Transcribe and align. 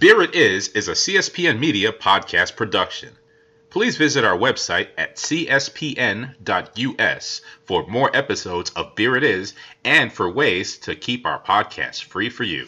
Beer 0.00 0.22
It 0.22 0.34
Is 0.34 0.68
is 0.68 0.88
a 0.88 0.92
CSPN 0.92 1.58
Media 1.58 1.92
podcast 1.92 2.56
production. 2.56 3.10
Please 3.68 3.98
visit 3.98 4.24
our 4.24 4.38
website 4.38 4.88
at 4.96 5.16
cspn.us 5.16 5.82
for 7.66 7.86
more 7.86 8.10
episodes 8.16 8.70
of 8.70 8.94
Beer 8.94 9.14
It 9.16 9.24
Is 9.24 9.52
and 9.84 10.10
for 10.10 10.32
ways 10.32 10.78
to 10.78 10.94
keep 10.94 11.26
our 11.26 11.42
podcast 11.42 12.04
free 12.04 12.30
for 12.30 12.44
you. 12.44 12.66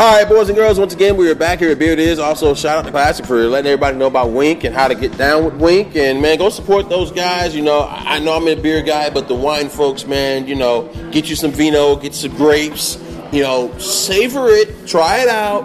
All 0.00 0.12
right, 0.12 0.28
boys 0.28 0.48
and 0.48 0.56
girls, 0.56 0.78
once 0.78 0.94
again, 0.94 1.16
we 1.16 1.28
are 1.28 1.34
back 1.34 1.58
here 1.58 1.72
at 1.72 1.78
Beard 1.80 1.98
Is. 1.98 2.20
Also, 2.20 2.54
shout 2.54 2.78
out 2.78 2.84
to 2.84 2.92
Classic 2.92 3.26
for 3.26 3.48
letting 3.48 3.66
everybody 3.68 3.96
know 3.96 4.06
about 4.06 4.30
Winc 4.30 4.62
and 4.62 4.72
how 4.72 4.86
to 4.86 4.94
get 4.94 5.18
down 5.18 5.44
with 5.44 5.54
Winc. 5.54 5.96
And, 5.96 6.22
man, 6.22 6.38
go 6.38 6.50
support 6.50 6.88
those 6.88 7.10
guys. 7.10 7.52
You 7.52 7.62
know, 7.62 7.84
I 7.90 8.20
know 8.20 8.34
I'm 8.34 8.46
a 8.46 8.54
beer 8.54 8.80
guy, 8.80 9.10
but 9.10 9.26
the 9.26 9.34
wine 9.34 9.68
folks, 9.68 10.06
man, 10.06 10.46
you 10.46 10.54
know, 10.54 10.82
get 11.10 11.28
you 11.28 11.34
some 11.34 11.50
vino, 11.50 11.96
get 11.96 12.14
some 12.14 12.30
grapes, 12.36 12.96
you 13.32 13.42
know, 13.42 13.76
savor 13.78 14.46
it, 14.50 14.86
try 14.86 15.18
it 15.18 15.28
out. 15.28 15.64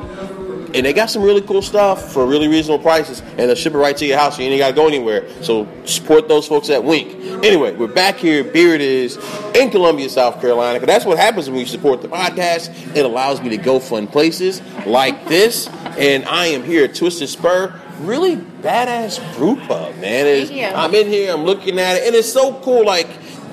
And 0.73 0.86
they 0.86 0.94
got 0.94 1.09
some 1.09 1.22
really 1.22 1.41
cool 1.41 1.62
stuff 1.62 2.12
for 2.12 2.26
really 2.26 2.48
reasonable 2.48 2.84
prices, 2.84 3.22
and 3.22 3.40
they'll 3.40 3.55
ship 3.55 3.73
it 3.73 3.77
right 3.77 3.95
to 3.98 4.05
your 4.05 4.18
house. 4.18 4.38
And 4.38 4.45
you 4.45 4.52
ain't 4.52 4.59
got 4.59 4.70
to 4.70 4.76
go 4.76 4.88
anywhere. 4.88 5.27
So 5.44 5.68
support 5.86 6.27
those 6.27 6.48
folks 6.48 6.70
at 6.70 6.84
Winc. 6.84 7.13
Anyway, 7.44 7.76
we're 7.76 7.88
back 7.88 8.16
here. 8.16 8.44
Beard 8.44 8.82
is 8.82 9.18
in 9.55 9.70
Columbia, 9.70 10.09
South 10.09 10.41
Carolina. 10.41 10.80
Because 10.80 10.94
that's 10.94 11.05
what 11.05 11.18
happens 11.18 11.49
when 11.49 11.59
you 11.59 11.66
support 11.66 12.02
the 12.02 12.08
podcast. 12.08 12.96
It 12.96 13.05
allows 13.05 13.41
me 13.41 13.49
to 13.49 13.58
go 13.58 13.80
fun 13.80 14.08
places 14.08 14.62
like 14.86 15.27
this. 15.27 15.68
And 15.98 16.26
I 16.26 16.48
am 16.48 16.63
here 16.63 16.85
at 16.85 16.96
Twisted 16.96 17.29
Spur. 17.29 17.79
Really 17.99 18.38
badass 18.38 19.38
brew 19.38 19.55
pub, 19.68 19.96
man. 19.98 20.26
It's-. 20.26 20.49
I'm 20.76 20.96
in 20.96 21.07
here. 21.07 21.32
I'm 21.32 21.44
looking 21.44 21.77
at 21.79 21.98
it, 21.98 22.07
and 22.07 22.16
it's 22.16 22.32
so 22.32 22.60
cool. 22.62 22.84
Like 22.85 23.07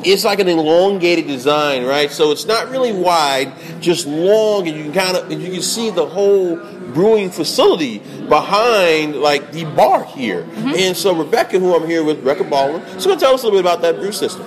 it's 0.04 0.24
like 0.24 0.40
an 0.40 0.48
elongated 0.48 1.26
design, 1.26 1.84
right? 1.84 2.10
So 2.10 2.30
it's 2.32 2.46
not 2.46 2.70
really 2.70 2.92
wide, 2.92 3.52
just 3.80 4.06
long, 4.06 4.68
and 4.68 4.76
you 4.76 4.84
can 4.84 4.92
kind 4.92 5.16
of 5.16 5.30
you 5.32 5.50
can 5.50 5.62
see 5.62 5.90
the 5.90 6.06
whole 6.06 6.56
brewing 6.56 7.30
facility 7.30 7.98
behind 8.28 9.16
like 9.16 9.52
the 9.52 9.64
bar 9.64 10.04
here. 10.04 10.46
And 10.56 10.96
so 10.96 11.14
Rebecca, 11.14 11.58
who 11.58 11.74
I'm 11.74 11.86
here 11.86 12.02
with, 12.02 12.18
Rebecca 12.18 12.44
Baldwin, 12.44 12.82
she's 12.94 13.06
gonna 13.06 13.20
tell 13.20 13.34
us 13.34 13.42
a 13.42 13.46
little 13.46 13.58
bit 13.58 13.66
about 13.66 13.82
that 13.82 13.96
brew 13.96 14.12
system. 14.12 14.44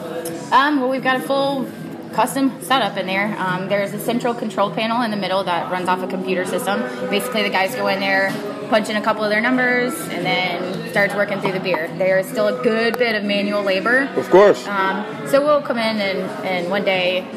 Um, 0.51 0.79
well, 0.79 0.89
we've 0.89 1.03
got 1.03 1.17
a 1.17 1.21
full 1.21 1.67
custom 2.13 2.61
setup 2.61 2.97
in 2.97 3.07
there. 3.07 3.35
Um, 3.37 3.67
there's 3.67 3.93
a 3.93 3.99
central 3.99 4.33
control 4.33 4.71
panel 4.71 5.01
in 5.01 5.11
the 5.11 5.17
middle 5.17 5.43
that 5.43 5.71
runs 5.71 5.87
off 5.89 6.01
a 6.01 6.07
computer 6.07 6.45
system. 6.45 6.81
Basically, 7.09 7.43
the 7.43 7.49
guys 7.49 7.75
go 7.75 7.87
in 7.87 7.99
there, 7.99 8.31
punch 8.69 8.89
in 8.89 8.95
a 8.95 9.01
couple 9.01 9.23
of 9.23 9.29
their 9.29 9.41
numbers, 9.41 9.93
and 10.09 10.25
then 10.25 10.89
starts 10.91 11.13
working 11.15 11.39
through 11.41 11.53
the 11.53 11.59
beer. 11.59 11.87
There 11.97 12.19
is 12.19 12.27
still 12.27 12.47
a 12.47 12.63
good 12.63 12.97
bit 12.97 13.15
of 13.15 13.23
manual 13.23 13.63
labor. 13.63 14.09
Of 14.15 14.29
course. 14.29 14.65
Um, 14.67 15.27
so 15.27 15.43
we'll 15.43 15.61
come 15.61 15.77
in 15.77 15.99
and, 15.99 16.19
and 16.45 16.69
one 16.69 16.85
day 16.85 17.27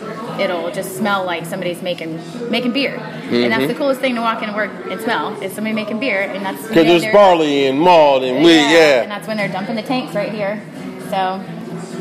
it'll 0.41 0.71
just 0.71 0.97
smell 0.97 1.25
like 1.25 1.47
somebody's 1.47 1.83
making 1.83 2.21
making 2.51 2.73
beer, 2.73 2.97
and 2.97 3.51
that's 3.51 3.67
the 3.67 3.75
coolest 3.75 4.01
thing 4.01 4.15
to 4.15 4.21
walk 4.21 4.43
in 4.43 4.49
and 4.51 4.57
work 4.57 4.71
and 4.91 5.01
smell 5.01 5.41
is 5.43 5.53
somebody 5.53 5.75
making 5.75 5.99
beer, 5.99 6.23
and 6.23 6.45
that's 6.45 6.69
Because 6.69 7.03
there's 7.03 7.13
barley 7.13 7.67
and 7.67 7.81
malt 7.81 8.23
and 8.23 8.45
wheat, 8.45 8.59
and 8.59 8.73
yeah. 8.73 9.03
And 9.03 9.11
that's 9.11 9.27
when 9.27 9.37
they're 9.37 9.49
dumping 9.49 9.77
the 9.77 9.83
tanks 9.83 10.15
right 10.15 10.33
here. 10.33 10.63
So, 11.11 11.43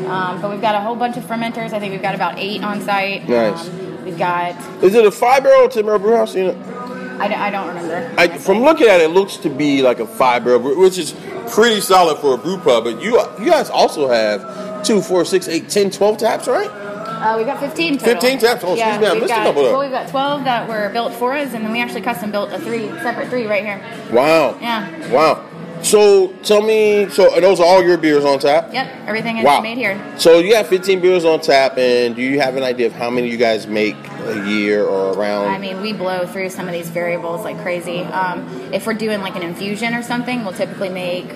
um, 0.06 0.40
but 0.40 0.50
we've 0.50 0.60
got 0.60 0.74
a 0.74 0.80
whole 0.80 0.96
bunch 0.96 1.16
of 1.16 1.24
fermenters. 1.24 1.72
I 1.72 1.78
think 1.80 1.92
we've 1.92 2.02
got 2.02 2.14
about 2.14 2.38
eight 2.38 2.62
on 2.62 2.80
site. 2.82 3.28
Nice. 3.28 3.68
Um, 3.68 4.04
we've 4.04 4.18
got. 4.18 4.54
Is 4.82 4.94
it 4.94 5.04
a 5.04 5.10
five 5.10 5.42
barrel 5.42 5.66
or 5.66 5.68
ten 5.68 5.84
barrel 5.84 5.98
brew 5.98 6.16
house? 6.16 6.34
You 6.34 6.44
know, 6.52 7.16
I, 7.20 7.28
don't- 7.28 7.38
I 7.40 7.50
don't 7.50 7.68
remember. 7.68 8.14
I, 8.18 8.28
from 8.38 8.60
looking 8.60 8.88
at 8.88 9.00
it, 9.00 9.04
it 9.04 9.14
looks 9.14 9.36
to 9.38 9.48
be 9.50 9.82
like 9.82 10.00
a 10.00 10.06
five 10.06 10.44
barrel, 10.44 10.60
which 10.76 10.98
is 10.98 11.14
pretty 11.50 11.80
solid 11.80 12.18
for 12.18 12.34
a 12.34 12.38
brew 12.38 12.58
pub. 12.58 12.84
But 12.84 13.00
you 13.02 13.18
you 13.40 13.50
guys 13.50 13.70
also 13.70 14.08
have 14.08 14.84
two, 14.84 15.00
four, 15.00 15.24
six, 15.24 15.48
eight, 15.48 15.68
ten, 15.68 15.90
twelve 15.90 16.18
taps, 16.18 16.46
right? 16.46 16.70
Uh, 17.16 17.34
we've 17.38 17.46
got 17.46 17.58
15 17.58 17.96
total. 17.98 18.14
15 18.20 18.38
taps? 18.38 18.62
Oh, 18.62 18.74
excuse 18.74 18.78
yeah, 18.78 18.98
me, 19.00 19.06
I 19.06 19.12
we've 19.14 19.22
a 19.22 19.26
got, 19.26 19.46
couple 19.46 19.62
there. 19.62 19.72
Well, 19.72 19.80
we've 19.80 19.90
got 19.90 20.08
12 20.10 20.44
that 20.44 20.68
were 20.68 20.90
built 20.90 21.14
for 21.14 21.32
us, 21.32 21.54
and 21.54 21.64
then 21.64 21.72
we 21.72 21.80
actually 21.80 22.02
custom 22.02 22.30
built 22.30 22.52
a 22.52 22.58
three 22.58 22.88
separate 23.00 23.30
three 23.30 23.46
right 23.46 23.64
here. 23.64 23.82
Wow. 24.12 24.58
Yeah. 24.60 25.10
Wow. 25.10 25.42
So 25.82 26.28
tell 26.42 26.62
me, 26.62 27.08
so 27.10 27.28
those 27.40 27.60
are 27.60 27.66
all 27.66 27.82
your 27.82 27.96
beers 27.96 28.24
on 28.24 28.38
tap? 28.38 28.72
Yep, 28.72 28.88
everything 29.06 29.38
is 29.38 29.44
Wow. 29.44 29.60
made 29.60 29.78
here. 29.78 30.00
So 30.18 30.38
you 30.38 30.54
have 30.56 30.66
15 30.66 31.00
beers 31.00 31.24
on 31.24 31.40
tap, 31.40 31.78
and 31.78 32.16
do 32.16 32.22
you 32.22 32.40
have 32.40 32.56
an 32.56 32.62
idea 32.62 32.86
of 32.86 32.92
how 32.92 33.10
many 33.10 33.28
you 33.28 33.36
guys 33.36 33.66
make 33.66 33.96
a 34.26 34.48
year 34.48 34.84
or 34.84 35.12
around? 35.12 35.48
I 35.48 35.58
mean, 35.58 35.80
we 35.80 35.92
blow 35.92 36.26
through 36.26 36.50
some 36.50 36.66
of 36.66 36.72
these 36.72 36.88
variables 36.88 37.44
like 37.44 37.60
crazy. 37.62 38.00
Um, 38.00 38.68
if 38.72 38.86
we're 38.86 38.94
doing 38.94 39.20
like 39.20 39.36
an 39.36 39.42
infusion 39.42 39.94
or 39.94 40.02
something, 40.02 40.44
we'll 40.44 40.54
typically 40.54 40.88
make 40.88 41.26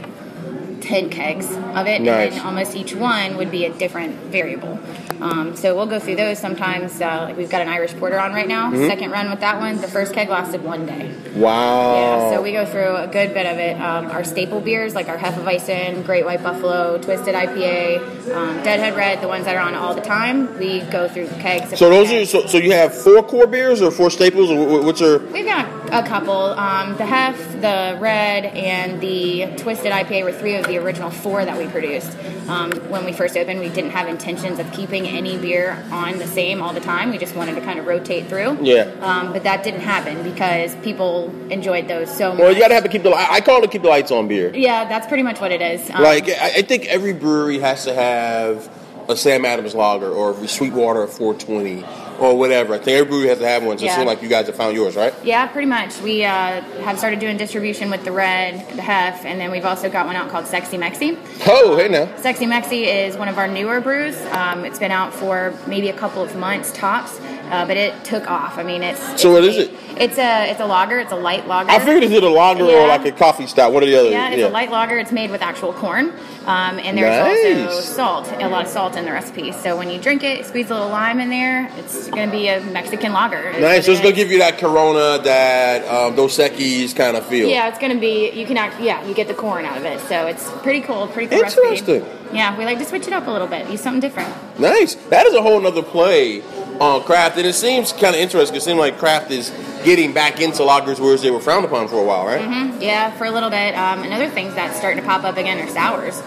10 0.81 1.11
kegs 1.11 1.47
of 1.51 1.87
it, 1.87 2.01
Nice. 2.03 2.33
and 2.33 2.43
almost 2.43 2.75
each 2.75 2.95
one 2.95 3.37
would 3.37 3.51
be 3.51 3.65
a 3.65 3.73
different 3.73 4.15
variable. 4.33 4.79
Um, 5.21 5.55
so 5.55 5.77
we'll 5.77 5.87
go 5.87 5.99
through 5.99 6.17
those 6.17 6.39
sometimes. 6.39 6.99
Uh, 7.01 7.25
like 7.29 7.37
we've 7.37 7.51
got 7.51 7.61
an 7.61 7.69
Irish 7.69 7.93
Porter 7.95 8.19
on 8.19 8.33
right 8.33 8.49
now, 8.49 8.71
Mm-hmm. 8.71 8.87
second 8.87 9.11
run 9.11 9.29
with 9.31 9.41
that 9.41 9.59
one. 9.61 9.77
The 9.81 9.89
first 9.89 10.15
keg 10.15 10.29
lasted 10.31 10.63
one 10.65 10.87
day. 10.87 11.15
wow. 11.35 11.95
Yeah, 11.95 12.31
so 12.37 12.43
we 12.43 12.53
go 12.53 12.65
through 12.65 12.97
a 12.97 13.07
good 13.07 13.35
bit 13.35 13.47
of 13.47 13.59
it. 13.59 13.79
Um, 13.81 14.07
our 14.07 14.25
staple 14.25 14.61
beers, 14.61 14.95
like 14.95 15.09
our 15.09 15.19
Hefeweizen, 15.19 16.05
Great 16.07 16.25
White 16.25 16.43
Buffalo, 16.43 16.97
Twisted 16.99 17.35
IPA, 17.35 18.35
um, 18.35 18.62
Deadhead 18.62 18.97
Red, 18.97 19.21
the 19.21 19.29
ones 19.29 19.45
that 19.45 19.57
are 19.57 19.61
on 19.61 19.75
all 19.75 19.95
the 19.95 20.01
time, 20.01 20.59
we 20.59 20.81
go 20.83 21.09
through 21.09 21.27
kegs. 21.41 21.79
So 21.79 21.91
those 21.91 22.11
are 22.12 22.25
so, 22.25 22.47
so 22.47 22.57
you 22.59 22.73
have 22.73 22.95
four 22.95 23.23
core 23.23 23.47
beers 23.47 23.83
or 23.83 23.91
four 23.91 24.11
staples, 24.11 24.51
or 24.51 24.57
wh- 24.57 24.83
wh- 24.83 24.85
what's 24.87 25.01
your? 25.01 25.19
We've 25.19 25.45
got 25.45 25.80
a 25.93 26.03
couple. 26.06 26.33
Um, 26.33 26.97
the 26.97 27.06
Hef, 27.06 27.37
the 27.61 27.97
Red, 28.01 28.47
and 28.47 29.01
the 29.01 29.55
Twisted 29.56 29.93
IPA 29.93 30.25
were 30.25 30.33
three 30.33 30.56
of 30.56 30.67
the 30.67 30.78
original 30.78 31.11
four 31.11 31.45
that 31.45 31.56
we 31.59 31.67
produced. 31.69 32.17
Um, 32.49 32.73
when 32.91 33.05
we 33.05 33.12
first 33.12 33.37
opened, 33.37 33.61
we 33.61 33.69
didn't 33.69 33.91
have 33.91 34.09
intentions 34.09 34.59
of 34.59 34.71
keeping 34.73 35.06
any 35.06 35.39
beer 35.39 35.84
on 35.91 36.19
the 36.19 36.27
same 36.27 36.62
all 36.62 36.73
the 36.73 36.81
time. 36.81 37.11
We 37.11 37.19
just 37.19 37.34
wanted 37.37 37.55
to 37.56 37.61
kind 37.61 37.79
of 37.79 37.87
rotate 37.87 38.27
through. 38.27 38.59
Yeah. 38.62 38.91
Um, 39.00 39.33
but 39.33 39.43
that 39.45 39.62
didn't 39.62 39.81
happen 39.83 40.23
because 40.23 40.75
people 40.77 41.31
enjoyed 41.50 41.87
those 41.89 42.15
so 42.17 42.31
much. 42.31 42.41
Well, 42.41 42.53
you 42.53 42.59
gotta 42.61 42.75
have 42.75 42.83
to 42.84 42.89
keep 42.89 43.03
the. 43.03 43.11
I 43.11 43.34
I 43.34 43.41
call 43.41 43.62
it 43.62 43.71
keep 43.71 43.83
the 43.83 43.89
lights 43.89 44.11
on 44.11 44.29
beer. 44.29 44.53
Yeah, 44.55 44.84
that's 44.89 45.06
pretty 45.06 45.23
much 45.23 45.41
what 45.41 45.53
it 45.53 45.61
is. 45.62 45.89
Um, 45.91 46.03
Like 46.03 46.29
I, 46.29 46.55
I 46.56 46.62
think 46.62 46.87
every 46.87 47.12
brewery 47.12 47.59
has 47.59 47.84
to 47.84 47.95
have 47.95 48.69
a 49.09 49.17
Sam 49.17 49.45
Adams 49.45 49.75
lager 49.75 50.11
or 50.11 50.33
a 50.33 50.49
Sweetwater 50.49 51.06
420 51.06 51.84
or 52.20 52.36
whatever. 52.36 52.75
I 52.75 52.78
think 52.78 52.98
every 52.98 53.08
brewery 53.10 53.28
has 53.28 53.38
to 53.38 53.48
have 53.48 53.64
one. 53.64 53.78
So 53.78 53.86
it 53.86 53.92
seems 53.92 54.06
like 54.06 54.22
you 54.22 54.28
guys 54.28 54.47
have 54.47 54.56
found 54.56 54.76
yours, 54.76 54.94
right? 54.97 55.14
Yeah, 55.25 55.47
pretty 55.47 55.66
much. 55.66 55.98
We 56.03 56.25
uh, 56.25 56.60
have 56.82 56.98
started 56.98 57.19
doing 57.19 57.36
distribution 57.36 57.91
with 57.91 58.04
the 58.04 58.12
Red, 58.12 58.54
the 58.76 58.82
Hef, 58.82 59.25
and 59.25 59.41
then 59.41 59.50
we've 59.50 59.64
also 59.64 59.88
got 59.91 60.06
one 60.06 60.16
out 60.16 60.31
called 60.31 60.47
Sexy 60.47 60.76
Mexi. 60.76 61.19
Oh, 61.47 61.76
hey 61.76 61.88
now. 61.88 62.14
Sexy 62.16 62.47
Mexi 62.47 62.84
is 62.86 63.16
one 63.16 63.28
of 63.28 63.38
our 63.38 63.48
newer 63.48 63.81
brews. 63.81 64.16
Um, 64.26 64.64
it's 64.64 64.78
been 64.78 64.91
out 64.92 65.12
for 65.14 65.54
maybe 65.66 65.88
a 65.88 65.94
couple 65.97 66.22
of 66.22 66.34
months 66.36 66.72
tops, 66.72 67.19
uh, 67.50 67.66
but 67.66 67.76
it 67.76 68.04
took 68.04 68.31
off. 68.31 68.58
I 68.58 68.62
mean, 68.62 68.82
it's 68.82 69.20
So 69.20 69.32
what 69.32 69.44
it's 69.44 69.56
is 69.56 69.69
it? 69.69 69.75
It's 69.97 70.19
a 70.19 70.50
it's 70.50 70.60
a 70.60 70.66
lager. 70.66 70.98
It's 70.98 71.12
a 71.12 71.16
light 71.16 71.47
lager. 71.47 71.70
I 71.70 71.78
figured 71.78 72.04
it's 72.04 72.12
either 72.12 72.26
a 72.28 72.31
lager 72.31 72.64
or 72.64 72.87
like 72.87 73.04
a 73.04 73.12
coffee 73.12 73.47
stout, 73.47 73.72
one 73.72 73.82
or 73.82 73.87
the 73.87 73.97
other. 73.97 74.10
Yeah, 74.10 74.31
it's 74.31 74.42
a 74.42 74.48
light 74.48 74.70
lager. 74.70 74.98
It's 74.98 75.12
made 75.12 75.31
with 75.31 75.42
actual 75.42 75.72
corn, 75.75 76.06
um, 76.47 76.78
and 76.78 76.97
there's 76.97 77.10
Nice. 77.54 77.66
also 77.66 77.81
salt, 77.82 78.32
a 78.41 78.48
lot 78.48 78.64
of 78.64 78.70
salt 78.70 78.97
in 78.97 79.04
the 79.04 79.12
recipe. 79.12 79.52
So 79.52 79.76
when 79.76 79.91
you 79.91 79.98
drink 80.00 80.22
it, 80.22 80.47
squeeze 80.47 80.70
a 80.70 80.75
little 80.75 80.88
lime 80.88 81.20
in 81.20 81.28
there. 81.28 81.70
It's 81.76 82.09
going 82.10 82.28
to 82.28 82.37
be 82.37 82.48
a 82.48 82.60
Mexican 82.60 83.12
lager. 83.12 83.53
Nice. 83.60 83.87
So 83.87 83.93
it's 83.93 84.00
gonna 84.00 84.15
give 84.15 84.31
you 84.31 84.38
that 84.38 84.59
Corona, 84.59 85.22
that 85.22 85.87
um, 85.88 86.15
Dos 86.15 86.38
Equis 86.38 86.94
kind 86.94 87.16
of 87.16 87.26
feel. 87.26 87.48
Yeah, 87.48 87.69
it's 87.69 87.78
gonna 87.78 87.98
be. 87.98 88.31
You 88.31 88.47
can 88.47 88.56
act. 88.56 88.81
Yeah, 88.81 89.04
you 89.06 89.15
get 89.15 89.28
the 89.28 89.34
corn 89.34 89.65
out 89.65 89.76
of 89.76 89.84
it, 89.84 90.00
so 90.00 90.26
it's 90.26 90.50
pretty 90.62 90.81
cool. 90.81 91.06
Pretty 91.09 91.28
cool 91.28 91.43
recipe. 91.43 91.69
Interesting. 91.69 92.06
Yeah, 92.32 92.56
we 92.56 92.65
like 92.65 92.78
to 92.78 92.84
switch 92.84 93.06
it 93.06 93.12
up 93.12 93.26
a 93.26 93.31
little 93.31 93.49
bit, 93.49 93.69
use 93.70 93.81
something 93.81 94.00
different. 94.00 94.28
Nice. 94.59 94.94
That 94.94 95.26
is 95.26 95.34
a 95.34 95.43
whole 95.43 95.66
other 95.66 95.82
play 95.82 96.43
on 96.81 97.03
craft, 97.03 97.37
and 97.38 97.47
it 97.47 97.54
seems 97.54 97.93
kind 97.93 98.15
of 98.15 98.20
interesting. 98.20 98.56
It 98.56 98.62
seems 98.62 98.78
like 98.78 98.99
craft 98.99 99.31
is 99.31 99.50
getting 99.85 100.12
back 100.12 100.40
into 100.40 100.62
lagers, 100.62 101.00
whereas 101.00 101.23
they 101.23 101.31
were 101.31 101.40
frowned 101.40 101.64
upon 101.64 101.88
for 101.88 101.96
a 101.96 102.05
while, 102.05 102.25
right? 102.25 102.81
Yeah, 102.81 103.11
for 103.12 103.25
a 103.25 103.31
little 103.31 103.50
bit. 103.50 103.75
Um, 103.75 104.02
another 104.05 104.29
things 104.31 104.55
that's 104.55 104.76
starting 104.79 105.00
to 105.02 105.06
pop 105.06 105.25
up 105.25 105.37
again 105.37 105.58
are 105.58 105.69
sours. 105.69 106.20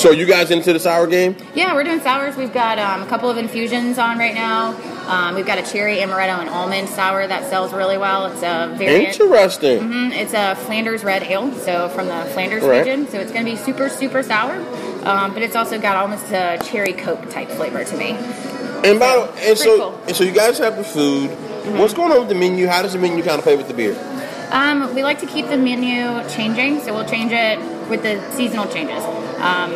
So 0.00 0.12
you 0.12 0.24
guys 0.24 0.50
into 0.50 0.72
the 0.72 0.80
sour 0.80 1.06
game? 1.06 1.36
Yeah, 1.54 1.74
we're 1.74 1.84
doing 1.84 2.00
sours. 2.00 2.34
We've 2.34 2.54
got 2.54 2.78
um, 2.78 3.02
a 3.02 3.06
couple 3.06 3.28
of 3.28 3.36
infusions 3.36 3.98
on 3.98 4.16
right 4.18 4.32
now. 4.34 4.68
Um, 5.06 5.34
we've 5.34 5.44
got 5.44 5.58
a 5.58 5.62
cherry, 5.62 5.96
amaretto, 5.98 6.38
and 6.40 6.48
almond 6.48 6.88
sour 6.88 7.26
that 7.26 7.50
sells 7.50 7.74
really 7.74 7.98
well. 7.98 8.24
It's 8.32 8.42
a 8.42 8.74
very 8.78 9.04
Interesting. 9.04 9.80
Mhm, 9.82 10.12
It's 10.12 10.32
a 10.32 10.54
Flanders 10.64 11.04
red 11.04 11.22
ale, 11.24 11.52
so 11.52 11.90
from 11.90 12.06
the 12.08 12.24
Flanders 12.32 12.62
Right. 12.62 12.78
region. 12.78 13.08
So 13.10 13.18
it's 13.18 13.30
going 13.30 13.44
to 13.44 13.50
be 13.50 13.58
super, 13.58 13.90
super 13.90 14.22
sour. 14.22 14.54
Um, 15.04 15.34
but 15.34 15.42
it's 15.42 15.54
also 15.54 15.78
got 15.78 15.96
almost 15.96 16.32
a 16.32 16.58
cherry 16.64 16.94
coke 16.94 17.28
type 17.28 17.50
flavor 17.50 17.84
to 17.84 17.96
me. 17.98 18.12
And 18.82 18.98
by 18.98 19.16
the 19.16 19.48
and 19.50 19.58
so 19.58 19.76
cool. 19.76 19.90
Mm-hmm. 19.90 20.08
and 20.08 20.16
so 20.16 20.24
you 20.24 20.32
guys 20.32 20.56
have 20.58 20.78
the 20.78 20.84
food. 20.84 21.28
What's 21.78 21.92
going 21.92 22.10
on 22.10 22.20
with 22.20 22.30
the 22.30 22.34
menu? 22.34 22.68
How 22.68 22.80
does 22.80 22.94
the 22.94 22.98
menu 22.98 23.22
kind 23.22 23.36
of 23.36 23.42
play 23.44 23.54
with 23.56 23.68
the 23.68 23.74
beer? 23.74 23.94
Um, 24.52 24.94
we 24.96 25.04
like 25.04 25.20
to 25.20 25.26
keep 25.26 25.46
the 25.46 25.56
menu 25.56 26.28
changing, 26.28 26.80
so 26.80 26.92
we'll 26.92 27.08
change 27.08 27.30
it 27.32 27.58
with 27.88 28.02
the 28.02 28.20
seasonal 28.32 28.66
changes. 28.66 29.04
Um, 29.38 29.70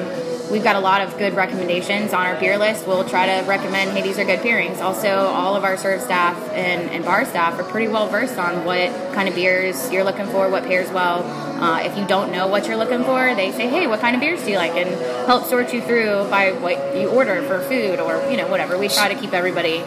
we've 0.51 0.65
got 0.65 0.75
a 0.75 0.81
lot 0.81 1.01
of 1.01 1.17
good 1.17 1.35
recommendations 1.35 2.13
on 2.13 2.27
our 2.27 2.39
beer 2.41 2.59
list. 2.59 2.87
We'll 2.87 3.09
try 3.09 3.27
to 3.27 3.47
recommend, 3.47 3.93
hey, 3.93 4.03
these 4.03 4.19
are 4.19 4.25
good 4.25 4.41
pairings. 4.41 4.81
Also, 4.81 5.09
all 5.09 5.55
of 5.55 5.63
our 5.63 5.77
serve 5.77 6.01
staff 6.01 6.37
and, 6.51 6.91
and 6.91 7.05
bar 7.05 7.25
staff 7.25 7.59
are 7.59 7.65
pretty 7.65 7.87
well 7.87 8.09
versed 8.09 8.37
on 8.37 8.65
what 8.65 8.91
kind 9.15 9.29
of 9.29 9.37
beers 9.37 9.93
you're 9.93 10.05
looking 10.05 10.27
for, 10.27 10.49
what 10.49 10.65
pairs 10.65 10.91
well. 10.91 11.23
Uh, 11.63 11.81
if 11.81 11.97
you 11.97 12.05
don't 12.07 12.33
know 12.33 12.49
what 12.49 12.67
you're 12.67 12.77
looking 12.77 13.05
for, 13.05 13.33
they 13.37 13.53
say, 13.53 13.69
hey, 13.69 13.87
what 13.87 14.01
kind 14.01 14.17
of 14.17 14.21
beers 14.21 14.43
do 14.43 14.51
you 14.51 14.59
like? 14.59 14.73
And 14.73 14.89
help 15.27 15.45
sort 15.45 15.73
you 15.73 15.83
through 15.83 16.29
by 16.31 16.51
what 16.51 16.97
you 16.97 17.09
order 17.09 17.43
for 17.43 17.61
food 17.61 18.01
or, 18.01 18.29
you 18.29 18.37
know, 18.37 18.49
whatever. 18.49 18.77
We 18.77 18.89
try 18.89 19.13
to 19.13 19.19
keep 19.19 19.33
everybody 19.33 19.85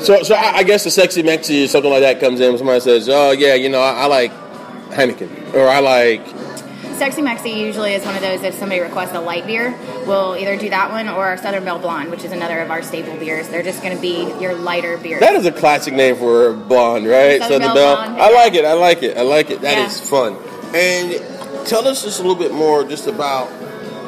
So, 0.00 0.22
so 0.22 0.34
I, 0.34 0.58
I 0.58 0.62
guess 0.62 0.84
the 0.84 0.90
sexy 0.90 1.22
Mexi 1.22 1.64
or 1.64 1.68
something 1.68 1.90
like 1.90 2.02
that 2.02 2.20
comes 2.20 2.40
in. 2.40 2.48
when 2.50 2.58
Somebody 2.58 2.80
says, 2.80 3.08
"Oh 3.08 3.32
yeah, 3.32 3.54
you 3.54 3.68
know, 3.68 3.80
I, 3.80 4.02
I 4.02 4.06
like 4.06 4.32
Heineken," 4.90 5.54
or 5.54 5.68
"I 5.68 5.80
like." 5.80 6.26
Sexy 6.96 7.22
Mexi 7.22 7.56
usually 7.56 7.92
is 7.94 8.04
one 8.04 8.16
of 8.16 8.22
those 8.22 8.42
if 8.42 8.54
somebody 8.54 8.80
requests 8.80 9.12
a 9.14 9.20
light 9.20 9.46
beer, 9.46 9.78
we'll 10.04 10.36
either 10.36 10.56
do 10.56 10.68
that 10.70 10.90
one 10.90 11.08
or 11.08 11.26
our 11.26 11.36
Southern 11.36 11.64
Belle 11.64 11.78
Blonde, 11.78 12.10
which 12.10 12.24
is 12.24 12.32
another 12.32 12.58
of 12.58 12.72
our 12.72 12.82
staple 12.82 13.16
beers. 13.16 13.48
They're 13.48 13.62
just 13.62 13.82
going 13.82 13.94
to 13.94 14.02
be 14.02 14.24
your 14.40 14.54
lighter 14.56 14.98
beer. 14.98 15.20
That 15.20 15.36
is 15.36 15.46
a 15.46 15.52
classic 15.52 15.94
name 15.94 16.16
for 16.16 16.48
a 16.48 16.54
blonde, 16.54 17.06
right? 17.06 17.40
Southern 17.40 17.60
Belle 17.60 17.74
Belle. 17.74 17.96
Blonde, 17.96 18.20
I 18.20 18.30
yeah. 18.30 18.36
like 18.36 18.54
it. 18.54 18.64
I 18.64 18.72
like 18.72 19.02
it. 19.04 19.16
I 19.16 19.22
like 19.22 19.50
it. 19.50 19.60
That 19.60 19.78
is 19.86 20.00
Yeah. 20.00 20.06
fun. 20.06 20.36
And 20.74 21.66
tell 21.68 21.86
us 21.86 22.02
just 22.02 22.18
a 22.18 22.22
little 22.22 22.34
bit 22.34 22.52
more 22.52 22.82
just 22.82 23.06
about 23.06 23.48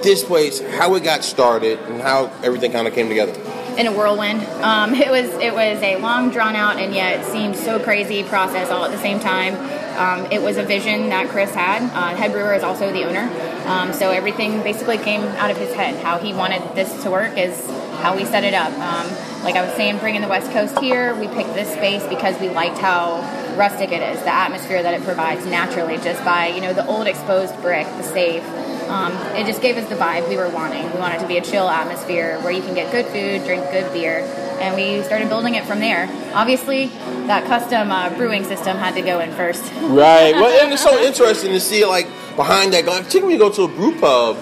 this 0.03 0.25
place, 0.25 0.61
how 0.61 0.93
it 0.97 1.05
got 1.05 1.23
started, 1.23 1.79
and 1.81 2.01
how 2.03 2.33
everything 2.43 2.73
kind 2.73 2.89
of 2.89 2.95
came 2.95 3.09
together. 3.09 3.35
In 3.81 3.87
a 3.87 3.93
whirlwind. 3.93 4.43
Um, 4.63 4.95
it 4.95 5.11
was 5.11 5.27
it 5.41 5.55
was 5.55 5.83
a 5.83 5.97
long, 5.97 6.31
drawn 6.31 6.55
out, 6.55 6.79
and 6.79 6.95
yet 6.95 7.25
seemed 7.25 7.57
so 7.57 7.81
crazy 7.81 8.23
process 8.23 8.71
all 8.71 8.85
at 8.85 8.91
the 8.91 8.99
same 8.99 9.19
time. 9.19 9.55
Um, 9.97 10.31
it 10.31 10.41
was 10.43 10.59
a 10.59 10.63
vision 10.63 11.09
that 11.09 11.31
Chris 11.31 11.53
had. 11.55 11.83
Uh, 11.95 12.15
head 12.15 12.33
brewer 12.33 12.55
is 12.55 12.63
also 12.63 12.93
the 12.93 13.05
owner, 13.05 13.29
um, 13.67 13.93
so 13.93 14.11
everything 14.11 14.63
basically 14.63 14.99
came 14.99 15.23
out 15.23 15.51
of 15.51 15.57
his 15.57 15.73
head. 15.73 15.97
How 16.05 16.19
he 16.19 16.35
wanted 16.35 16.63
this 16.75 17.03
to 17.03 17.11
work 17.11 17.37
is 17.39 17.67
how 18.03 18.17
we 18.17 18.25
set 18.25 18.45
it 18.45 18.55
up. 18.55 18.73
Um, 18.73 19.45
like 19.45 19.57
I 19.57 19.65
was 19.65 19.75
saying, 19.75 19.99
bringing 19.99 20.21
the 20.21 20.29
West 20.29 20.53
Coast 20.53 20.79
here, 20.79 21.15
we 21.15 21.27
picked 21.29 21.55
this 21.55 21.73
space 21.73 22.07
because 22.07 22.39
we 22.39 22.51
liked 22.51 22.77
how 22.77 23.21
rustic 23.57 23.93
it 23.93 24.03
is, 24.03 24.21
the 24.21 24.33
atmosphere 24.33 24.83
that 24.83 24.93
it 24.93 25.03
provides 25.05 25.47
naturally, 25.47 25.97
just 25.97 26.23
by 26.23 26.49
you 26.49 26.61
know 26.61 26.75
the 26.75 26.87
old 26.87 27.07
exposed 27.07 27.59
brick, 27.63 27.87
the 27.87 28.03
safe. 28.03 28.45
Um, 28.91 29.13
it 29.37 29.47
just 29.47 29.63
gave 29.63 29.77
us 29.77 29.89
the 29.89 29.95
vibe 29.95 30.29
we 30.29 30.37
were 30.37 30.49
wanting. 30.49 30.85
We 30.93 30.99
wanted 30.99 31.19
it 31.19 31.21
to 31.21 31.29
be 31.29 31.39
a 31.39 31.43
chill 31.43 31.69
atmosphere 31.71 32.41
where 32.41 32.51
you 32.51 32.61
can 32.61 32.75
get 32.75 32.91
good 32.91 33.07
food, 33.07 33.47
drink 33.47 33.71
good 33.71 33.93
beer, 33.93 34.21
and 34.61 34.75
we 34.75 35.03
started 35.05 35.29
building 35.29 35.55
it 35.55 35.65
from 35.65 35.79
there. 35.79 36.09
Obviously, 36.35 36.87
that 37.27 37.45
custom 37.47 37.93
uh, 37.93 38.11
brewing 38.17 38.43
system 38.43 38.77
had 38.77 38.95
to 38.95 39.03
go 39.03 39.21
in 39.21 39.31
first. 39.33 39.63
Right. 39.75 40.35
Well, 40.35 40.63
and 40.63 40.73
it's 40.73 40.83
so 40.83 40.99
interesting 41.07 41.53
to 41.53 41.61
see 41.61 41.87
like 41.87 42.09
behind 42.35 42.73
that 42.73 42.85
glass. 42.85 43.05
Particularly 43.05 43.39
when 43.39 43.41
you 43.41 43.49
go 43.49 43.55
to 43.55 43.63
a 43.63 43.69
brew 43.69 43.99
pub, 44.01 44.37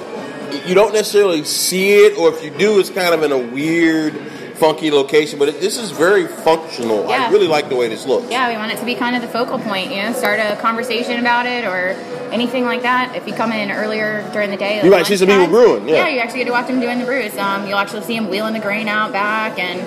you 0.67 0.75
don't 0.75 0.95
necessarily 0.95 1.45
see 1.45 2.07
it, 2.07 2.17
or 2.17 2.35
if 2.35 2.43
you 2.43 2.51
do, 2.51 2.81
it's 2.81 2.91
kind 2.91 3.15
of 3.15 3.23
in 3.23 3.33
a 3.33 3.39
weird, 3.39 4.15
funky 4.59 4.91
location. 4.91 5.39
But 5.39 5.49
it, 5.49 5.61
this 5.61 5.79
is 5.79 5.91
very 5.91 6.27
functional. 6.27 7.09
I 7.11 7.31
really 7.31 7.49
like 7.49 7.69
the 7.69 7.77
way 7.77 7.89
this 7.89 8.07
looks. 8.07 8.31
Yeah, 8.31 8.51
we 8.51 8.57
want 8.57 8.73
it 8.73 8.79
to 8.79 8.85
be 8.85 8.95
kind 8.95 9.17
of 9.17 9.23
the 9.23 9.29
focal 9.29 9.59
point, 9.59 9.91
you 9.91 10.03
know, 10.03 10.13
start 10.13 10.41
a 10.41 10.57
conversation 10.61 11.19
about 11.21 11.47
it 11.47 11.65
or 11.65 11.91
anything 12.33 12.65
like 12.65 12.83
that. 12.83 13.15
If 13.17 13.27
you 13.27 13.35
come 13.35 13.53
in 13.53 13.71
earlier 13.71 14.29
during 14.33 14.51
the 14.51 14.57
day, 14.57 14.83
You 14.85 14.91
might 14.91 15.07
see 15.07 15.17
some 15.17 15.29
people 15.29 15.47
brewing, 15.47 15.89
yeah. 15.89 16.09
you 16.09 16.19
actually 16.21 16.41
get 16.41 16.47
to 16.47 16.53
watch 16.53 16.67
them 16.67 16.81
doing 16.81 16.99
the 16.99 17.05
brews. 17.05 17.37
Um, 17.39 17.67
you'll 17.67 17.79
actually 17.79 18.03
see 18.03 18.17
them 18.17 18.29
wheeling 18.29 18.55
the 18.55 18.61
grain 18.61 18.89
out 18.89 19.13
back 19.13 19.59
and 19.59 19.81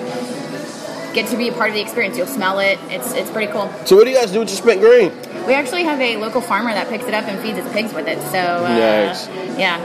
get 1.14 1.28
to 1.28 1.36
be 1.36 1.48
a 1.48 1.52
part 1.52 1.68
of 1.68 1.74
the 1.74 1.80
experience. 1.82 2.16
You'll 2.16 2.26
smell 2.26 2.58
it. 2.58 2.78
It's 2.88 3.12
it's 3.12 3.30
pretty 3.30 3.52
cool. 3.52 3.70
So 3.84 3.96
what 3.96 4.04
do 4.04 4.10
you 4.10 4.16
guys 4.16 4.32
do 4.32 4.40
with 4.40 4.48
your 4.48 4.56
spent 4.56 4.80
grain? 4.80 5.12
We 5.46 5.54
actually 5.54 5.82
have 5.84 6.00
a 6.00 6.16
local 6.16 6.40
farmer 6.40 6.72
that 6.72 6.88
picks 6.88 7.04
it 7.04 7.14
up 7.14 7.24
and 7.24 7.38
feeds 7.42 7.58
his 7.58 7.70
pigs 7.72 7.92
with 7.92 8.06
it. 8.08 8.18
So 8.30 8.38
uh, 8.38 8.68
Nice. 8.68 9.28
yeah, 9.58 9.78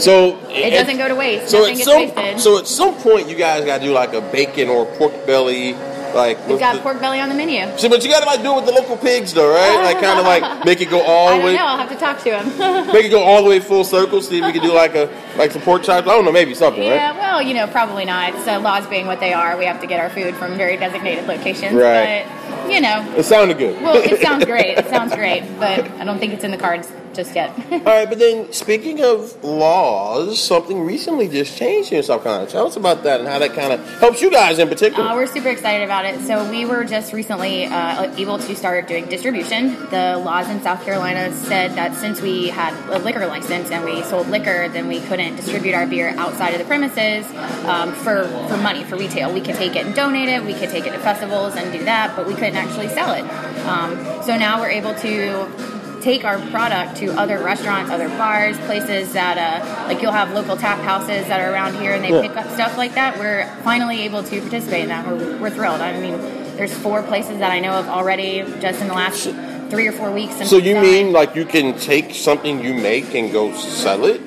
So 0.00 0.38
it 0.50 0.70
doesn't 0.70 0.96
go 0.98 1.08
to 1.08 1.14
waste. 1.14 1.48
So 1.50 1.58
Nothing 1.58 1.72
at 1.72 1.76
gets 1.76 1.90
some 1.90 2.00
wasted. 2.16 2.40
so 2.40 2.58
at 2.58 2.66
some 2.66 2.94
point 2.96 3.28
you 3.28 3.36
guys 3.36 3.64
got 3.64 3.78
to 3.78 3.84
do 3.86 3.92
like 3.92 4.12
a 4.12 4.20
bacon 4.20 4.68
or 4.68 4.86
pork 4.96 5.26
belly, 5.26 5.74
like 6.14 6.38
We've 6.48 6.58
got 6.58 6.76
the- 6.76 6.80
pork 6.82 7.00
belly 7.00 7.20
on 7.20 7.28
the 7.28 7.34
menu. 7.34 7.66
See, 7.78 7.88
but 7.88 8.02
you 8.04 8.10
got 8.10 8.20
to 8.20 8.26
like 8.26 8.42
do 8.42 8.52
it 8.52 8.56
with 8.56 8.66
the 8.66 8.72
local 8.72 8.96
pigs 8.96 9.34
though, 9.34 9.52
right? 9.52 9.82
Like 9.84 10.00
kind 10.02 10.18
of 10.18 10.24
like 10.24 10.64
make 10.64 10.80
it 10.80 10.88
go 10.90 11.02
all 11.02 11.28
I 11.28 11.38
the 11.38 11.44
way, 11.44 11.54
know. 11.56 11.66
I'll 11.66 11.76
have 11.78 11.90
to 11.90 11.96
talk 11.96 12.22
to 12.24 12.38
him. 12.40 12.86
make 12.92 13.04
it 13.06 13.10
go 13.10 13.22
all 13.22 13.42
the 13.42 13.48
way 13.48 13.60
full 13.60 13.84
circle. 13.84 14.22
See 14.22 14.38
if 14.38 14.44
we 14.44 14.52
can 14.52 14.62
do 14.62 14.72
like 14.72 14.94
a 14.94 15.10
like 15.36 15.50
some 15.52 15.62
pork 15.62 15.82
chops. 15.82 16.06
I 16.06 16.10
don't 16.12 16.24
know, 16.24 16.32
maybe 16.32 16.54
something, 16.54 16.80
right? 16.82 16.94
Yeah, 16.96 17.12
well, 17.18 17.42
you 17.42 17.54
know, 17.54 17.66
probably 17.66 18.04
not. 18.04 18.32
So 18.44 18.58
laws 18.60 18.86
being 18.86 19.06
what 19.06 19.20
they 19.20 19.32
are, 19.34 19.56
we 19.58 19.66
have 19.66 19.80
to 19.82 19.86
get 19.86 20.00
our 20.00 20.08
food 20.10 20.34
from 20.36 20.56
very 20.56 20.76
designated 20.76 21.26
locations. 21.26 21.74
Right. 21.74 22.24
But 22.26 22.72
you 22.72 22.80
know, 22.80 23.04
It 23.16 23.24
sounded 23.24 23.58
good. 23.58 23.80
well, 23.82 23.96
it 23.96 24.20
sounds 24.20 24.44
great. 24.52 24.78
It 24.78 24.86
sounds 24.88 25.14
great, 25.14 25.42
but 25.58 25.80
I 26.00 26.04
don't 26.04 26.18
think 26.18 26.32
it's 26.32 26.44
in 26.44 26.50
the 26.50 26.56
cards 26.56 26.88
just 27.16 27.34
yet. 27.34 27.50
All 27.72 27.78
right, 27.80 28.08
but 28.08 28.18
then 28.18 28.52
speaking 28.52 29.02
of 29.02 29.42
laws, 29.42 30.38
something 30.42 30.80
recently 30.84 31.28
just 31.28 31.56
changed 31.56 31.88
here 31.88 31.98
in 31.98 32.04
South 32.04 32.22
Carolina. 32.22 32.48
Tell 32.48 32.66
us 32.66 32.76
about 32.76 33.02
that 33.04 33.20
and 33.20 33.28
how 33.28 33.38
that 33.38 33.54
kind 33.54 33.72
of 33.72 33.80
helps 33.98 34.20
you 34.22 34.30
guys 34.30 34.58
in 34.58 34.68
particular. 34.68 35.08
Uh, 35.08 35.14
we're 35.14 35.26
super 35.26 35.48
excited 35.48 35.84
about 35.84 36.04
it. 36.04 36.20
So 36.20 36.48
we 36.50 36.64
were 36.64 36.84
just 36.84 37.12
recently 37.12 37.64
uh, 37.64 38.14
able 38.16 38.38
to 38.38 38.54
start 38.54 38.86
doing 38.86 39.06
distribution. 39.06 39.70
The 39.90 40.20
laws 40.24 40.48
in 40.48 40.62
South 40.62 40.84
Carolina 40.84 41.34
said 41.34 41.72
that 41.72 41.94
since 41.94 42.20
we 42.20 42.48
had 42.48 42.74
a 42.90 42.98
liquor 42.98 43.26
license 43.26 43.70
and 43.70 43.84
we 43.84 44.02
sold 44.02 44.28
liquor, 44.28 44.68
then 44.68 44.86
we 44.86 45.00
couldn't 45.00 45.36
distribute 45.36 45.74
our 45.74 45.86
beer 45.86 46.10
outside 46.16 46.52
of 46.52 46.58
the 46.58 46.64
premises 46.66 47.26
um, 47.64 47.92
for 47.92 48.24
for 48.48 48.56
money 48.58 48.84
for 48.84 48.96
retail. 48.96 49.32
We 49.32 49.40
could 49.40 49.54
take 49.56 49.74
it 49.76 49.86
and 49.86 49.94
donate 49.94 50.28
it. 50.28 50.44
We 50.44 50.54
could 50.54 50.70
take 50.70 50.86
it 50.86 50.92
to 50.92 50.98
festivals 50.98 51.56
and 51.56 51.72
do 51.72 51.84
that, 51.84 52.14
but 52.14 52.26
we 52.26 52.34
couldn't 52.34 52.56
actually 52.56 52.88
sell 52.88 53.12
it. 53.14 53.24
Um, 53.66 54.22
so 54.22 54.36
now 54.36 54.60
we're 54.60 54.70
able 54.70 54.94
to 54.94 55.75
take 56.06 56.24
our 56.24 56.38
product 56.50 56.96
to 56.98 57.06
other 57.18 57.42
restaurants, 57.42 57.90
other 57.90 58.08
bars, 58.10 58.56
places 58.58 59.12
that 59.12 59.36
uh, 59.36 59.88
like 59.88 60.00
you'll 60.00 60.12
have 60.12 60.30
local 60.32 60.56
tap 60.56 60.78
houses 60.78 61.26
that 61.26 61.40
are 61.40 61.52
around 61.52 61.74
here 61.74 61.94
and 61.94 62.04
they 62.04 62.10
Yeah. 62.10 62.22
pick 62.22 62.36
up 62.36 62.48
stuff 62.54 62.78
like 62.78 62.94
that. 62.94 63.18
We're 63.18 63.44
finally 63.64 64.02
able 64.02 64.22
to 64.22 64.40
participate 64.40 64.82
in 64.84 64.90
that. 64.90 65.04
We're, 65.04 65.36
we're 65.40 65.50
thrilled. 65.50 65.80
I 65.80 65.98
mean, 65.98 66.16
there's 66.56 66.72
four 66.72 67.02
places 67.02 67.40
that 67.40 67.50
I 67.50 67.58
know 67.58 67.72
of 67.72 67.88
already 67.88 68.44
just 68.60 68.80
in 68.80 68.86
the 68.86 68.94
last 68.94 69.24
three 69.68 69.88
or 69.88 69.92
four 69.92 70.12
weeks. 70.12 70.48
So 70.48 70.58
you 70.58 70.76
mean 70.80 71.10
like 71.12 71.34
you 71.34 71.44
can 71.44 71.76
take 71.76 72.14
something 72.14 72.62
you 72.62 72.74
make 72.74 73.12
and 73.16 73.32
go 73.32 73.52
sell 73.56 74.04
it? 74.04 74.20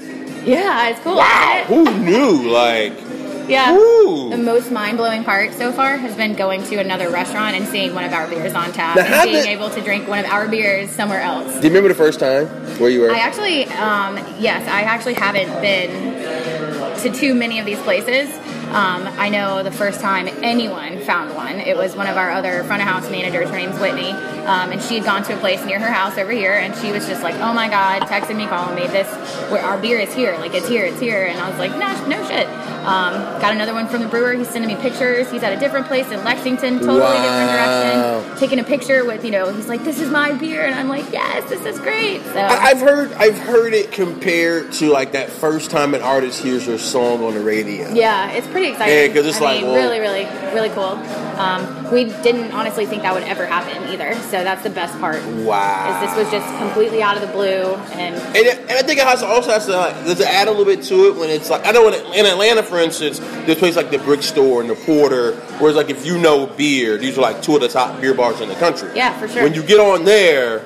Yeah, 0.44 0.90
it's 0.90 1.00
cool. 1.00 1.16
Wow, 1.16 1.64
who 1.68 1.86
knew? 2.00 2.52
Like? 2.52 3.09
Yeah. 3.50 3.74
Woo. 3.76 4.30
The 4.30 4.38
most 4.38 4.72
mind 4.72 4.98
blowing 4.98 5.24
part 5.24 5.54
so 5.54 5.72
far 5.72 5.98
has 5.98 6.16
been 6.16 6.36
going 6.36 6.64
to 6.66 6.76
another 6.78 7.10
restaurant 7.10 7.56
and 7.56 7.68
seeing 7.68 7.94
one 7.96 8.04
of 8.04 8.14
our 8.14 8.28
beers 8.28 8.54
on 8.54 8.72
tap 8.72 8.96
Now, 8.96 9.22
and 9.22 9.32
being 9.32 9.44
did- 9.44 9.50
able 9.52 9.70
to 9.72 9.82
drink 9.82 10.08
one 10.08 10.20
of 10.20 10.26
our 10.26 10.48
beers 10.48 10.90
somewhere 10.92 11.22
else. 11.22 11.52
do 11.54 11.58
you 11.62 11.70
remember 11.70 11.90
the 11.90 11.96
first 11.96 12.20
time 12.20 12.48
where 12.80 12.90
you 12.90 13.02
were? 13.02 13.12
I 13.12 13.18
actually, 13.20 13.66
um, 13.66 14.18
yes, 14.40 14.68
I 14.68 14.82
actually 14.84 15.16
haven't 15.16 15.50
been 15.62 17.00
to 17.02 17.10
too 17.12 17.34
many 17.34 17.60
of 17.60 17.66
these 17.66 17.80
places. 17.80 18.30
Um, 18.70 19.08
I 19.18 19.30
know 19.30 19.64
the 19.64 19.72
first 19.72 20.00
time 20.00 20.28
anyone 20.44 21.00
found 21.02 21.34
one, 21.36 21.56
it 21.60 21.76
was 21.76 21.96
one 21.96 22.08
of 22.08 22.18
our 22.18 22.30
other 22.30 22.64
front 22.66 22.82
of 22.84 22.88
house 22.88 23.10
managers. 23.10 23.50
Her 23.50 23.56
name's 23.58 23.80
Whitney, 23.80 24.12
um, 24.12 24.72
and 24.72 24.80
she 24.82 24.96
had 24.96 25.06
gone 25.06 25.24
to 25.24 25.34
a 25.34 25.38
place 25.38 25.64
near 25.66 25.80
her 25.80 25.92
house 25.92 26.18
over 26.20 26.32
here, 26.32 26.54
and 26.54 26.76
she 26.78 26.92
was 26.92 27.08
just 27.08 27.24
like, 27.24 27.34
"Oh 27.36 27.52
my 27.52 27.68
God!" 27.68 28.04
texting 28.04 28.36
me, 28.38 28.46
calling 28.46 28.76
me, 28.76 28.86
"This, 28.88 29.08
where 29.50 29.64
our 29.64 29.78
beer 29.80 29.98
is 30.00 30.14
here, 30.14 30.38
like 30.38 30.54
it's 30.54 30.68
here, 30.68 30.86
it's 30.86 31.00
here," 31.00 31.26
and 31.26 31.40
I 31.40 31.50
was 31.50 31.58
like, 31.58 31.72
"No, 31.78 32.06
no 32.06 32.24
shit." 32.28 32.48
Um, 32.86 33.14
got 33.42 33.54
another 33.54 33.74
one 33.74 33.88
from 33.88 34.02
the 34.02 34.08
brewer. 34.08 34.34
He's 34.34 34.50
sending 34.50 34.74
me 34.76 34.82
pictures. 34.82 35.30
He's 35.32 35.42
at 35.44 35.52
a 35.52 35.60
different 35.60 35.88
place 35.88 36.10
in 36.12 36.24
Lexington, 36.24 36.80
totally 36.80 37.00
Wow. 37.02 37.22
different 37.24 37.52
direction. 37.52 38.38
Taking 38.40 38.60
a 38.60 38.64
picture 38.64 39.04
with, 39.04 39.26
you 39.26 39.32
know, 39.32 39.52
he's 39.52 39.68
like, 39.68 39.84
"This 39.84 40.00
is 40.00 40.10
my 40.12 40.32
beer," 40.34 40.64
and 40.66 40.76
I'm 40.76 40.88
like, 40.90 41.12
"Yes, 41.12 41.50
this 41.50 41.66
is 41.66 41.80
great." 41.80 42.22
So 42.34 42.40
I- 42.40 42.70
I've 42.70 42.80
heard 42.82 43.14
I've 43.18 43.38
heard 43.40 43.74
it 43.74 43.92
compared 43.92 44.72
to 44.74 44.90
like 44.90 45.14
that 45.14 45.30
first 45.32 45.72
time 45.72 45.96
an 45.96 46.02
artist 46.04 46.42
hears 46.44 46.68
their 46.68 46.78
song 46.78 47.24
on 47.26 47.34
the 47.34 47.40
radio. 47.42 47.92
Yeah, 47.94 48.30
it's 48.32 48.46
pretty 48.48 48.59
exciting. 48.68 48.96
Yeah, 48.96 49.08
'cause 49.16 49.26
it's 49.26 49.38
I 49.42 49.56
like, 49.56 49.64
mean, 49.64 49.74
really, 49.74 50.00
really, 50.00 50.28
really 50.54 50.70
cool. 50.70 51.00
Um, 51.40 51.90
we 51.92 52.06
didn't 52.22 52.52
honestly 52.52 52.86
think 52.86 53.02
that 53.04 53.14
would 53.14 53.24
ever 53.24 53.46
happen 53.46 53.90
either, 53.94 54.14
so 54.30 54.44
that's 54.44 54.62
the 54.64 54.70
best 54.70 55.00
part. 55.00 55.24
Wow. 55.26 56.02
Is 56.04 56.10
this 56.10 56.18
was 56.26 56.32
just 56.32 56.48
completely 56.58 57.02
out 57.02 57.16
of 57.16 57.22
the 57.22 57.28
blue, 57.30 57.76
and 57.94 58.16
And, 58.16 58.36
it- 58.36 58.60
and 58.68 58.72
I 58.72 58.82
think 58.82 59.00
it 59.00 59.08
has 59.08 59.24
also 59.24 59.52
has 59.52 59.66
to 59.68 59.78
like, 59.78 60.18
to 60.18 60.30
add 60.32 60.48
a 60.48 60.52
little 60.52 60.66
bit 60.66 60.84
to 60.84 61.08
it 61.08 61.16
when 61.16 61.30
it's 61.30 61.50
like 61.50 61.66
I 61.66 61.72
know 61.72 61.88
in, 61.88 61.94
in 62.14 62.26
Atlanta, 62.26 62.62
for 62.62 62.78
instance, 62.80 63.20
there's 63.46 63.58
places 63.58 63.78
like 63.78 63.90
the 63.92 64.00
Brick 64.00 64.22
Store 64.22 64.62
and 64.62 64.70
the 64.70 64.76
Porter, 64.76 65.34
whereas 65.60 65.76
like 65.78 65.90
if 65.90 66.06
you 66.06 66.18
know 66.18 66.46
beer, 66.46 66.98
these 66.98 67.18
are 67.18 67.22
like 67.22 67.42
two 67.42 67.56
of 67.56 67.62
the 67.62 67.70
top 67.70 68.00
beer 68.02 68.14
bars 68.14 68.42
in 68.42 68.50
the 68.50 68.56
country. 68.56 68.90
Yeah, 68.94 69.18
for 69.18 69.28
sure. 69.28 69.44
When 69.44 69.54
you 69.54 69.64
get 69.64 69.80
on 69.80 70.04
there, 70.04 70.62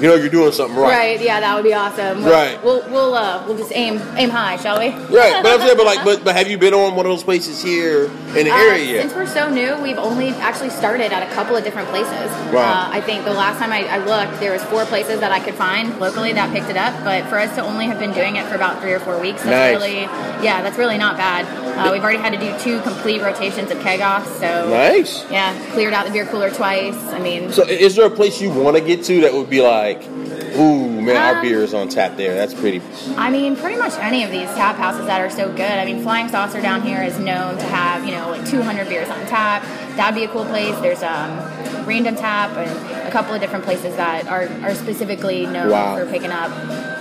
you 0.00 0.06
know 0.08 0.14
you're 0.14 0.28
doing 0.28 0.52
something 0.52 0.76
right. 0.76 1.16
right, 1.16 1.20
yeah, 1.22 1.40
that 1.40 1.54
would 1.54 1.64
be 1.64 1.74
awesome. 1.74 2.22
We'll, 2.22 2.32
Right. 2.32 2.62
We'll 2.62 2.82
we'll 2.90 3.14
uh, 3.14 3.44
we'll 3.46 3.56
just 3.56 3.72
aim 3.74 4.00
aim 4.16 4.30
high, 4.30 4.56
shall 4.56 4.78
we? 4.78 4.88
Right, 4.90 5.42
but 5.42 5.46
I'm 5.46 5.60
saying, 5.60 5.76
but 5.76 5.86
like, 5.86 6.04
but, 6.04 6.24
but 6.24 6.36
have 6.36 6.48
you 6.48 6.58
been 6.58 6.74
on 6.74 6.94
one 6.96 7.06
of 7.06 7.10
those 7.10 7.22
places 7.24 7.62
here 7.62 8.04
in 8.36 8.44
the 8.46 8.50
Uh, 8.50 8.56
area 8.56 8.84
yet? 8.84 9.00
Since 9.02 9.14
we're 9.14 9.26
so 9.26 9.48
new, 9.50 9.76
we've 9.82 9.98
only 9.98 10.28
actually 10.30 10.70
started 10.70 11.12
at 11.12 11.22
a 11.22 11.34
couple 11.34 11.56
of 11.56 11.64
different 11.64 11.88
places. 11.88 12.30
Wow. 12.52 12.62
Uh, 12.62 12.88
I 12.92 13.00
think 13.00 13.24
the 13.24 13.32
last 13.32 13.58
time 13.58 13.72
I, 13.72 13.84
I 13.86 13.98
looked, 13.98 14.40
there 14.40 14.52
was 14.52 14.62
four 14.64 14.84
places 14.84 15.20
that 15.20 15.32
I 15.32 15.40
could 15.40 15.54
find 15.54 15.98
locally 15.98 16.32
that 16.34 16.52
picked 16.52 16.68
it 16.70 16.76
up. 16.76 16.92
But 17.04 17.26
for 17.28 17.38
us 17.38 17.54
to 17.56 17.62
only 17.62 17.86
have 17.86 17.98
been 17.98 18.12
doing 18.12 18.36
it 18.36 18.46
for 18.46 18.54
about 18.54 18.80
three 18.80 18.92
or 18.92 19.00
four 19.00 19.18
weeks, 19.20 19.42
that's 19.42 19.80
Nice. 19.80 19.80
really, 19.80 20.00
yeah, 20.44 20.62
that's 20.62 20.76
really 20.78 20.98
not 20.98 21.16
bad. 21.16 21.46
Uh, 21.76 21.92
we've 21.92 22.02
already 22.02 22.18
had 22.18 22.32
to 22.32 22.38
do 22.38 22.56
two 22.58 22.80
complete 22.82 23.20
rotations 23.22 23.70
of 23.70 23.78
keg 23.82 24.00
offs, 24.00 24.30
so 24.40 24.68
Nice. 24.70 25.24
yeah, 25.30 25.54
cleared 25.72 25.92
out 25.92 26.06
the 26.06 26.12
beer 26.12 26.24
cooler 26.26 26.50
twice. 26.50 26.96
I 27.12 27.18
mean, 27.18 27.52
So, 27.52 27.64
is 27.64 27.94
there 27.96 28.06
a 28.06 28.10
place 28.10 28.40
you 28.40 28.50
want 28.50 28.76
to 28.76 28.82
get 28.82 29.04
to 29.04 29.20
that 29.22 29.32
would 29.34 29.50
be 29.50 29.60
like, 29.60 29.85
ooh, 29.94 31.00
man, 31.00 31.16
our 31.16 31.36
Um, 31.36 31.42
beer 31.42 31.62
is 31.62 31.74
on 31.74 31.88
tap 31.88 32.16
there. 32.16 32.34
That's 32.34 32.54
pretty. 32.54 32.80
I 33.16 33.30
mean, 33.30 33.56
pretty 33.56 33.78
much 33.78 33.92
any 33.98 34.24
of 34.24 34.30
these 34.30 34.48
tap 34.50 34.76
houses 34.76 35.06
that 35.06 35.20
are 35.20 35.30
so 35.30 35.48
good. 35.50 35.60
I 35.60 35.84
mean, 35.84 36.02
Flying 36.02 36.28
Saucer 36.28 36.60
down 36.60 36.82
here 36.82 37.02
is 37.02 37.18
known 37.18 37.56
to 37.58 37.64
have, 37.64 38.04
you 38.04 38.12
know, 38.12 38.30
like 38.30 38.48
200 38.48 38.88
beers 38.88 39.08
on 39.08 39.20
tap. 39.26 39.62
That'd 39.96 40.14
be 40.14 40.24
a 40.24 40.28
cool 40.28 40.44
place. 40.44 40.74
There's 40.80 41.02
um, 41.02 41.38
Random 41.86 42.16
Tap 42.16 42.50
and 42.56 43.06
a 43.08 43.10
couple 43.10 43.32
of 43.34 43.40
different 43.40 43.64
places 43.64 43.96
that 43.96 44.26
are, 44.28 44.48
are 44.62 44.74
specifically 44.74 45.46
known 45.46 45.70
Wow. 45.70 45.96
for 45.96 46.04
picking 46.06 46.30
up, 46.30 46.50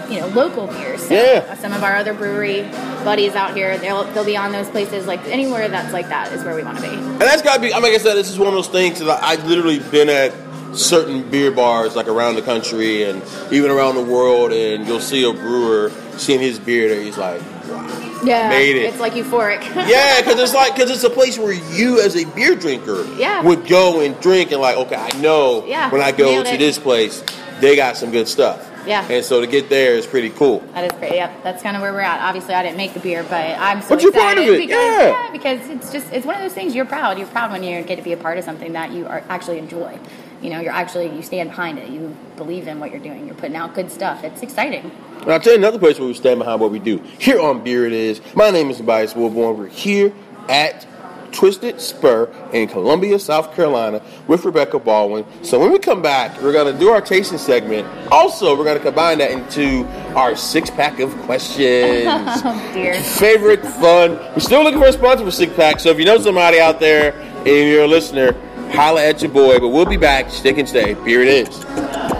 you 0.09 0.21
know, 0.21 0.27
local 0.27 0.67
beers. 0.67 1.01
So 1.07 1.13
Yeah. 1.13 1.43
uh, 1.49 1.55
Some 1.55 1.73
of 1.73 1.83
our 1.83 1.95
other 1.97 2.13
brewery 2.13 2.61
buddies 3.03 3.35
out 3.35 3.53
here, 3.55 3.77
they'll, 3.79 4.05
they'll 4.13 4.23
be 4.23 4.37
on 4.37 4.51
those 4.53 4.69
places. 4.69 5.07
Like 5.07 5.19
anywhere 5.27 5.67
that's 5.67 5.91
like 5.91 6.07
that 6.09 6.31
is 6.31 6.43
where 6.45 6.55
we 6.55 6.63
want 6.63 6.77
to 6.77 6.83
be. 6.83 6.95
And 6.95 7.19
that's 7.21 7.41
got 7.41 7.55
to 7.55 7.61
be. 7.61 7.73
I 7.73 7.77
mean, 7.77 7.83
like 7.91 7.93
I 7.93 7.97
said, 7.97 8.13
this 8.15 8.29
is 8.29 8.37
one 8.39 8.47
of 8.47 8.53
those 8.53 8.67
things 8.69 8.99
that 8.99 9.21
I've 9.23 9.45
literally 9.45 9.79
been 9.79 10.07
at 10.09 10.31
certain 10.77 11.29
beer 11.29 11.51
bars 11.51 11.95
like 11.95 12.07
around 12.07 12.35
the 12.35 12.41
country 12.41 13.03
and 13.03 13.21
even 13.51 13.71
around 13.71 13.95
the 13.95 14.03
world, 14.03 14.51
and 14.51 14.87
you'll 14.87 14.99
see 14.99 15.23
a 15.29 15.33
brewer 15.33 15.91
seeing 16.17 16.39
his 16.39 16.59
beer 16.59 16.89
there. 16.89 17.01
He's 17.01 17.17
like, 17.17 17.41
wow, 17.67 18.19
Yeah, 18.23 18.49
Made 18.49 18.75
it. 18.75 18.85
It's 18.89 18.99
like 18.99 19.13
euphoric. 19.13 19.61
yeah, 19.87 20.21
because 20.21 20.39
it's 20.39 20.53
like 20.53 20.75
because 20.75 20.89
it's 20.91 21.03
a 21.03 21.09
place 21.09 21.37
where 21.37 21.53
you 21.53 22.01
as 22.01 22.15
a 22.15 22.25
beer 22.35 22.55
drinker 22.55 23.03
Yeah. 23.17 23.41
would 23.43 23.67
go 23.67 24.01
and 24.01 24.19
drink 24.21 24.51
and 24.51 24.61
like, 24.61 24.77
okay, 24.77 24.95
I 24.95 25.17
know 25.19 25.65
Yeah, 25.65 25.89
when 25.91 26.01
I 26.01 26.11
go 26.11 26.43
to 26.43 26.53
it. 26.53 26.57
this 26.57 26.77
place, 26.79 27.23
they 27.59 27.75
got 27.75 27.97
some 27.97 28.11
good 28.11 28.27
stuff. 28.27 28.69
Yeah. 28.87 29.07
and 29.09 29.23
so 29.23 29.41
to 29.41 29.47
get 29.47 29.69
there 29.69 29.95
is 29.95 30.05
pretty 30.05 30.29
cool. 30.29 30.59
That 30.73 30.91
is 30.91 30.97
great. 30.99 31.13
Yep, 31.13 31.43
that's 31.43 31.63
kind 31.63 31.75
of 31.75 31.81
where 31.81 31.93
we're 31.93 32.01
at. 32.01 32.21
Obviously, 32.21 32.53
I 32.53 32.63
didn't 32.63 32.77
make 32.77 32.93
the 32.93 32.99
beer, 32.99 33.23
but 33.23 33.57
I'm 33.59 33.81
so 33.81 33.89
But 33.89 34.01
you're 34.01 34.11
of 34.11 34.37
it, 34.37 34.57
because 34.59 34.69
yeah. 34.69 35.29
because 35.31 35.69
it's 35.69 35.91
just 35.91 36.11
it's 36.11 36.25
one 36.25 36.35
of 36.35 36.41
those 36.41 36.53
things 36.53 36.75
you're 36.75 36.85
proud. 36.85 37.17
You're 37.17 37.27
proud 37.27 37.51
when 37.51 37.63
you 37.63 37.81
get 37.83 37.97
to 37.97 38.01
be 38.01 38.13
a 38.13 38.17
part 38.17 38.37
of 38.37 38.43
something 38.43 38.73
that 38.73 38.91
you 38.91 39.07
are 39.07 39.23
actually 39.29 39.57
enjoy. 39.59 39.99
You 40.41 40.49
know, 40.49 40.59
you're 40.59 40.73
actually 40.73 41.15
you 41.15 41.21
stand 41.21 41.49
behind 41.49 41.79
it. 41.79 41.89
You 41.89 42.15
believe 42.37 42.67
in 42.67 42.79
what 42.79 42.91
you're 42.91 42.99
doing. 42.99 43.25
You're 43.25 43.35
putting 43.35 43.55
out 43.55 43.73
good 43.73 43.91
stuff. 43.91 44.23
It's 44.23 44.41
exciting. 44.41 44.91
And 45.21 45.31
I'll 45.31 45.39
tell 45.39 45.53
you 45.53 45.59
another 45.59 45.79
place 45.79 45.97
where 45.97 46.07
we 46.07 46.13
stand 46.13 46.39
behind 46.39 46.61
what 46.61 46.71
we 46.71 46.79
do. 46.79 46.99
Here 47.19 47.39
on 47.39 47.63
Beer 47.63 47.85
It 47.87 47.93
Is. 47.93 48.21
My 48.35 48.51
name 48.51 48.69
is 48.69 48.77
Tobias 48.77 49.13
Wilborn. 49.13 49.57
We're 49.57 49.67
here 49.67 50.13
at 50.49 50.85
Twisted 51.31 51.81
Spur 51.81 52.29
in 52.53 52.67
Columbia, 52.67 53.19
South 53.19 53.53
Carolina 53.55 54.01
with 54.27 54.45
Rebecca 54.45 54.79
Baldwin. 54.79 55.25
So 55.43 55.59
when 55.59 55.71
we 55.71 55.79
come 55.79 56.01
back, 56.01 56.41
we're 56.41 56.53
going 56.53 56.71
to 56.73 56.79
do 56.79 56.89
our 56.89 57.01
tasting 57.01 57.37
segment. 57.37 57.87
Also, 58.11 58.57
we're 58.57 58.63
going 58.63 58.77
to 58.77 58.83
combine 58.83 59.17
that 59.17 59.31
into 59.31 59.85
our 60.15 60.35
six 60.35 60.69
pack 60.69 60.99
of 60.99 61.11
questions. 61.23 62.05
Oh 62.47 62.71
dear. 62.73 62.93
Favorite 63.01 63.61
fun. 63.61 64.11
We're 64.33 64.39
still 64.39 64.63
looking 64.63 64.79
for 64.79 64.87
a 64.87 64.93
sponsor 64.93 65.25
for 65.25 65.31
Six 65.31 65.53
Pack. 65.55 65.79
So 65.79 65.89
if 65.89 65.97
you 65.99 66.05
know 66.05 66.17
somebody 66.19 66.59
out 66.59 66.79
there 66.79 67.13
and 67.39 67.47
you're 67.47 67.83
a 67.83 67.87
listener, 67.87 68.33
holla 68.71 69.03
at 69.03 69.21
your 69.21 69.31
boy. 69.31 69.59
But 69.59 69.69
we'll 69.69 69.85
be 69.85 69.97
back. 69.97 70.29
Stick 70.29 70.57
and 70.57 70.67
stay. 70.67 70.93
Beer 70.93 71.21
It 71.21 71.27
Is. 71.47 72.14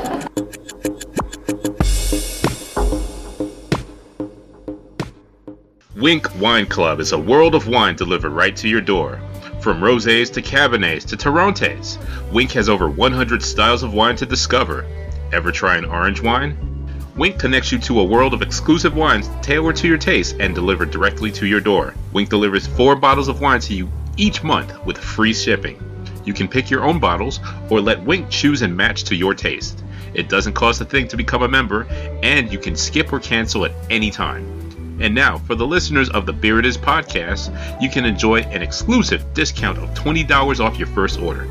Winc 6.06 6.40
Wine 6.40 6.68
Club 6.68 7.00
is 7.00 7.14
a 7.14 7.18
world 7.18 7.56
of 7.56 7.68
wine 7.68 7.96
delivered 7.96 8.30
right 8.30 8.56
to 8.58 8.70
your 8.70 8.80
door. 8.80 9.20
From 9.60 9.82
rosés 9.82 10.32
to 10.34 10.42
cabernets 10.44 11.04
to 11.06 11.18
Torrontés, 11.18 11.98
Winc 12.32 12.52
has 12.52 12.70
over 12.70 12.88
100 12.88 13.42
styles 13.42 13.82
of 13.82 13.96
wine 13.96 14.16
to 14.18 14.26
discover. 14.28 14.86
Ever 15.34 15.52
try 15.52 15.78
an 15.78 15.86
orange 15.86 16.22
wine? 16.22 16.56
Winc 17.16 17.40
connects 17.40 17.72
you 17.72 17.80
to 17.80 18.02
a 18.02 18.04
world 18.04 18.36
of 18.36 18.44
exclusive 18.44 18.96
wines 18.96 19.32
tailored 19.42 19.78
to 19.78 19.88
your 19.88 19.98
taste 19.98 20.36
and 20.40 20.54
delivered 20.54 20.92
directly 20.92 21.32
to 21.32 21.48
your 21.48 21.60
door. 21.60 21.96
Winc 22.14 22.30
delivers 22.30 22.68
four 22.68 22.96
bottles 22.96 23.28
of 23.28 23.42
wine 23.42 23.62
to 23.62 23.74
you 23.74 23.90
each 24.16 24.44
month 24.44 24.72
with 24.86 25.00
free 25.00 25.34
shipping. 25.34 25.82
You 26.24 26.36
can 26.36 26.48
pick 26.48 26.70
your 26.70 26.84
own 26.84 27.00
bottles 27.00 27.40
or 27.72 27.82
let 27.82 28.06
Winc 28.06 28.30
choose 28.30 28.62
and 28.62 28.78
match 28.78 29.06
to 29.06 29.16
your 29.16 29.34
taste. 29.34 29.84
It 30.14 30.30
doesn't 30.30 30.54
cost 30.54 30.80
a 30.82 30.86
thing 30.86 31.08
to 31.08 31.18
become 31.18 31.42
a 31.42 31.48
member, 31.48 31.88
and 32.22 32.54
you 32.54 32.60
can 32.60 32.76
skip 32.76 33.12
or 33.12 33.20
cancel 33.20 33.66
at 33.66 33.74
any 33.90 34.12
time. 34.12 34.55
And 35.00 35.14
now, 35.14 35.38
for 35.40 35.56
the 35.56 35.68
listeners 35.68 36.10
of 36.10 36.26
the 36.26 36.34
Beer 36.34 36.60
It 36.60 36.66
Is 36.66 36.78
podcast, 36.78 37.52
you 37.82 37.90
can 37.90 38.06
enjoy 38.06 38.42
an 38.42 38.62
exclusive 38.62 39.34
discount 39.34 39.78
of 39.78 39.90
$20 39.92 40.60
off 40.60 40.78
your 40.78 40.88
first 40.88 41.20
order. 41.20 41.48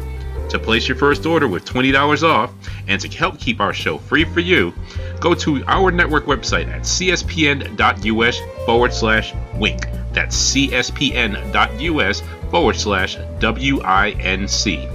To 0.48 0.58
place 0.58 0.86
your 0.88 0.96
first 0.96 1.26
order 1.26 1.48
with 1.48 1.64
$20 1.64 2.22
off 2.22 2.52
and 2.86 3.00
to 3.00 3.08
help 3.08 3.38
keep 3.38 3.60
our 3.60 3.72
show 3.72 3.98
free 3.98 4.24
for 4.24 4.40
you, 4.40 4.72
go 5.20 5.34
to 5.34 5.64
our 5.66 5.90
network 5.90 6.26
website 6.26 6.68
at 6.68 6.82
cspn.us 6.82 8.40
forward 8.64 8.92
slash 8.92 9.34
winc. 9.54 9.86
That's 10.12 10.54
cspn.us 10.54 12.22
forward 12.50 12.76
slash 12.76 13.16
W-I-N-C. 13.40 14.88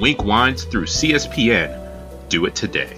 Winc 0.00 0.24
Wines 0.24 0.64
through 0.64 0.86
CSPN. 0.86 2.28
Do 2.28 2.46
it 2.46 2.54
today. 2.54 2.96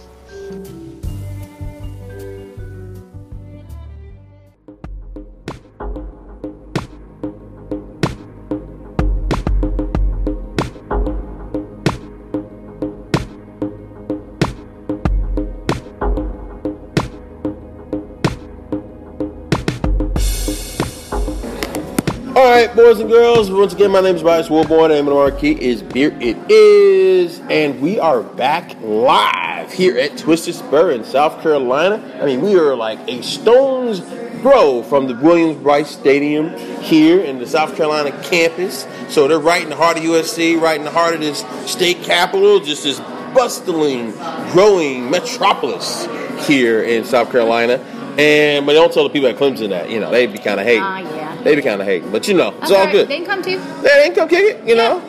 Girls. 23.08 23.50
Once 23.50 23.72
again, 23.72 23.90
my 23.90 24.02
name 24.02 24.16
is 24.16 24.22
Bryce 24.22 24.48
Wilborn, 24.48 24.96
and 24.96 25.08
our 25.08 25.30
key 25.30 25.52
is 25.52 25.82
Beer 25.82 26.14
It 26.20 26.36
Is, 26.50 27.40
and 27.48 27.80
we 27.80 27.98
are 27.98 28.22
back 28.22 28.76
live 28.82 29.72
here 29.72 29.96
at 29.96 30.18
Twisted 30.18 30.54
Spur 30.54 30.90
in 30.90 31.04
South 31.04 31.40
Carolina. 31.42 32.20
I 32.20 32.26
mean, 32.26 32.42
we 32.42 32.54
are 32.58 32.76
like 32.76 32.98
a 33.08 33.22
stone's 33.22 34.00
throw 34.42 34.82
from 34.82 35.06
the 35.06 35.14
Williams 35.14 35.56
Brice 35.62 35.90
Stadium 35.90 36.54
here 36.82 37.20
in 37.20 37.38
the 37.38 37.46
South 37.46 37.74
Carolina 37.76 38.10
campus. 38.24 38.86
So 39.08 39.26
they're 39.26 39.38
right 39.38 39.62
in 39.62 39.70
the 39.70 39.76
heart 39.76 39.96
of 39.96 40.02
USC, 40.02 40.60
right 40.60 40.78
in 40.78 40.84
the 40.84 40.90
heart 40.90 41.14
of 41.14 41.20
this 41.20 41.46
state 41.64 42.02
capital, 42.02 42.60
just 42.60 42.84
this 42.84 43.00
bustling, 43.34 44.12
growing 44.52 45.10
metropolis 45.10 46.06
here 46.46 46.82
in 46.82 47.04
South 47.04 47.32
Carolina. 47.32 47.78
And 48.18 48.66
but 48.66 48.74
don't 48.74 48.92
tell 48.92 49.04
the 49.04 49.10
people 49.10 49.30
at 49.30 49.36
Clemson 49.36 49.70
that 49.70 49.88
you 49.88 49.98
know 49.98 50.10
they'd 50.10 50.30
be 50.30 50.38
kind 50.38 50.60
of 50.60 50.66
hating. 50.66 50.82
Ah, 50.82 51.17
Yeah. 51.38 51.44
They 51.44 51.56
be 51.56 51.62
kind 51.62 51.80
of 51.80 51.86
hating, 51.86 52.10
but 52.10 52.26
you 52.28 52.34
know, 52.34 52.48
it's 52.48 52.60
That's 52.60 52.72
all 52.72 52.90
good. 52.90 53.08
They 53.08 53.18
can 53.18 53.26
come 53.26 53.42
too. 53.42 53.50
Yeah, 53.50 53.82
they 53.82 54.04
can 54.06 54.14
come 54.14 54.28
kick 54.28 54.56
it, 54.56 54.68
you 54.68 54.74
know. 54.76 55.02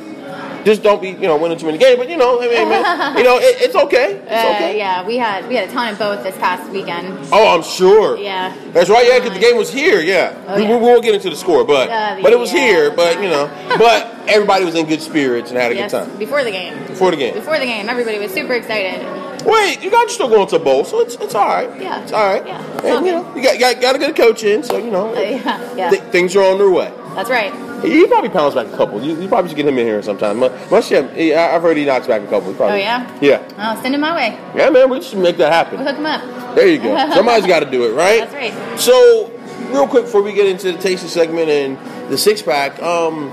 Just 0.66 0.84
don't 0.84 1.02
be, 1.02 1.10
you 1.10 1.28
know, 1.28 1.38
winning 1.38 1.58
too 1.58 1.66
many 1.66 1.78
games. 1.78 1.98
But 1.98 2.10
you 2.10 2.18
know, 2.18 2.40
I 2.42 2.48
mean, 2.48 2.70
man, 2.70 3.18
you 3.18 3.24
know, 3.24 3.38
it, 3.38 3.62
it's 3.62 3.76
okay. 3.76 4.16
It's 4.16 4.32
Uh, 4.32 4.56
okay. 4.56 4.78
yeah, 4.78 5.06
we 5.06 5.18
had 5.18 5.48
we 5.48 5.56
had 5.56 5.70
a 5.70 5.72
ton 5.72 5.92
of 5.94 6.00
both 6.00 6.24
this 6.24 6.38
past 6.38 6.70
weekend. 6.72 7.08
Oh, 7.32 7.56
I'm 7.56 7.64
sure. 7.64 8.18
Yeah. 8.18 8.54
That's 8.74 8.90
right. 8.90 9.06
Yeah, 9.08 9.20
because 9.20 9.34
the 9.34 9.40
game 9.40 9.58
was 9.58 9.72
here. 9.72 10.02
Yeah. 10.02 10.36
Oh, 10.48 10.56
we, 10.58 10.64
yeah. 10.64 10.70
we 10.78 10.82
won't 10.82 11.04
get 11.04 11.16
into 11.16 11.30
the 11.30 11.36
score, 11.36 11.64
but 11.64 11.90
Uh, 11.90 12.18
but 12.22 12.32
it 12.34 12.40
was 12.40 12.54
yeah. 12.54 12.60
here. 12.60 12.92
But 12.92 13.22
you 13.22 13.30
know, 13.30 13.50
but 13.78 14.14
everybody 14.28 14.66
was 14.66 14.76
in 14.76 14.86
good 14.86 15.02
spirits 15.02 15.50
and 15.52 15.60
had 15.60 15.72
a 15.72 15.76
Yes, 15.76 15.92
good 15.92 16.06
time 16.06 16.18
before 16.18 16.44
the 16.44 16.52
game. 16.52 16.78
before 16.88 17.12
the 17.12 17.18
game. 17.18 17.34
Before 17.34 17.58
the 17.58 17.66
game, 17.66 17.88
everybody 17.90 18.20
was 18.20 18.32
super 18.32 18.54
excited. 18.54 19.06
Wait, 19.46 19.82
you 19.82 19.90
guys 19.90 20.06
are 20.06 20.10
still 20.10 20.28
going 20.28 20.48
to 20.50 20.60
bowl, 20.60 20.84
so 20.84 21.00
it's 21.00 21.16
it's 21.16 21.34
all 21.34 21.48
right. 21.48 21.70
Yeah. 21.82 22.04
it's 22.04 22.12
all 22.12 22.28
right. 22.34 22.46
Yeah, 22.46 22.62
and 22.98 23.06
you 23.06 23.14
know, 23.14 23.36
you 23.36 23.42
got, 23.42 23.58
got 23.60 23.80
got 24.00 24.10
a 24.10 24.14
coach 24.14 24.44
in, 24.44 24.64
so 24.64 24.78
you 24.78 24.92
know, 24.92 25.16
Uh, 25.16 25.20
yeah, 25.22 25.76
yeah. 25.76 25.90
th- 25.90 26.04
things 26.12 26.36
are 26.36 26.44
on 26.44 26.58
their 26.58 26.70
way. 26.70 26.92
That's 27.20 27.30
right. 27.30 27.84
He 27.86 28.06
probably 28.08 28.30
pounds 28.30 28.56
back 28.56 28.68
a 28.68 28.76
couple. 28.78 29.02
You, 29.04 29.20
you 29.22 29.28
probably 29.28 29.50
should 29.50 29.58
get 29.58 29.68
him 29.68 29.78
in 29.78 29.86
here 29.86 30.02
sometime. 30.02 30.38
Mu- 30.38 30.50
Must 30.70 30.90
have, 30.92 31.14
he- 31.16 31.34
I've 31.34 31.62
heard 31.62 31.78
he 31.78 31.86
knocks 31.86 32.08
back 32.08 32.22
a 32.22 32.28
couple. 32.28 32.54
Probably. 32.54 32.76
Oh, 32.76 32.80
yeah? 32.80 33.20
Yeah. 33.22 33.48
Oh, 33.58 33.82
send 33.82 33.96
him 33.96 34.02
my 34.02 34.16
way. 34.16 34.38
Yeah, 34.56 34.70
man. 34.70 34.90
We 34.90 35.02
should 35.02 35.20
make 35.20 35.38
that 35.38 35.52
happen. 35.52 35.78
We'll 35.80 35.88
hook 35.88 35.98
him 35.98 36.06
up. 36.06 36.56
There 36.56 36.68
you 36.68 36.78
go. 36.80 36.96
Somebody's 37.14 37.46
got 37.48 37.60
to 37.62 37.70
do 37.70 37.84
it, 37.90 37.94
right? 37.94 38.30
That's 38.30 38.34
right. 38.34 38.80
So, 38.80 39.32
real 39.72 39.88
quick 39.88 40.06
before 40.06 40.22
we 40.22 40.34
get 40.34 40.48
into 40.48 40.72
the 40.72 40.78
tasting 40.78 41.10
segment 41.10 41.50
and 41.50 41.78
the 42.12 42.18
six 42.18 42.42
pack, 42.42 42.82
um, 42.82 43.30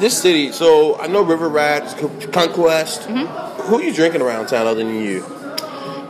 this 0.00 0.20
city. 0.20 0.50
So 0.52 0.98
I 1.00 1.06
know 1.06 1.22
River 1.22 1.48
Rats, 1.48 1.94
Con- 1.94 2.20
Conquest. 2.32 3.02
Mm-hmm. 3.02 3.62
Who 3.62 3.80
you 3.82 3.94
drinking 3.94 4.20
around 4.20 4.48
town 4.48 4.66
other 4.66 4.82
than 4.84 4.94
you? 4.96 5.24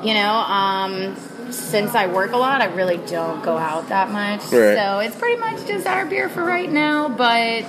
You 0.02 0.14
know, 0.14 0.34
um, 0.34 1.16
since 1.54 1.94
I 1.94 2.06
work 2.06 2.32
a 2.32 2.36
lot, 2.36 2.60
I 2.60 2.66
really 2.66 2.98
don't 2.98 3.42
go 3.42 3.56
out 3.56 3.88
that 3.88 4.10
much. 4.10 4.40
Right. 4.52 4.76
So 4.76 4.98
it's 5.00 5.16
pretty 5.16 5.40
much 5.40 5.66
just 5.66 5.86
our 5.86 6.04
beer 6.06 6.28
for 6.28 6.44
right 6.44 6.70
now. 6.70 7.08
But 7.08 7.64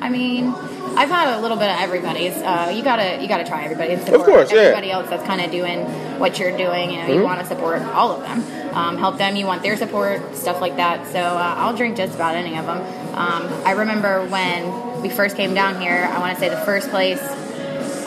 I 0.00 0.08
mean, 0.10 0.48
I've 0.96 1.08
had 1.08 1.38
a 1.38 1.40
little 1.40 1.56
bit 1.56 1.70
of 1.70 1.80
everybody's. 1.80 2.34
Uh, 2.36 2.72
you 2.74 2.82
gotta 2.82 3.20
you 3.22 3.28
gotta 3.28 3.44
try 3.44 3.64
everybody 3.64 3.92
and 3.94 4.02
support 4.02 4.24
course, 4.26 4.52
yeah. 4.52 4.58
everybody 4.60 4.90
else 4.90 5.08
that's 5.08 5.24
kind 5.26 5.40
of 5.40 5.50
doing 5.50 5.80
what 6.18 6.38
you're 6.38 6.56
doing. 6.56 6.90
You 6.90 6.96
know, 6.98 7.02
Mm-hmm. 7.04 7.12
you 7.14 7.22
want 7.22 7.40
to 7.40 7.46
support 7.46 7.80
all 7.82 8.10
of 8.12 8.20
them, 8.22 8.74
um, 8.76 8.98
help 8.98 9.16
them. 9.18 9.36
You 9.36 9.46
want 9.46 9.62
their 9.62 9.76
support, 9.76 10.34
stuff 10.36 10.60
like 10.60 10.76
that. 10.76 11.06
So 11.08 11.18
uh, 11.20 11.54
I'll 11.58 11.76
drink 11.76 11.96
just 11.96 12.14
about 12.14 12.34
any 12.34 12.56
of 12.58 12.66
them. 12.66 12.78
Um, 13.14 13.48
I 13.64 13.72
remember 13.72 14.26
when 14.26 15.02
we 15.02 15.08
first 15.08 15.36
came 15.36 15.54
down 15.54 15.80
here. 15.80 16.08
I 16.12 16.18
want 16.18 16.34
to 16.34 16.40
say 16.40 16.48
the 16.48 16.56
first 16.58 16.90
place 16.90 17.20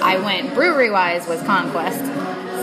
I 0.02 0.18
went 0.24 0.54
brewery 0.54 0.90
wise 0.92 1.28
was 1.28 1.42
Conquest. 1.44 2.00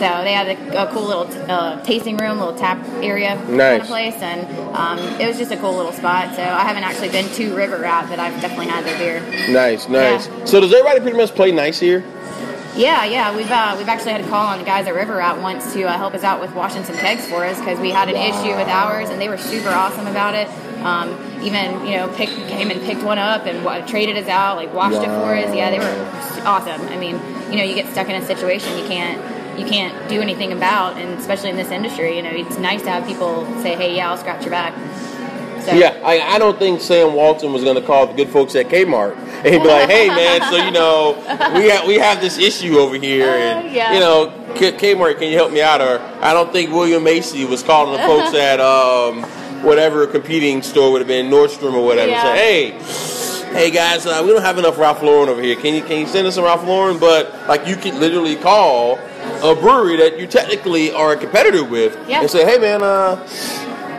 So 0.03 0.09
they 0.25 0.33
had 0.33 0.49
a, 0.49 0.83
a 0.83 0.93
cool 0.93 1.05
little 1.05 1.29
uh, 1.49 1.81
tasting 1.85 2.17
room, 2.17 2.41
little 2.41 2.57
tap 2.57 2.85
area 3.05 3.37
kind 3.37 3.81
of 3.81 3.87
place, 3.87 4.17
and 4.17 4.75
um, 4.75 4.99
it 5.21 5.29
was 5.29 5.39
just 5.39 5.53
a 5.53 5.57
cool 5.57 5.77
little 5.77 5.93
spot. 5.93 6.35
So 6.35 6.43
I 6.43 6.65
haven't 6.65 6.83
actually 6.83 7.11
been 7.11 7.29
to 7.35 7.55
River 7.55 7.79
Rat, 7.79 8.09
but 8.09 8.19
I've 8.19 8.41
definitely 8.41 8.67
had 8.67 8.85
their 8.85 8.99
beer. 8.99 9.53
Nice, 9.53 9.89
nice. 9.89 10.27
Yeah. 10.27 10.45
So 10.45 10.61
does 10.61 10.75
everybody 10.75 10.99
pretty 10.99 11.17
much 11.17 11.37
play 11.37 11.53
nice 11.53 11.79
here? 11.79 12.03
Yeah, 12.75 13.05
yeah, 13.05 13.37
we've 13.37 13.49
uh, 13.49 13.77
we've 13.79 13.87
actually 13.87 14.11
had 14.11 14.23
a 14.23 14.29
call 14.29 14.45
on 14.45 14.59
the 14.59 14.65
guys 14.65 14.89
at 14.89 14.95
River 14.97 15.19
Rat 15.19 15.41
once 15.41 15.73
to 15.75 15.85
uh, 15.85 15.97
help 15.97 16.15
us 16.15 16.25
out 16.25 16.41
with 16.41 16.53
washing 16.53 16.83
some 16.83 16.97
kegs 16.97 17.25
for 17.29 17.45
us 17.45 17.61
because 17.61 17.79
we 17.79 17.91
had 17.91 18.09
an 18.09 18.17
issue 18.17 18.57
with 18.57 18.67
ours, 18.67 19.09
and 19.09 19.21
they 19.21 19.29
were 19.29 19.39
super 19.39 19.69
awesome 19.69 20.09
about 20.09 20.35
it. 20.35 20.49
Um, 20.85 21.11
even 21.45 21.87
you 21.87 21.99
know, 21.99 22.13
pick, 22.17 22.29
came 22.49 22.73
and 22.73 22.83
picked 22.83 23.05
one 23.05 23.19
up 23.19 23.47
and 23.47 23.65
wa- 23.65 23.87
traded 23.87 24.17
us 24.17 24.27
out, 24.27 24.57
like 24.57 24.75
washed 24.75 24.97
it 24.97 25.07
for 25.07 25.33
us. 25.33 25.55
Yeah, 25.55 25.71
they 25.71 25.79
were 25.79 26.45
awesome. 26.45 26.81
I 26.89 26.97
mean, 26.97 27.21
you 27.53 27.59
know, 27.59 27.63
you 27.63 27.77
get 27.77 27.87
stuck 27.93 28.09
in 28.09 28.21
a 28.21 28.27
situation 28.27 28.77
you 28.77 28.89
can't 28.89 29.42
you 29.59 29.67
can't 29.67 30.09
do 30.09 30.21
anything 30.21 30.53
about, 30.53 30.97
and 30.97 31.19
especially 31.19 31.51
in 31.51 31.57
this 31.57 31.71
industry, 31.71 32.17
you 32.17 32.23
know, 32.23 32.31
it's 32.31 32.59
nice 32.59 32.83
to 32.83 32.91
have 32.91 33.07
people 33.07 33.45
say, 33.63 33.75
"Hey, 33.77 33.97
yeah, 33.97 34.11
I'll 34.11 34.17
scratch 34.19 34.43
your 34.43 34.51
back." 34.51 34.75
So, 35.65 35.73
Yeah, 35.75 36.01
I, 36.05 36.21
I 36.35 36.39
don't 36.41 36.59
think 36.59 36.81
Sam 36.81 37.15
Walton 37.15 37.53
was 37.53 37.63
going 37.63 37.77
to 37.77 37.83
call 37.83 38.09
the 38.09 38.15
good 38.15 38.29
folks 38.31 38.57
at 38.57 38.67
Kmart 38.69 39.17
and 39.45 39.47
he'd 39.55 39.63
be 39.63 39.69
like, 39.69 39.89
"Hey, 39.89 40.09
man, 40.09 40.41
so 40.51 40.57
you 40.57 40.73
know, 40.73 41.15
we 41.55 41.69
have 41.69 41.87
we 41.87 41.95
have 41.99 42.21
this 42.21 42.37
issue 42.39 42.79
over 42.79 42.97
here, 42.97 43.29
and 43.29 43.69
Uh, 43.69 43.73
yeah. 43.73 43.93
you 43.95 44.01
know, 44.01 44.33
K- 44.57 44.73
Kmart, 44.73 45.19
can 45.19 45.29
you 45.29 45.37
help 45.37 45.53
me 45.53 45.63
out?" 45.63 45.81
Or 45.81 46.01
I 46.21 46.33
don't 46.33 46.53
think 46.53 46.71
William 46.73 47.05
Macy 47.05 47.45
was 47.45 47.63
calling 47.63 47.93
the 47.93 48.03
folks 48.07 48.35
at 48.49 48.59
um, 48.61 49.23
whatever 49.63 50.05
competing 50.09 50.63
store 50.63 50.91
would 50.91 51.01
have 51.01 51.09
been 51.09 51.31
Nordstrom 51.31 51.75
or 51.75 51.85
whatever. 51.87 52.11
Yeah. 52.11 52.23
Say, 52.35 52.73
"Hey, 52.73 53.22
hey 53.53 53.71
guys, 53.71 54.07
uh, 54.07 54.23
we 54.25 54.33
don't 54.33 54.43
have 54.43 54.59
enough 54.59 54.79
Ralph 54.79 55.03
Lauren 55.03 55.29
over 55.29 55.41
here. 55.43 55.57
Can 55.57 55.75
you 55.75 55.83
can 55.83 56.01
you 56.01 56.07
send 56.07 56.27
us 56.27 56.35
some 56.35 56.45
Ralph 56.45 56.65
Lauren?" 56.65 56.99
But 56.99 57.33
like, 57.49 57.67
you 57.67 57.77
could 57.77 57.95
literally 57.95 58.37
call 58.37 58.99
a 59.43 59.55
brewery 59.55 59.97
that 59.97 60.19
you 60.19 60.27
technically 60.27 60.93
are 60.93 61.13
a 61.13 61.17
competitor 61.17 61.65
with 61.65 61.97
Yeah. 62.09 62.21
and 62.21 62.31
say, 62.31 62.45
"Hey, 62.45 62.59
man, 62.59 62.83
uh." 62.83 63.17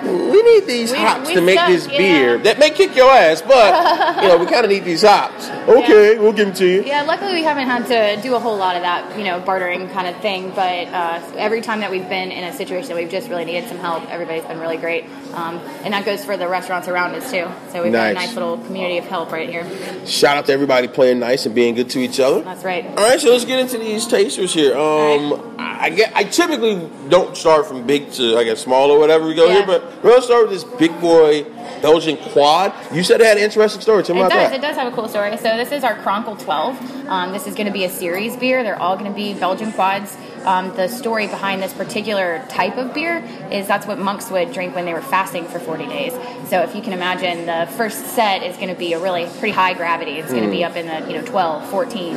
We 0.04 0.42
need 0.44 0.66
these 0.68 0.92
We- 0.92 0.98
hops 0.98 1.28
we 1.30 1.36
to 1.36 1.42
make 1.42 1.58
suck, 1.60 1.68
this 1.70 1.88
yeah. 1.88 1.98
beer. 1.98 2.38
That 2.40 2.60
may 2.60 2.70
kick 2.72 2.96
your 2.96 3.10
ass, 3.12 3.42
but 3.42 4.22
you 4.22 4.28
know 4.28 4.38
we 4.38 4.46
kind 4.46 4.66
of 4.66 4.70
need 4.72 4.84
these 4.86 5.04
hops. 5.04 5.50
Okay, 5.64 6.20
we'll 6.20 6.34
give 6.34 6.48
them 6.48 6.56
to 6.58 6.68
you. 6.68 6.84
Yeah, 6.84 7.04
luckily 7.04 7.32
we 7.34 7.44
haven't 7.44 7.68
had 7.68 7.88
to 7.88 8.22
do 8.22 8.36
a 8.36 8.40
whole 8.40 8.58
lot 8.58 8.76
of 8.76 8.82
that, 8.82 9.18
you 9.18 9.24
know, 9.24 9.40
bartering 9.40 9.88
kind 9.90 10.08
of 10.14 10.22
thing. 10.22 10.50
But 10.50 10.88
uh, 10.90 11.22
every 11.38 11.62
time 11.62 11.80
that 11.80 11.90
we've 11.90 12.08
been 12.10 12.32
in 12.34 12.44
a 12.44 12.52
situation 12.52 12.90
that 12.90 12.98
we've 12.98 13.10
just 13.10 13.30
really 13.30 13.46
needed 13.46 13.70
some 13.70 13.78
help, 13.78 14.04
everybody's 14.12 14.44
been 14.44 14.60
really 14.60 14.76
great, 14.76 15.06
um, 15.34 15.60
and 15.86 15.94
that 15.94 16.04
goes 16.06 16.26
for 16.26 16.36
the 16.36 16.50
restaurants 16.50 16.90
around 16.90 17.16
us 17.16 17.32
too. 17.32 17.48
So 17.72 17.82
we've 17.82 17.94
got 17.94 18.12
a 18.12 18.14
Nice. 18.14 18.28
nice 18.28 18.34
little 18.36 18.58
community 18.58 18.98
of 18.98 19.06
help 19.06 19.32
right 19.32 19.48
here. 19.50 19.66
Shout 20.06 20.36
out 20.36 20.48
to 20.48 20.52
everybody 20.54 20.90
playing 20.90 21.20
nice 21.20 21.46
and 21.46 21.56
being 21.56 21.76
good 21.76 21.90
to 21.92 22.00
each 22.00 22.20
other. 22.20 22.42
That's 22.42 22.66
right. 22.66 22.86
All 22.86 22.96
right, 22.96 23.20
so 23.22 23.32
let's 23.32 23.46
get 23.46 23.60
into 23.60 23.78
these 23.78 24.06
tasters 24.06 24.54
here. 24.54 24.76
Um, 24.78 25.53
I, 25.80 25.90
get, 25.90 26.12
I 26.16 26.24
typically 26.24 26.90
don't 27.10 27.36
start 27.38 27.66
from 27.66 27.86
big 27.86 28.12
to 28.14 28.38
I 28.38 28.44
guess 28.44 28.60
small 28.62 28.92
or 28.92 29.00
whatever 29.00 29.26
we 29.26 29.34
go 29.36 29.48
Yeah. 29.48 29.54
here, 29.58 29.66
but 29.66 29.84
we're 30.04 30.12
gonna 30.12 30.22
start 30.22 30.50
with 30.50 30.52
this 30.52 30.64
big 30.78 31.00
boy 31.02 31.44
Belgian 31.82 32.18
quad. 32.32 32.74
You 32.94 33.04
said 33.04 33.20
it 33.22 33.26
had 33.28 33.38
an 33.38 33.44
interesting 33.44 33.82
story. 33.82 34.04
Tell 34.04 34.16
me 34.16 34.22
It 34.22 34.26
about 34.28 34.36
does. 34.36 34.50
that. 34.52 34.60
It 34.60 34.62
does 34.62 34.76
have 34.78 34.92
a 34.92 34.96
cool 34.96 35.08
story. 35.10 35.36
So 35.38 35.58
this 35.58 35.72
is 35.72 35.84
our 35.84 35.96
Kronkel 35.96 36.42
12. 36.42 37.08
Um, 37.10 37.32
this 37.34 37.46
is 37.46 37.56
going 37.56 37.68
to 37.68 37.74
be 37.74 37.84
a 37.84 37.90
series 37.90 38.38
beer. 38.38 38.64
They're 38.64 38.80
all 38.82 38.96
going 38.98 39.10
to 39.12 39.16
be 39.16 39.34
Belgian 39.34 39.72
quads. 39.74 40.16
Um, 40.46 40.76
the 40.76 40.88
story 40.88 41.28
behind 41.28 41.62
this 41.64 41.74
particular 41.74 42.44
type 42.50 42.78
of 42.78 42.94
beer 42.94 43.24
is 43.52 43.68
that's 43.68 43.88
what 43.88 43.98
monks 44.00 44.30
would 44.30 44.52
drink 44.52 44.76
when 44.76 44.86
they 44.86 44.94
were 44.94 45.02
fasting 45.02 45.46
for 45.46 45.60
40 45.60 45.86
days. 45.88 46.14
So 46.50 46.62
if 46.62 46.76
you 46.76 46.82
can 46.82 46.94
imagine, 46.94 47.46
the 47.46 47.72
first 47.78 48.06
set 48.08 48.44
is 48.44 48.56
going 48.58 48.70
to 48.70 48.76
be 48.76 48.94
a 48.94 49.00
really 49.00 49.26
pretty 49.40 49.52
high 49.52 49.74
gravity. 49.74 50.14
It's 50.14 50.32
going 50.32 50.44
to 50.44 50.48
Hmm. 50.50 50.52
be 50.56 50.64
up 50.64 50.76
in 50.76 50.88
the 50.88 51.12
you 51.12 51.18
know 51.20 51.26
12, 51.26 51.70
14. 51.70 52.16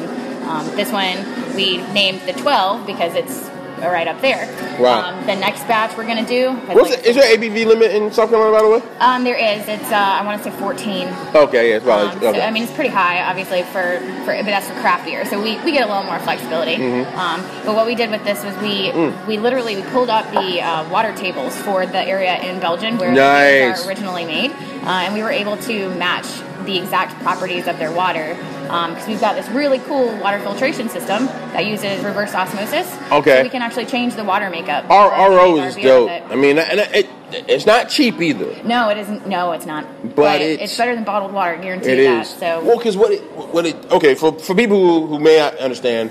Um, 0.49 0.66
this 0.76 0.92
one 0.92 1.16
we 1.56 1.78
named 1.92 2.21
the 2.23 2.33
12 2.35 2.87
because 2.87 3.14
it's 3.14 3.49
right 3.78 4.09
up 4.09 4.21
there. 4.21 4.47
Wow. 4.80 5.11
Um, 5.11 5.26
the 5.26 5.35
next 5.37 5.64
batch 5.68 5.97
we're 5.97 6.04
going 6.06 6.25
to 6.25 6.28
do. 6.28 6.52
What's 6.75 6.90
like- 6.90 6.99
it? 7.00 7.06
Is 7.06 7.16
there 7.16 7.37
ABV 7.37 7.66
limit 7.66 7.90
in 7.92 8.12
South 8.12 8.30
Carolina, 8.30 8.52
by 8.52 8.62
the 8.62 8.71
way? 8.87 8.97
Um, 9.00 9.25
there 9.25 9.37
is. 9.37 9.66
It's 9.68 9.90
uh, 9.92 9.95
I 9.97 10.25
want 10.25 10.42
to 10.42 10.50
say 10.50 10.56
14. 10.59 11.09
Okay, 11.35 11.71
yeah, 11.71 11.76
it's 11.76 11.85
probably 11.85 12.26
Um, 12.26 12.35
so. 12.35 12.40
I 12.40 12.50
mean, 12.50 12.62
it's 12.64 12.73
pretty 12.73 12.90
high, 12.90 13.23
obviously, 13.23 13.62
for, 13.64 13.99
for 14.25 14.35
but 14.37 14.45
that's 14.47 14.68
for 14.68 14.75
craft 14.80 15.04
beer. 15.04 15.25
So 15.26 15.42
we, 15.42 15.59
we 15.64 15.73
get 15.73 15.85
a 15.85 15.88
little 15.88 16.04
more 16.04 16.18
flexibility. 16.21 16.76
Mm-hmm. 16.76 17.18
Um, 17.18 17.40
but 17.64 17.75
what 17.75 17.87
we 17.87 17.95
did 17.95 18.11
with 18.11 18.25
this 18.25 18.45
was 18.45 18.56
we 18.59 18.87
Mm. 18.87 19.26
we 19.26 19.38
literally 19.38 19.76
we 19.76 19.83
pulled 19.90 20.09
up 20.11 20.30
the 20.33 20.61
uh, 20.62 20.88
water 20.90 21.12
tables 21.14 21.56
for 21.62 21.87
the 21.87 22.00
area 22.00 22.37
in 22.38 22.61
Belgium 22.61 22.99
where 22.99 23.11
the 23.11 23.16
Nice. 23.16 23.50
beers 23.78 23.85
are 23.85 23.88
originally 23.88 24.25
made, 24.25 24.50
uh, 24.52 25.04
and 25.04 25.14
we 25.14 25.23
were 25.23 25.30
able 25.30 25.56
to 25.59 25.88
match 25.97 26.26
the 26.64 26.78
exact 26.78 27.14
properties 27.23 27.66
of 27.68 27.78
their 27.78 27.92
water 27.92 28.37
Um, 28.70 28.92
because 28.94 29.06
we've 29.08 29.20
got 29.20 29.37
this 29.37 29.49
really 29.50 29.78
cool 29.80 30.16
water 30.18 30.38
filtration 30.40 30.88
system 30.88 31.26
that 31.26 31.66
uses 31.66 32.02
reverse 32.04 32.35
osmosis. 32.35 32.92
Okay. 33.12 33.37
So 33.38 33.42
we 33.42 33.49
can 33.49 33.62
actually 33.62 33.87
change 33.87 34.14
the 34.16 34.25
water 34.25 34.50
makeup. 34.50 34.88
Our 34.90 35.11
RO 35.31 35.57
is 35.59 35.76
dope. 35.76 36.11
I 36.31 36.35
mean, 36.35 36.59
and 36.59 36.81
it, 36.81 37.09
it's 37.33 37.66
not 37.66 37.88
cheap 37.88 38.20
either. 38.20 38.55
No, 38.64 38.88
it 38.88 38.98
isn't. 38.98 39.26
No, 39.26 39.52
it's 39.52 39.66
not. 39.66 39.87
But 40.16 40.40
it- 40.40 40.44
it's- 40.52 40.70
it's 40.70 40.79
better 40.79 40.94
than 40.94 41.05
bottled 41.05 41.33
water. 41.33 41.57
Guaranteed 41.57 41.98
It 41.98 42.05
that. 42.05 42.22
is. 42.22 42.31
So 42.31 42.64
well, 42.64 42.76
because 42.76 42.96
what 42.96 43.12
it, 43.12 43.22
what 43.52 43.66
it 43.66 43.76
okay 43.92 44.14
for 44.14 44.33
for 44.38 44.55
people 44.55 44.76
who, 44.79 45.07
who 45.07 45.18
may 45.18 45.38
not 45.38 45.57
understand 45.59 46.11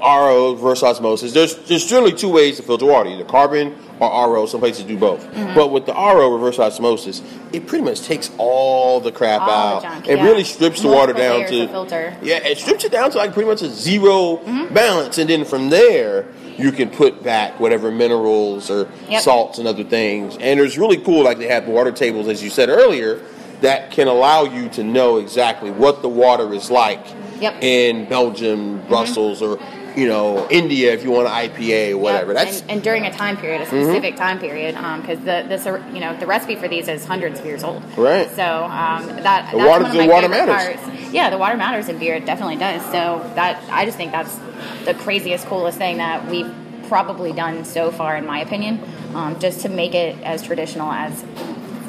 RO 0.00 0.54
versus 0.54 0.84
osmosis. 0.84 1.32
There's 1.32 1.56
there's 1.66 1.86
generally 1.86 2.12
two 2.14 2.28
ways 2.28 2.56
to 2.58 2.62
filter 2.62 2.86
water: 2.86 3.10
either 3.10 3.24
carbon 3.24 3.74
or 4.00 4.32
RO. 4.32 4.46
Some 4.46 4.60
places 4.60 4.84
do 4.84 4.96
both. 4.96 5.24
Mm-hmm. 5.32 5.54
But 5.54 5.68
with 5.72 5.86
the 5.86 5.92
RO 5.92 6.32
reverse 6.32 6.58
osmosis, 6.58 7.22
it 7.52 7.66
pretty 7.66 7.84
much 7.84 8.02
takes 8.02 8.30
all 8.38 9.00
the 9.00 9.12
crap 9.12 9.40
All 9.42 9.46
the 9.46 9.52
out. 9.52 9.82
junk, 9.94 10.08
it 10.08 10.18
yeah. 10.18 10.24
really 10.24 10.44
strips 10.44 10.82
the 10.82 10.88
water 10.88 11.12
down 11.12 11.46
to 11.48 11.68
filter. 11.68 12.16
yeah, 12.22 12.36
it 12.38 12.58
strips 12.58 12.84
it 12.84 12.92
down 12.92 13.10
to 13.10 13.18
like 13.18 13.32
pretty 13.32 13.48
much 13.48 13.62
a 13.62 13.68
0 13.68 14.08
Mm-hmm. 14.38 14.74
balance, 14.74 15.18
and 15.18 15.28
then 15.30 15.44
from 15.44 15.70
there 15.70 16.26
you 16.56 16.72
can 16.72 16.90
put 16.90 17.22
back 17.22 17.58
whatever 17.60 17.90
minerals 17.90 18.68
or 18.70 18.88
Yep. 19.08 19.22
salts 19.22 19.58
and 19.58 19.68
other 19.68 19.84
things. 19.84 20.36
And 20.40 20.58
it's 20.60 20.76
really 20.76 20.96
cool, 20.98 21.22
like 21.24 21.38
they 21.38 21.46
have 21.48 21.66
water 21.68 21.92
tables, 21.92 22.26
as 22.28 22.42
you 22.42 22.50
said 22.50 22.68
earlier, 22.68 23.20
that 23.60 23.90
can 23.90 24.06
allow 24.08 24.44
you 24.44 24.68
to 24.70 24.82
know 24.84 25.18
exactly 25.18 25.70
what 25.70 26.02
the 26.02 26.08
water 26.08 26.52
is 26.54 26.70
like 26.70 27.04
Yep. 27.40 27.54
Mm-hmm. 27.54 27.62
in 27.62 28.04
Belgium, 28.08 28.82
Brussels, 28.88 29.40
or 29.42 29.58
you 29.96 30.06
know 30.08 30.46
India 30.50 30.92
if 30.92 31.02
you 31.04 31.10
want 31.10 31.26
an 31.28 31.32
IPA 31.34 31.92
or 31.92 31.98
whatever. 31.98 32.32
Yep, 32.32 32.44
That's 32.44 32.56
Mm-hmm. 32.58 32.62
and, 32.62 32.70
and 32.70 32.82
during 32.82 33.04
a 33.06 33.12
time 33.12 33.36
period, 33.36 33.62
a 33.62 33.66
specific 33.66 34.16
time 34.16 34.38
period, 34.38 34.74
because 34.74 35.18
the 35.20 35.44
this 35.48 35.64
you 35.94 36.00
know 36.00 36.16
the 36.18 36.26
recipe 36.26 36.56
for 36.56 36.68
these 36.68 36.88
is 36.88 37.04
hundreds 37.04 37.40
of 37.40 37.46
years 37.46 37.62
old. 37.64 37.82
Right. 37.96 38.28
So 38.30 38.42
um, 38.64 39.06
that 39.06 39.16
The 39.16 39.22
that's 39.22 39.54
water- 39.54 39.68
one 39.84 39.84
of 39.86 39.92
the 39.92 40.06
water 40.06 40.28
matters. 40.28 40.80
Parts. 40.80 41.12
Yeah, 41.12 41.30
the 41.30 41.38
water 41.38 41.56
matters 41.56 41.88
in 41.88 41.98
beer. 41.98 42.14
It 42.16 42.26
definitely 42.26 42.56
does. 42.56 42.82
So 42.86 43.22
that 43.34 43.62
I 43.70 43.84
just 43.86 43.96
think 43.96 44.12
that's 44.12 44.38
the 44.84 44.94
craziest, 44.94 45.46
coolest 45.46 45.78
thing 45.78 45.96
that 45.98 46.26
we've 46.28 46.52
probably 46.88 47.32
done 47.32 47.64
so 47.64 47.90
far, 47.90 48.16
in 48.16 48.24
my 48.26 48.40
opinion, 48.40 48.80
um, 49.14 49.38
just 49.38 49.60
to 49.60 49.68
make 49.68 49.94
it 49.94 50.16
as 50.22 50.42
traditional 50.42 50.90
as 50.90 51.22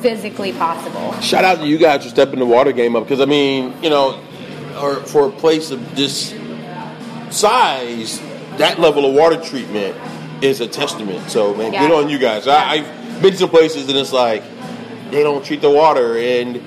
physically 0.01 0.53
possible. 0.53 1.12
shout 1.21 1.43
out 1.43 1.57
to 1.59 1.67
you 1.67 1.77
guys 1.77 2.03
for 2.03 2.09
stepping 2.09 2.39
the 2.39 2.45
water 2.45 2.71
game 2.71 2.95
up 2.95 3.03
because 3.03 3.19
I 3.19 3.25
mean, 3.25 3.73
you 3.83 3.89
know, 3.89 4.19
or 4.81 4.95
for 4.97 5.27
a 5.27 5.31
place 5.31 5.71
of 5.71 5.95
this 5.95 6.33
size, 7.31 8.19
that 8.57 8.79
level 8.79 9.05
of 9.05 9.13
water 9.13 9.37
treatment 9.41 9.95
is 10.43 10.61
a 10.61 10.67
testament. 10.67 11.29
So 11.29 11.53
man, 11.53 11.73
Yeah. 11.73 11.87
good 11.87 12.03
on 12.03 12.09
you 12.09 12.17
guys. 12.17 12.47
I, 12.47 12.69
I've 12.71 13.21
been 13.21 13.33
to 13.35 13.47
places 13.47 13.87
and 13.89 13.97
it's 13.97 14.13
like 14.13 14.43
they 15.11 15.23
don't 15.23 15.43
treat 15.43 15.61
the 15.61 15.69
water 15.69 16.17
and 16.17 16.61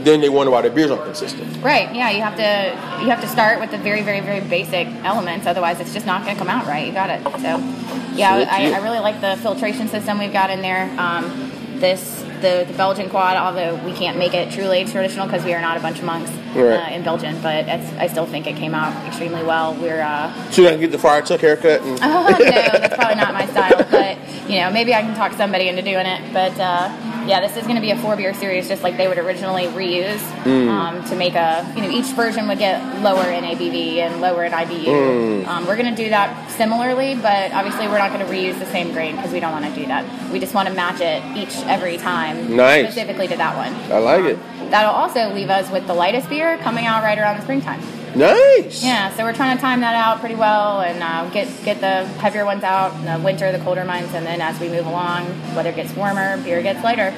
then 0.00 0.20
they 0.20 0.28
wonder 0.28 0.50
why 0.50 0.60
their 0.60 0.70
beers 0.72 0.90
aren't 0.90 1.04
consistent. 1.04 1.62
Right. 1.62 1.94
Yeah. 1.94 2.10
You 2.10 2.20
have 2.22 2.36
to 2.36 3.02
you 3.02 3.08
have 3.10 3.20
to 3.22 3.28
start 3.28 3.60
with 3.60 3.70
the 3.70 3.78
very 3.78 4.02
very 4.02 4.20
very 4.20 4.40
basic 4.40 4.88
elements. 5.04 5.46
Otherwise, 5.46 5.80
it's 5.80 5.92
just 5.94 6.04
not 6.06 6.24
going 6.24 6.34
to 6.36 6.38
come 6.38 6.48
out 6.50 6.66
right. 6.66 6.86
You 6.86 6.92
got 6.92 7.10
it. 7.10 7.22
So, 7.40 7.58
yeah, 8.14 8.44
I. 8.50 8.72
I 8.74 8.82
really 8.82 8.98
like 9.00 9.20
the 9.20 9.36
filtration 9.42 9.88
system 9.88 10.18
we've 10.18 10.32
got 10.32 10.50
in 10.50 10.60
there. 10.62 10.90
Um, 11.00 11.50
this 11.76 12.22
the, 12.44 12.64
the 12.70 12.76
Belgian 12.76 13.08
quad, 13.08 13.36
although 13.36 13.74
we 13.84 13.92
can't 13.92 14.18
make 14.18 14.34
it 14.34 14.52
truly 14.52 14.84
traditional 14.84 15.26
because 15.26 15.44
we 15.44 15.54
are 15.54 15.60
not 15.60 15.76
a 15.76 15.80
bunch 15.80 15.98
of 15.98 16.04
monks 16.04 16.30
Right. 16.54 16.92
uh, 16.92 16.94
in 16.94 17.02
Belgium, 17.02 17.40
but 17.42 17.66
it's, 17.66 17.90
I 17.94 18.06
still 18.06 18.26
think 18.26 18.46
it 18.46 18.54
came 18.54 18.74
out 18.76 18.94
extremely 19.08 19.42
well. 19.42 19.74
We're 19.74 20.02
uh, 20.02 20.32
So 20.52 20.62
you 20.62 20.68
can 20.68 20.78
get 20.78 20.92
the 20.92 20.98
Friar 20.98 21.22
Tuck 21.22 21.40
haircut 21.40 21.80
and 21.82 21.98
Oh, 22.02 22.28
no, 22.30 22.38
that's 22.38 22.94
probably 23.00 23.16
not 23.16 23.32
my 23.34 23.46
style, 23.46 23.84
but 23.90 24.16
you 24.48 24.60
know, 24.60 24.70
maybe 24.70 24.94
I 24.94 25.00
can 25.02 25.16
talk 25.16 25.32
somebody 25.32 25.66
into 25.68 25.82
doing 25.82 26.06
it. 26.06 26.32
But 26.32 26.52
uh, 26.60 26.88
yeah, 27.26 27.40
this 27.40 27.56
is 27.56 27.64
going 27.64 27.76
to 27.76 27.80
be 27.80 27.90
a 27.90 27.96
four 27.98 28.16
beer 28.16 28.34
series, 28.34 28.68
just 28.68 28.82
like 28.82 28.96
they 28.96 29.08
would 29.08 29.18
originally 29.18 29.64
reuse 29.68 30.20
Hmm. 30.44 30.68
um, 30.68 31.04
to 31.04 31.16
make 31.16 31.34
a. 31.34 31.70
You 31.76 31.82
know, 31.82 31.90
each 31.90 32.06
version 32.14 32.46
would 32.48 32.58
get 32.58 32.80
lower 33.02 33.24
in 33.30 33.44
ABV 33.44 33.96
and 33.98 34.20
lower 34.20 34.44
in 34.44 34.52
IBU. 34.52 35.42
Hmm. 35.44 35.48
Um, 35.48 35.66
we're 35.66 35.76
going 35.76 35.94
to 35.94 36.02
do 36.02 36.10
that 36.10 36.50
similarly, 36.50 37.14
but 37.14 37.52
obviously 37.52 37.88
we're 37.88 37.98
not 37.98 38.12
going 38.12 38.24
to 38.24 38.30
reuse 38.32 38.58
the 38.58 38.66
same 38.66 38.92
grain 38.92 39.16
because 39.16 39.32
we 39.32 39.40
don't 39.40 39.52
want 39.52 39.64
to 39.64 39.74
do 39.80 39.86
that. 39.86 40.04
We 40.32 40.38
just 40.38 40.54
want 40.54 40.68
to 40.68 40.74
match 40.74 41.00
it 41.00 41.22
each 41.36 41.54
every 41.66 41.96
time, 41.96 42.56
Nice. 42.56 42.86
specifically 42.86 43.28
to 43.28 43.36
that 43.36 43.56
one. 43.56 43.72
I 43.92 43.98
like 43.98 44.24
it. 44.24 44.38
That'll 44.70 44.92
also 44.94 45.32
leave 45.32 45.50
us 45.50 45.70
with 45.70 45.86
the 45.86 45.94
lightest 45.94 46.28
beer 46.28 46.58
coming 46.58 46.86
out 46.86 47.02
right 47.02 47.18
around 47.18 47.36
the 47.36 47.42
springtime. 47.42 47.80
Nice. 48.14 48.84
Yeah, 48.84 49.14
so 49.14 49.24
we're 49.24 49.34
trying 49.34 49.56
to 49.56 49.60
time 49.60 49.80
that 49.80 49.94
out 49.94 50.20
pretty 50.20 50.34
well 50.34 50.80
and 50.80 51.02
uh, 51.02 51.28
get 51.30 51.48
get 51.64 51.80
the 51.80 52.06
heavier 52.20 52.44
ones 52.44 52.62
out 52.62 52.94
in 52.94 53.04
the 53.04 53.18
winter, 53.24 53.50
the 53.52 53.62
colder 53.64 53.84
months, 53.84 54.14
and 54.14 54.24
then 54.24 54.40
as 54.40 54.58
we 54.60 54.68
move 54.68 54.86
along, 54.86 55.26
weather 55.54 55.72
gets 55.72 55.92
warmer, 55.94 56.36
beer 56.42 56.62
gets 56.62 56.82
lighter. 56.84 57.10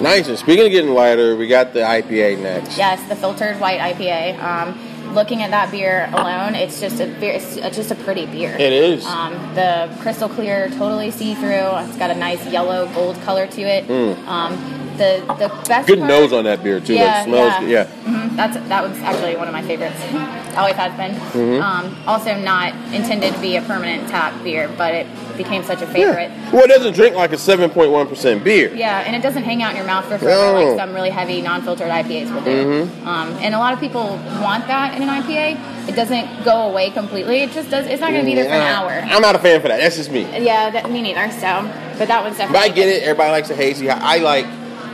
Nice. 0.00 0.28
And 0.28 0.38
speaking 0.38 0.64
of 0.64 0.72
getting 0.72 0.92
lighter, 0.92 1.36
we 1.36 1.46
got 1.46 1.74
the 1.74 1.80
IPA 1.80 2.40
next. 2.40 2.78
Yes, 2.78 3.06
the 3.08 3.16
filtered 3.16 3.60
white 3.60 3.80
IPA. 3.80 4.42
Um, 4.42 5.14
looking 5.14 5.42
at 5.42 5.50
that 5.50 5.70
beer 5.70 6.08
alone, 6.12 6.54
it's 6.54 6.80
just 6.80 7.00
a 7.00 7.06
beer, 7.06 7.34
it's 7.34 7.76
just 7.76 7.90
a 7.90 7.94
pretty 7.96 8.24
beer. 8.26 8.54
It 8.54 8.72
is. 8.72 9.04
Um, 9.04 9.34
the 9.54 9.94
crystal 10.00 10.28
clear, 10.28 10.68
totally 10.70 11.10
see 11.10 11.34
through. 11.34 11.50
It's 11.50 11.98
got 11.98 12.10
a 12.10 12.14
nice 12.14 12.44
yellow 12.46 12.86
gold 12.94 13.20
color 13.22 13.46
to 13.46 13.60
it. 13.60 13.90
Um, 14.26 14.80
the 14.96 15.24
the 15.38 15.48
best. 15.66 15.86
Good 15.88 15.98
part- 15.98 16.08
nose 16.08 16.32
on 16.32 16.44
that 16.44 16.62
beer 16.62 16.80
too. 16.80 16.94
Yeah, 16.94 17.04
that 17.04 17.24
smells 17.24 17.52
yeah. 17.52 17.60
good. 17.60 17.70
Yeah. 17.70 17.99
That's 18.36 18.56
that 18.68 18.82
was 18.88 18.96
actually 19.00 19.36
one 19.36 19.48
of 19.48 19.52
my 19.52 19.62
favorites. 19.62 19.96
Always 20.56 20.74
has 20.74 20.92
been. 20.96 21.60
Um, 21.60 21.96
also 22.06 22.34
not 22.40 22.74
intended 22.92 23.34
to 23.34 23.40
be 23.40 23.56
a 23.56 23.62
permanent 23.62 24.08
tap 24.08 24.42
beer, 24.42 24.68
but 24.76 24.94
it 24.94 25.06
became 25.36 25.62
such 25.62 25.80
a 25.80 25.86
favorite. 25.86 26.30
Yeah. 26.30 26.52
Well, 26.52 26.64
it 26.64 26.68
doesn't 26.68 26.94
drink 26.94 27.14
like 27.14 27.32
a 27.32 27.36
7.1% 27.36 28.42
beer. 28.44 28.74
Yeah, 28.74 29.00
and 29.00 29.14
it 29.14 29.22
doesn't 29.22 29.44
hang 29.44 29.62
out 29.62 29.70
in 29.70 29.76
your 29.76 29.86
mouth 29.86 30.04
for 30.06 30.18
forever 30.18 30.52
No. 30.58 30.64
like 30.70 30.78
some 30.78 30.92
really 30.92 31.10
heavy 31.10 31.40
non-filtered 31.40 31.88
IPAs 31.88 32.34
will 32.34 32.42
do. 32.42 32.82
Um, 33.04 33.28
and 33.40 33.54
a 33.54 33.58
lot 33.58 33.72
of 33.72 33.80
people 33.80 34.02
want 34.42 34.66
that 34.66 34.94
in 34.96 35.02
an 35.02 35.08
IPA. 35.08 35.88
It 35.88 35.94
doesn't 35.96 36.44
go 36.44 36.68
away 36.68 36.90
completely. 36.90 37.42
It 37.42 37.52
just 37.52 37.70
does. 37.70 37.86
It's 37.86 38.00
not 38.00 38.10
going 38.10 38.24
to 38.24 38.26
be 38.30 38.34
there 38.34 38.44
for 38.44 38.50
an 38.50 38.60
hour. 38.62 38.90
I'm 38.90 39.22
not 39.22 39.34
a 39.34 39.38
fan 39.38 39.60
for 39.60 39.68
that. 39.68 39.78
That's 39.78 39.96
just 39.96 40.10
me. 40.10 40.22
Yeah, 40.22 40.70
that, 40.70 40.90
me 40.90 41.00
neither. 41.02 41.30
So, 41.32 41.62
but 41.98 42.08
that 42.08 42.22
one's 42.22 42.36
But 42.36 42.48
definitely. 42.52 42.58
I 42.58 42.68
get 42.74 42.88
it. 42.88 43.02
Everybody 43.04 43.30
likes 43.30 43.50
a 43.50 43.54
hazy. 43.56 43.88
I 43.88 44.16
like 44.18 44.46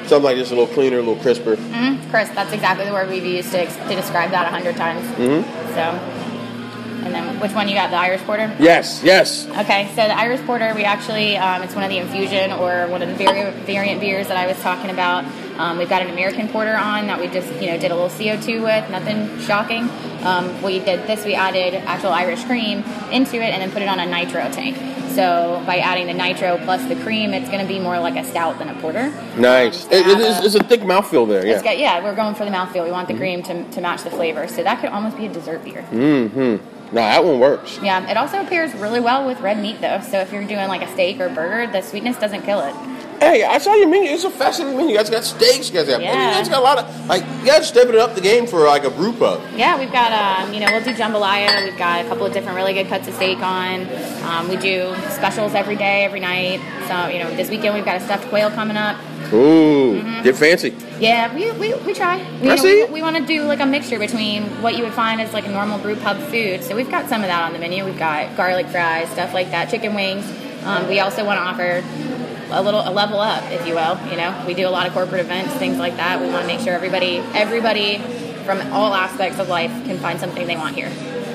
something 0.08 0.24
like 0.24 0.36
this 0.36 0.50
a 0.50 0.54
little 0.54 0.72
cleaner, 0.72 0.96
a 0.98 1.02
little 1.02 1.16
crisper. 1.22 1.56
Mhm, 1.56 2.10
Chris, 2.10 2.28
that's 2.30 2.52
exactly 2.52 2.84
the 2.86 2.92
word 2.92 3.08
we've 3.08 3.24
used 3.24 3.50
to, 3.52 3.66
to 3.66 3.94
describe 3.94 4.30
that 4.30 4.46
a 4.46 4.50
hundred 4.50 4.76
times. 4.76 5.06
Mm-hmm. 5.16 5.42
So, 5.74 5.82
and 7.06 7.14
then 7.14 7.38
which 7.40 7.52
one 7.52 7.68
you 7.68 7.74
got? 7.74 7.90
The 7.90 7.96
Irish 7.96 8.22
Porter. 8.22 8.54
Yes, 8.58 9.00
yes. 9.04 9.46
Okay, 9.58 9.88
so 9.90 9.96
the 10.08 10.16
Irish 10.18 10.40
Porter, 10.42 10.72
we 10.74 10.84
actually, 10.84 11.36
um, 11.36 11.62
it's 11.62 11.74
one 11.74 11.84
of 11.84 11.90
the 11.90 11.98
infusion 11.98 12.52
or 12.52 12.86
one 12.88 13.02
of 13.02 13.08
the 13.08 13.14
vari- 13.24 13.50
variant 13.64 14.00
beers 14.00 14.28
that 14.28 14.36
I 14.36 14.46
was 14.46 14.58
talking 14.60 14.90
about. 14.90 15.24
Um, 15.58 15.78
we've 15.78 15.88
got 15.88 16.02
an 16.02 16.10
American 16.10 16.48
Porter 16.48 16.74
on 16.76 17.06
that 17.06 17.18
we 17.18 17.28
just, 17.28 17.50
you 17.60 17.68
know, 17.70 17.78
did 17.78 17.90
a 17.90 17.94
little 17.94 18.10
CO2 18.10 18.62
with, 18.62 18.90
nothing 18.90 19.38
shocking. 19.40 19.88
Um, 20.24 20.62
we 20.62 20.78
did 20.80 21.06
this, 21.06 21.24
we 21.24 21.34
added 21.34 21.74
actual 21.86 22.10
Irish 22.12 22.44
cream 22.44 22.82
into 23.10 23.36
it 23.36 23.50
and 23.52 23.62
then 23.62 23.70
put 23.70 23.82
it 23.82 23.88
on 23.88 23.98
a 24.00 24.06
nitro 24.06 24.50
tank. 24.50 24.76
So 25.14 25.62
by 25.66 25.78
adding 25.78 26.08
the 26.08 26.12
nitro 26.14 26.58
plus 26.58 26.84
the 26.88 26.96
cream, 26.96 27.32
it's 27.32 27.48
going 27.48 27.62
to 27.62 27.66
be 27.66 27.78
more 27.78 27.98
like 27.98 28.16
a 28.16 28.24
stout 28.24 28.58
than 28.58 28.68
a 28.68 28.74
porter. 28.80 29.08
Nice. 29.38 29.84
Um, 29.86 29.92
it's 29.92 30.06
It, 30.08 30.18
is, 30.20 30.38
a- 30.40 30.44
it's 30.44 30.54
a 30.56 30.64
thick 30.64 30.80
mouthfeel 30.82 31.26
there. 31.26 31.38
it's 31.46 31.62
Yeah. 31.62 31.62
got, 31.62 31.78
yeah, 31.78 32.04
we're 32.04 32.14
going 32.14 32.34
for 32.34 32.44
the 32.44 32.50
mouthfeel. 32.50 32.84
We 32.84 32.90
want 32.90 33.08
the 33.08 33.14
cream 33.14 33.42
to, 33.44 33.64
to 33.70 33.80
match 33.80 34.02
the 34.02 34.10
flavor. 34.10 34.46
So 34.48 34.62
that 34.62 34.80
could 34.80 34.90
almost 34.90 35.16
be 35.16 35.24
a 35.26 35.32
dessert 35.32 35.64
beer. 35.64 35.86
Mm-hmm. 35.90 36.94
No, 36.94 37.00
that 37.00 37.24
one 37.24 37.40
works. 37.40 37.78
Yeah, 37.82 38.08
it 38.08 38.16
also 38.16 38.44
pairs 38.44 38.72
really 38.74 39.00
well 39.00 39.26
with 39.26 39.40
red 39.40 39.58
meat 39.60 39.80
though. 39.80 40.00
So 40.02 40.20
if 40.20 40.32
you're 40.32 40.44
doing 40.44 40.68
like 40.68 40.82
a 40.82 40.92
steak 40.92 41.18
or 41.18 41.28
burger, 41.28 41.70
the 41.72 41.80
sweetness 41.82 42.16
doesn't 42.18 42.42
kill 42.42 42.60
it. 42.60 42.74
Hey, 43.20 43.44
I 43.44 43.58
saw 43.58 43.74
your 43.74 43.88
menu. 43.88 44.10
It's 44.10 44.24
a 44.24 44.30
fascinating 44.30 44.76
menu. 44.76 44.92
You 44.92 44.98
guys 44.98 45.08
got 45.08 45.24
steaks. 45.24 45.68
You 45.68 45.74
guys 45.74 45.86
got. 45.86 46.02
Yeah. 46.02 46.30
You 46.30 46.36
guys 46.36 46.48
got 46.48 46.60
a 46.60 46.62
lot 46.62 46.78
of 46.78 47.06
like. 47.06 47.24
You 47.40 47.46
guys 47.46 47.66
stepping 47.68 47.94
it 47.94 48.00
up 48.00 48.14
the 48.14 48.20
game 48.20 48.46
for 48.46 48.64
like 48.66 48.84
a 48.84 48.90
brew 48.90 49.12
pub. 49.12 49.40
Yeah, 49.54 49.78
we've 49.78 49.92
got 49.92 50.12
um, 50.12 50.52
you 50.52 50.60
know 50.60 50.66
we'll 50.70 50.84
do 50.84 50.92
jambalaya. 50.92 51.64
We've 51.64 51.78
got 51.78 52.04
a 52.04 52.08
couple 52.08 52.26
of 52.26 52.32
different 52.32 52.56
really 52.56 52.74
good 52.74 52.88
cuts 52.88 53.08
of 53.08 53.14
steak 53.14 53.38
on. 53.38 53.88
Um, 54.24 54.48
we 54.48 54.56
do 54.56 54.94
specials 55.10 55.54
every 55.54 55.76
day, 55.76 56.04
every 56.04 56.20
night. 56.20 56.60
So 56.88 57.08
you 57.08 57.18
know 57.22 57.34
this 57.36 57.48
weekend 57.48 57.74
we've 57.74 57.84
got 57.84 57.96
a 57.96 58.04
stuffed 58.04 58.28
quail 58.28 58.50
coming 58.50 58.76
up. 58.76 58.96
Ooh, 59.32 60.02
get 60.22 60.36
fancy. 60.36 60.74
Yeah, 61.00 61.34
we, 61.34 61.50
we, 61.52 61.74
we 61.74 61.94
try. 61.94 62.18
We, 62.40 62.50
I 62.50 62.54
know, 62.54 62.62
see. 62.62 62.84
we, 62.84 62.92
we 62.92 63.02
want 63.02 63.16
to 63.16 63.26
do 63.26 63.42
like 63.42 63.60
a 63.60 63.66
mixture 63.66 63.98
between 63.98 64.44
what 64.62 64.76
you 64.76 64.84
would 64.84 64.94
find 64.94 65.20
as 65.20 65.32
like 65.32 65.46
a 65.46 65.50
normal 65.50 65.78
brew 65.78 65.96
pub 65.96 66.18
food. 66.30 66.62
So 66.62 66.76
we've 66.76 66.90
got 66.90 67.08
some 67.08 67.22
of 67.22 67.26
that 67.28 67.44
on 67.44 67.52
the 67.52 67.58
menu. 67.58 67.84
We've 67.84 67.98
got 67.98 68.36
garlic 68.36 68.66
fries, 68.68 69.10
stuff 69.10 69.34
like 69.34 69.50
that, 69.50 69.68
chicken 69.68 69.94
wings. 69.94 70.24
Um, 70.64 70.88
we 70.88 71.00
also 71.00 71.24
want 71.24 71.38
to 71.38 71.42
offer 71.42 71.82
a 72.50 72.62
little 72.62 72.80
a 72.80 72.90
level 72.90 73.20
up, 73.20 73.42
if 73.50 73.66
you 73.66 73.74
will. 73.74 73.98
You 74.10 74.16
know, 74.16 74.44
we 74.46 74.54
do 74.54 74.66
a 74.66 74.70
lot 74.70 74.86
of 74.86 74.92
corporate 74.92 75.20
events, 75.20 75.54
things 75.54 75.78
like 75.78 75.96
that. 75.96 76.20
We 76.20 76.28
want 76.28 76.42
to 76.42 76.46
make 76.46 76.60
sure 76.60 76.72
everybody 76.72 77.18
everybody 77.34 77.98
from 78.44 78.60
all 78.72 78.94
aspects 78.94 79.38
of 79.38 79.48
life 79.48 79.70
can 79.84 79.98
find 79.98 80.18
something 80.20 80.46
they 80.46 80.56
want 80.56 80.76
here. 80.76 80.90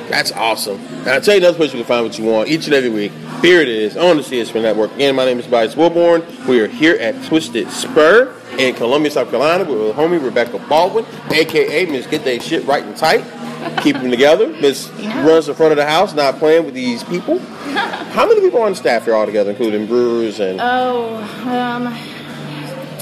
That's 0.10 0.32
awesome. 0.34 0.80
And 1.00 1.10
I 1.10 1.19
tell 1.19 1.36
you 1.36 1.39
another 1.39 1.56
place 1.56 1.74
you 1.74 1.80
can 1.80 1.88
find 1.88 2.06
what 2.06 2.17
you 2.19 2.26
want 2.26 2.50
each 2.50 2.65
and 2.65 2.74
every 2.74 2.89
week. 2.89 3.13
Here 3.41 3.62
it 3.62 3.69
is 3.69 3.95
on 3.95 4.17
the 4.17 4.24
CSP 4.24 4.62
Network. 4.62 4.93
Again, 4.95 5.15
my 5.15 5.26
name 5.26 5.39
is 5.39 5.47
Bryce 5.47 5.76
Wilborn. 5.76 6.47
We 6.47 6.60
are 6.60 6.67
here 6.67 6.95
at 6.95 7.21
Twisted 7.26 7.69
Spur 7.69 8.36
in 8.58 8.76
Columbia, 8.76 9.12
South 9.12 9.30
Carolina 9.30 9.63
with 9.63 9.95
homie 9.95 10.24
Rebecca 10.24 10.60
Baldwin, 10.67 11.06
aka 11.30 11.86
Miss 11.86 12.08
Get 12.08 12.26
That 12.26 12.43
Shit 12.43 12.65
Right 12.65 12.84
and 12.84 12.95
Tight. 12.95 13.24
Keep 13.82 13.97
them 13.97 14.10
together. 14.12 14.47
Miss 14.62 14.89
Yeah. 15.00 15.26
runs 15.26 15.45
the 15.47 15.54
front 15.54 15.71
of 15.71 15.78
the 15.78 15.86
house, 15.86 16.13
not 16.13 16.38
playing 16.39 16.65
with 16.65 16.74
these 16.74 17.04
people. 17.04 17.39
How 18.13 18.28
many 18.28 18.41
people 18.41 18.62
on 18.62 18.76
staff 18.76 19.06
here 19.06 19.15
altogether, 19.15 19.52
including 19.52 19.86
brewers 19.88 20.39
and 20.39 20.60
Oh, 20.62 21.15
um, 21.47 21.95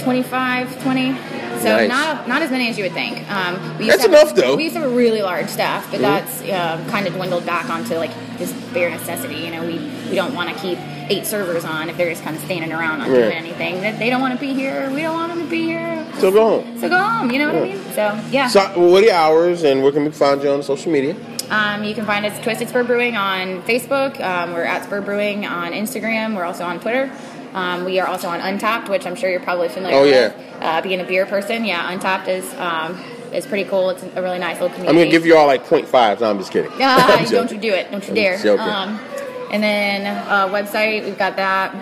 25, 0.03 0.81
20. 0.83 1.15
So 1.59 1.69
Nice. 1.75 1.89
not 1.89 2.27
not 2.27 2.41
as 2.41 2.51
many 2.51 2.69
as 2.69 2.77
you 2.77 2.83
would 2.85 2.93
think. 2.93 3.29
Um, 3.29 3.55
we 3.77 3.85
used 3.85 3.99
That's 3.99 4.01
have, 4.03 4.11
enough, 4.11 4.35
though. 4.35 4.55
We 4.55 4.63
used 4.63 4.75
to 4.75 4.81
have 4.81 4.91
a 4.91 4.95
really 4.95 5.21
large 5.21 5.47
staff, 5.49 5.89
but 5.91 5.99
that's 6.01 6.41
uh, 6.43 6.83
kind 6.89 7.07
of 7.07 7.13
dwindled 7.13 7.45
back 7.45 7.69
onto 7.69 7.95
like 7.95 8.11
just 8.37 8.53
bare 8.73 8.89
necessity. 8.89 9.35
You 9.35 9.51
know, 9.51 9.65
we 9.65 9.77
we 10.09 10.15
don't 10.15 10.33
want 10.33 10.49
to 10.49 10.55
keep 10.61 10.77
eight 11.09 11.25
servers 11.25 11.65
on 11.65 11.89
if 11.89 11.97
they're 11.97 12.09
just 12.09 12.23
kind 12.23 12.35
of 12.35 12.43
standing 12.43 12.71
around 12.71 12.99
not 12.99 13.07
doing 13.07 13.31
anything. 13.31 13.81
That 13.81 13.99
they 13.99 14.09
don't 14.09 14.21
want 14.21 14.33
to 14.33 14.39
be 14.39 14.53
here. 14.53 14.89
We 14.91 15.01
don't 15.01 15.15
want 15.15 15.33
them 15.33 15.43
to 15.43 15.49
be 15.49 15.63
here. 15.63 16.07
so 16.19 16.31
go 16.31 16.61
home? 16.61 16.79
So 16.79 16.87
go 16.89 16.97
home. 16.97 17.31
You 17.31 17.39
know 17.39 17.53
what 17.53 17.63
I 17.63 17.73
mean? 17.73 17.83
So 17.93 18.21
yeah. 18.31 18.47
So, 18.47 18.61
what 18.79 19.03
are 19.03 19.07
your 19.07 19.15
hours 19.15 19.63
and 19.63 19.83
where 19.83 19.91
can 19.91 20.05
we 20.05 20.11
find 20.11 20.41
you 20.41 20.49
on 20.49 20.63
social 20.63 20.91
media? 20.91 21.15
Um, 21.49 21.83
you 21.83 21.95
can 21.95 22.05
find 22.05 22.25
us 22.27 22.39
Twisted 22.43 22.69
Spur 22.69 22.83
Brewing 22.83 23.15
on 23.15 23.63
Facebook. 23.63 24.21
Um, 24.21 24.53
we're 24.53 24.63
at 24.63 24.83
Spur 24.83 25.01
Brewing 25.01 25.47
on 25.47 25.71
Instagram. 25.71 26.35
We're 26.35 26.43
also 26.43 26.63
on 26.63 26.79
Twitter. 26.79 27.11
Um, 27.53 27.85
we 27.85 27.99
are 27.99 28.07
also 28.07 28.27
on 28.29 28.39
Untappd, 28.39 28.89
which 28.89 29.05
I'm 29.05 29.15
sure 29.15 29.29
you're 29.29 29.39
probably 29.39 29.69
familiar 29.69 29.97
Oh, 29.97 30.01
with. 30.03 30.11
yeah. 30.35 30.59
Uh, 30.77 30.81
being 30.81 30.99
a 30.99 31.03
beer 31.03 31.25
person, 31.25 31.65
yeah, 31.65 31.91
Untappd 31.95 32.27
is 32.27 32.53
um, 32.55 32.99
is 33.33 33.45
pretty 33.45 33.67
cool. 33.69 33.89
It's 33.91 34.03
a 34.03 34.21
really 34.21 34.39
nice 34.39 34.59
little 34.59 34.69
community. 34.69 34.89
I'm 34.89 34.95
gonna 35.03 35.11
give 35.11 35.25
you 35.25 35.35
all 35.37 35.47
like 35.47 35.65
0.5s. 35.65 36.19
No, 36.21 36.29
I'm 36.29 36.37
just 36.37 36.51
kidding. 36.51 36.71
I'm 36.79 37.25
don't 37.29 37.51
you 37.51 37.57
do 37.57 37.73
it? 37.73 37.89
Don't 37.91 38.07
you 38.07 38.13
dare. 38.13 38.35
Um, 38.59 38.99
and 39.51 39.63
then 39.63 40.05
uh, 40.27 40.47
website, 40.49 41.05
we've 41.05 41.17
got 41.17 41.35
that. 41.37 41.73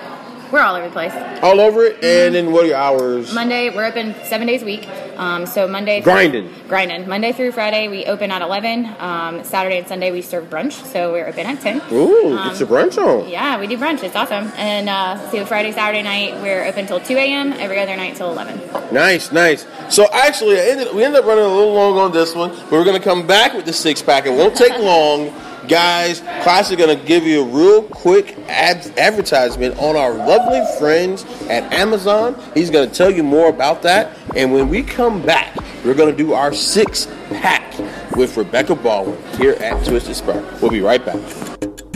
We're 0.51 0.61
all 0.61 0.75
over 0.75 0.85
the 0.87 0.93
place. 0.93 1.11
all 1.43 1.59
over 1.59 1.83
it. 1.83 2.01
And 2.01 2.33
then 2.33 2.53
what 2.53 2.63
are 2.63 2.67
your 2.67 2.77
hours? 2.77 3.33
Monday, 3.33 3.69
we're 3.69 3.83
open 3.85 4.15
seven 4.23 4.47
days 4.47 4.61
a 4.61 4.65
week. 4.65 4.87
Um, 5.17 5.45
so 5.45 5.67
Monday, 5.67 6.01
Grinding. 6.01 6.53
grinding. 6.67 7.07
Monday 7.07 7.31
through 7.31 7.51
Friday, 7.51 7.87
we 7.87 8.05
open 8.05 8.31
at 8.31 8.41
eleven. 8.41 8.85
Um, 8.99 9.43
Saturday 9.43 9.79
and 9.79 9.87
Sunday, 9.87 10.11
we 10.11 10.21
serve 10.21 10.49
brunch, 10.49 10.73
so 10.91 11.11
we're 11.11 11.27
open 11.27 11.45
at 11.45 11.59
ten. 11.61 11.81
Ooh, 11.91 12.37
Um, 12.37 12.49
get 12.49 12.59
your 12.59 12.69
brunch 12.69 12.97
on. 12.97 13.27
Yeah, 13.27 13.59
we 13.59 13.67
do 13.67 13.77
brunch. 13.77 14.03
It's 14.03 14.15
awesome. 14.15 14.51
And 14.57 14.87
uh, 14.89 15.17
so 15.31 15.45
Friday, 15.45 15.71
Saturday 15.71 16.03
night, 16.03 16.35
we're 16.41 16.65
open 16.65 16.85
till 16.85 16.99
2 16.99 17.15
a.m. 17.17 17.53
Every 17.53 17.79
other 17.79 17.95
night 17.95 18.15
till 18.15 18.31
11. 18.31 18.93
Nice, 18.93 19.31
nice. 19.31 19.65
So 19.89 20.07
actually, 20.13 20.59
I 20.59 20.65
ended, 20.65 20.93
we 20.95 21.03
ended 21.03 21.21
up 21.21 21.25
running 21.27 21.43
a 21.45 21.47
little 21.47 21.73
long 21.73 21.97
on 21.97 22.11
this 22.11 22.35
one, 22.35 22.51
but 22.51 22.71
we're 22.71 22.83
going 22.83 22.97
to 22.97 23.03
come 23.03 23.25
back 23.25 23.53
with 23.53 23.65
the 23.65 23.73
six 23.73 24.01
pack. 24.01 24.25
It 24.25 24.31
won't 24.31 24.55
take 24.55 24.77
long. 24.79 25.33
Guys, 25.67 26.21
Class 26.21 26.69
is 26.71 26.77
going 26.77 26.97
to 26.97 27.05
give 27.05 27.23
you 27.25 27.41
a 27.41 27.45
real 27.45 27.83
quick 27.83 28.37
ad- 28.47 28.97
advertisement 28.97 29.77
on 29.79 29.97
our 29.97 30.13
lovely 30.13 30.61
friends 30.79 31.25
at 31.49 31.73
Amazon. 31.73 32.41
He's 32.53 32.69
going 32.69 32.89
to 32.89 32.95
tell 32.95 33.11
you 33.11 33.21
more 33.21 33.49
about 33.49 33.81
that. 33.81 34.17
And 34.35 34.53
when 34.53 34.69
we 34.69 34.81
come 34.81 35.21
back, 35.21 35.53
we're 35.83 35.93
going 35.93 36.15
to 36.15 36.17
do 36.17 36.31
our 36.33 36.53
six 36.53 37.07
pack 37.29 37.77
with 38.15 38.37
Rebecca 38.37 38.75
Baldwin 38.75 39.21
here 39.37 39.53
at 39.53 39.85
Twisted 39.85 40.15
Spur. 40.15 40.57
We'll 40.61 40.71
be 40.71 40.81
right 40.81 41.03
back. 41.05 41.86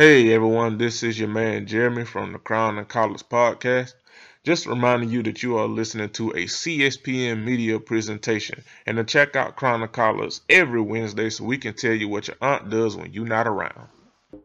Hey 0.00 0.32
everyone, 0.32 0.78
this 0.78 1.02
is 1.02 1.18
your 1.18 1.28
man 1.28 1.66
Jeremy 1.66 2.04
from 2.04 2.32
the 2.32 2.38
Crown 2.38 2.78
and 2.78 2.86
Collars 2.86 3.24
podcast. 3.24 3.94
Just 4.44 4.64
reminding 4.64 5.10
you 5.10 5.24
that 5.24 5.42
you 5.42 5.58
are 5.58 5.66
listening 5.66 6.10
to 6.10 6.30
a 6.30 6.44
CSPN 6.44 7.42
media 7.42 7.80
presentation 7.80 8.62
and 8.86 8.96
to 8.96 9.02
check 9.02 9.34
out 9.34 9.56
Crown 9.56 9.82
and 9.82 9.90
Collars 9.90 10.42
every 10.48 10.80
Wednesday 10.80 11.30
so 11.30 11.42
we 11.42 11.58
can 11.58 11.74
tell 11.74 11.94
you 11.94 12.06
what 12.06 12.28
your 12.28 12.36
aunt 12.40 12.70
does 12.70 12.94
when 12.94 13.12
you're 13.12 13.26
not 13.26 13.48
around. 13.48 13.88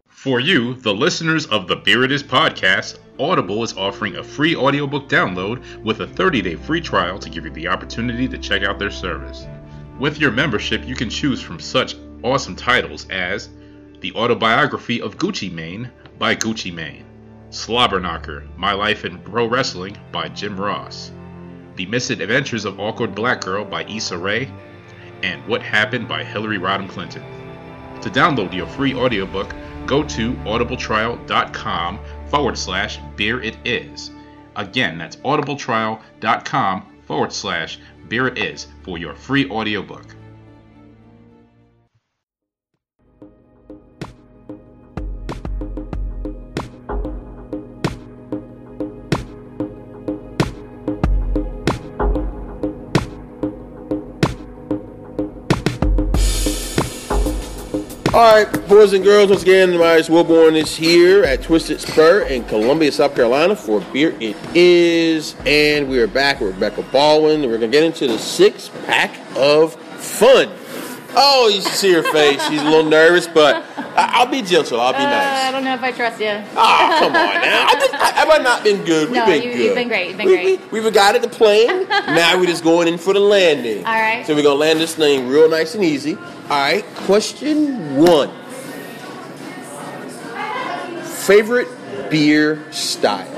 For 0.08 0.40
you, 0.40 0.74
the 0.74 0.96
listeners 0.96 1.46
of 1.46 1.68
the 1.68 1.76
Beer 1.76 2.04
It 2.04 2.12
Is 2.12 2.24
podcast, 2.24 2.98
Audible 3.20 3.62
is 3.62 3.78
offering 3.78 4.16
a 4.16 4.24
free 4.24 4.56
audiobook 4.56 5.08
download 5.08 5.84
with 5.84 6.00
a 6.00 6.08
30-day 6.08 6.56
free 6.56 6.82
trial 6.82 7.20
to 7.20 7.30
give 7.30 7.46
you 7.46 7.52
the 7.52 7.68
opportunity 7.68 8.28
to 8.28 8.40
check 8.40 8.64
out 8.64 8.80
their 8.80 8.90
service. 8.90 9.46
With 10.00 10.18
your 10.18 10.32
membership, 10.32 10.84
you 10.88 10.96
can 10.96 11.12
choose 11.12 11.44
from 11.44 11.60
such 11.60 11.96
awesome 12.24 12.56
titles 12.56 13.08
as 13.12 13.50
The 14.04 14.14
Autobiography 14.16 15.02
of 15.02 15.18
Gucci 15.18 15.50
Mane 15.50 15.90
by 16.20 16.36
Gucci 16.36 16.74
Mane, 16.74 17.06
Slobberknocker, 17.52 18.46
My 18.58 18.74
Life 18.74 19.06
in 19.06 19.18
Pro 19.18 19.46
Wrestling 19.46 19.98
by 20.12 20.28
Jim 20.28 20.60
Ross, 20.60 21.14
The 21.78 21.86
Misadventures 21.86 22.66
of 22.66 22.82
Awkward 22.82 23.16
Black 23.16 23.40
Girl 23.40 23.64
by 23.64 23.86
Issa 23.86 24.18
Rae, 24.18 24.52
and 25.24 25.42
What 25.48 25.62
Happened 25.62 26.10
by 26.10 26.22
Hillary 26.22 26.58
Rodham 26.58 26.90
Clinton. 26.90 27.24
To 28.02 28.10
download 28.10 28.54
your 28.54 28.68
free 28.68 28.94
audiobook, 28.94 29.56
go 29.86 30.04
to 30.04 30.34
audibletrial.com 30.34 32.00
forward 32.28 32.58
slash 32.58 33.00
beer 33.16 33.42
it 33.42 33.56
is. 33.64 34.12
Again, 34.58 34.98
that's 34.98 35.16
audibletrial.com 35.16 37.00
forward 37.06 37.32
slash 37.32 37.80
beer 38.10 38.28
it 38.28 38.38
is 38.38 38.68
for 38.84 38.98
your 38.98 39.16
free 39.16 39.50
audiobook. 39.50 40.14
All 58.24 58.32
right, 58.32 58.68
boys 58.70 58.94
and 58.94 59.04
girls, 59.04 59.30
once 59.32 59.42
again, 59.42 59.78
Myers 59.78 60.08
Wilborn 60.08 60.56
is 60.56 60.78
here 60.78 61.26
at 61.26 61.44
Twisted 61.44 61.82
Spur 61.82 62.22
in 62.22 62.46
Columbia, 62.46 62.90
South 62.90 63.16
Carolina 63.16 63.54
for 63.54 63.82
Beer 63.92 64.16
It 64.22 64.38
Is. 64.56 65.36
And 65.46 65.90
we 65.90 66.00
are 66.00 66.08
back 66.08 66.40
with 66.40 66.54
Rebecca 66.54 66.84
Baldwin. 66.84 67.42
We're 67.42 67.58
going 67.58 67.60
to 67.60 67.68
get 67.68 67.84
into 67.84 68.08
the 68.08 68.18
six 68.18 68.70
pack 68.86 69.14
of 69.36 69.76
fun. 69.76 70.50
Oh, 71.16 71.52
you 71.54 71.62
should 71.62 71.74
see 71.74 71.92
her 71.92 72.02
face. 72.02 72.42
She's 72.48 72.62
a 72.62 72.64
little 72.64 72.90
nervous, 72.90 73.28
but 73.28 73.62
I- 73.78 74.24
will 74.24 74.32
be 74.32 74.42
gentle. 74.42 74.80
I'll 74.80 74.94
be 74.94 75.00
Uh, 75.00 75.10
I 75.10 75.52
don't 75.52 75.66
know 75.66 75.74
if 75.74 75.84
I 75.84 75.92
trust 75.92 76.22
you. 76.22 76.30
Oh, 76.56 76.96
come 77.00 77.08
on 77.08 77.14
now. 77.14 77.68
I 77.68 77.74
just, 77.78 77.94
I, 77.94 78.12
have 78.12 78.30
I 78.30 78.38
not 78.38 78.64
been 78.64 78.86
good? 78.86 79.10
We've 79.10 79.18
No, 79.18 79.26
been 79.26 79.44
you- 79.44 79.52
good. 79.52 79.60
you've 79.60 79.76
been 79.76 79.88
great. 79.90 80.08
You've 80.08 80.18
been 80.18 80.28
we, 80.28 80.36
great. 80.36 80.72
We, 80.72 80.80
we've 80.80 80.94
got 80.94 81.16
it 81.16 81.22
the 81.22 81.28
plane. 81.28 81.88
now 81.90 82.40
we're 82.40 82.46
just 82.46 82.64
going 82.64 82.88
in 82.88 82.98
for 82.98 83.14
the 83.14 83.20
landing. 83.20 83.86
All 83.86 83.92
right. 83.92 84.26
So 84.26 84.34
we're 84.34 84.44
going 84.44 84.56
to 84.56 84.60
land 84.62 84.80
this 84.80 84.96
thing 84.96 85.28
real 85.28 85.50
nice 85.50 85.76
and 85.76 85.84
easy. 85.84 86.18
All 86.50 86.60
right. 86.60 86.86
Question 87.06 87.96
one 87.96 88.30
Favorite 91.26 91.70
beer 92.10 92.70
style? 92.72 93.30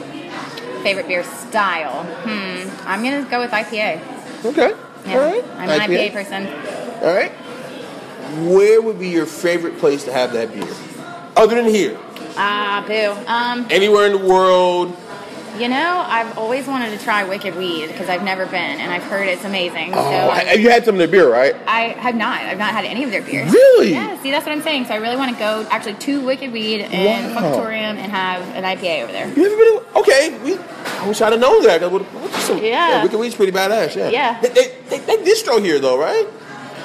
Favorite 0.82 1.08
beer 1.08 1.24
style? 1.24 2.04
Hmm. 2.04 2.88
I'm 2.88 3.04
gonna 3.04 3.24
go 3.30 3.40
with 3.40 3.52
IPA. 3.52 4.02
Okay. 4.46 4.74
Yeah. 5.06 5.14
All 5.14 5.20
right. 5.20 5.44
I'm 5.58 5.70
an 5.70 5.80
IPA 5.82 6.14
person. 6.14 6.48
All 7.04 7.14
right. 7.14 7.32
Where 8.52 8.82
would 8.82 9.00
be 9.00 9.10
your 9.10 9.28
favorite 9.28 9.78
place 9.78 10.04
to 10.06 10.12
have 10.12 10.34
that 10.34 10.52
beer? 10.54 10.68
Other 11.38 11.56
than 11.56 11.66
here? 11.66 11.98
Ah, 12.38 12.84
boo. 12.88 13.12
Um, 13.28 13.68
Anywhere 13.70 14.08
in 14.08 14.14
the 14.14 14.28
world? 14.28 14.96
You 15.60 15.70
know, 15.70 16.04
I've 16.06 16.38
always 16.38 16.68
wanted 16.68 16.98
to 16.98 17.04
try 17.04 17.24
Wicked 17.24 17.56
Weed 17.56 17.88
because 17.88 18.10
I've 18.10 18.24
never 18.24 18.46
been, 18.46 18.56
and 18.80 18.92
I've 18.92 19.04
heard 19.04 19.28
it's 19.30 19.46
amazing. 19.46 19.92
Oh, 19.94 20.38
so 20.46 20.52
you 20.54 20.70
had 20.70 20.84
some 20.84 20.96
of 20.96 21.00
their 21.00 21.08
beer, 21.08 21.32
right? 21.32 21.56
I 21.66 21.90
have 22.00 22.14
not. 22.16 22.42
I've 22.42 22.58
not 22.58 22.72
had 22.72 22.84
any 22.84 23.04
of 23.06 23.12
their 23.12 23.22
beers. 23.22 23.52
Really? 23.52 23.92
Yeah. 23.92 24.22
See, 24.22 24.32
that's 24.32 24.46
what 24.46 24.52
I'm 24.52 24.62
saying. 24.62 24.86
So 24.86 24.94
I 24.94 24.98
really 24.98 25.16
want 25.16 25.32
to 25.32 25.40
go 25.40 25.66
actually 25.70 25.94
to 25.94 26.26
Wicked 26.26 26.52
Weed 26.52 26.82
and 26.82 27.34
Wow. 27.34 27.42
Funkatorium 27.42 27.96
and 27.98 28.12
have 28.12 28.42
an 28.56 28.64
IPA 28.66 29.04
over 29.04 29.12
there. 29.14 29.28
You 29.30 29.46
ever 29.46 29.56
been? 29.56 30.02
Okay, 30.02 30.38
we. 30.44 30.58
I 30.58 31.08
wish 31.08 31.22
I'd 31.22 31.32
have 31.32 31.40
known 31.42 31.64
that. 31.64 31.80
'cause 31.80 31.92
what- 31.92 32.02
what's 32.02 32.44
some- 32.44 32.58
Yeah. 32.58 33.02
Wicked 33.04 33.18
Weed's 33.20 33.36
pretty 33.36 33.52
badass. 33.52 33.96
Yeah. 33.96 34.10
Yeah. 34.10 34.42
They, 34.42 34.50
they, 34.50 34.68
they, 34.90 34.98
they 35.00 35.18
distro 35.18 35.64
here 35.64 35.80
though, 35.80 35.98
right? 35.98 36.28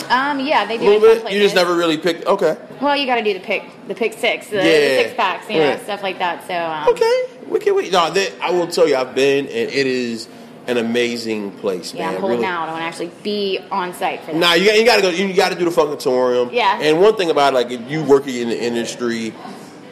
Um, 0.09 0.41
yeah, 0.41 0.65
they 0.67 0.77
A 0.77 0.79
do. 0.79 0.85
little 0.85 1.01
bit. 1.01 1.21
places. 1.23 1.37
You 1.37 1.43
just 1.43 1.55
never 1.55 1.75
really 1.77 1.99
picked. 1.99 2.27
Okay. 2.27 2.57
Well, 2.81 2.97
you 2.97 3.07
got 3.07 3.17
to 3.17 3.23
do 3.25 3.35
the 3.35 3.41
pick, 3.41 3.65
the 3.89 3.95
pick 3.95 4.13
six, 4.15 4.49
the, 4.49 4.57
the 4.57 4.63
six 5.03 5.15
packs, 5.15 5.49
you 5.51 5.59
know, 5.59 5.71
Right. 5.71 5.83
stuff 5.83 6.03
like 6.03 6.19
that. 6.19 6.47
So 6.47 6.55
um, 6.55 6.89
Okay. 6.89 7.47
Wicked 7.47 7.75
Weed. 7.75 7.93
No, 7.93 8.11
they, 8.11 8.33
I 8.41 8.51
will 8.51 8.67
tell 8.69 8.89
you, 8.89 8.97
I've 8.97 9.15
been, 9.15 9.47
and 9.47 9.55
it 9.71 9.87
is 9.87 10.29
an 10.67 10.77
amazing 10.79 11.51
place, 11.53 11.93
yeah, 11.95 12.07
man. 12.07 12.15
I'm 12.15 12.21
holding 12.21 12.39
really. 12.39 12.49
out. 12.51 12.69
I 12.69 12.73
want 12.73 12.83
to 12.83 12.87
actually 12.87 13.11
be 13.23 13.59
on 13.71 13.93
site 13.95 14.21
for 14.21 14.33
that. 14.33 14.37
Nah, 14.39 14.53
you, 14.55 14.67
got- 14.67 14.79
you 14.79 14.85
got 14.85 14.97
to 14.97 15.03
go. 15.03 15.09
You 15.11 15.33
got 15.35 15.49
to 15.53 15.59
do 15.59 15.65
the 15.65 15.71
Funkatorium. 15.71 16.53
Yeah. 16.53 16.79
And 16.81 17.01
one 17.01 17.17
thing 17.17 17.31
about 17.31 17.55
like 17.55 17.71
if 17.71 17.91
you 17.91 18.03
working 18.05 18.37
in 18.37 18.49
the 18.51 18.63
industry, 18.63 19.35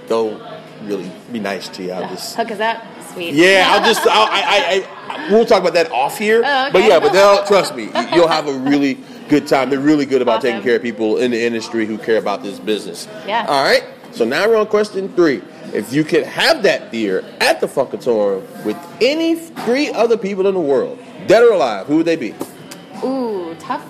they'll 0.06 0.38
really 0.84 1.10
be 1.32 1.40
nice 1.40 1.68
to 1.70 1.82
you. 1.82 1.92
I'll 1.92 2.08
just. 2.08 2.36
Hook 2.36 2.50
us 2.52 2.60
up, 2.60 2.82
sweet. 3.12 3.34
Yeah, 3.34 3.66
I'll 3.70 3.84
just. 3.92 4.06
I'll, 4.06 4.28
I, 4.30 4.40
I, 4.40 4.86
I, 5.26 5.30
we'll 5.32 5.46
talk 5.46 5.60
about 5.62 5.74
that 5.74 5.90
off 5.90 6.16
here. 6.18 6.42
Oh, 6.44 6.66
okay. 6.68 6.72
But 6.72 6.84
yeah, 6.84 7.00
but 7.00 7.12
they'll 7.12 7.44
trust 7.46 7.74
me. 7.74 7.90
You'll 8.14 8.28
have 8.28 8.46
a 8.46 8.56
really 8.58 8.94
good 9.28 9.46
time. 9.46 9.70
They're 9.70 9.78
really 9.80 10.06
good 10.06 10.22
about 10.22 10.40
taking 10.42 10.62
care 10.62 10.76
of 10.76 10.82
people 10.82 11.18
in 11.18 11.30
the 11.30 11.40
industry 11.42 11.86
who 11.86 11.98
care 11.98 12.16
about 12.18 12.42
this 12.42 12.58
business. 12.58 13.06
Yeah. 13.26 13.46
All 13.48 13.62
right. 13.62 13.84
So 14.12 14.24
now 14.24 14.48
we're 14.48 14.56
on 14.56 14.66
question 14.66 15.08
three. 15.14 15.42
If 15.74 15.92
you 15.92 16.02
could 16.02 16.24
have 16.24 16.62
that 16.62 16.90
beer 16.90 17.22
at 17.40 17.60
the 17.60 17.66
Funkatorium 17.66 18.64
with 18.64 18.76
any 19.02 19.34
three 19.36 19.90
other 19.92 20.16
people 20.16 20.46
in 20.46 20.54
the 20.54 20.60
world, 20.60 20.98
dead 21.26 21.42
or 21.42 21.52
alive, 21.52 21.86
who 21.86 21.98
would 21.98 22.06
they 22.06 22.16
be? 22.16 22.34
Ooh, 23.04 23.54
tough 23.58 23.82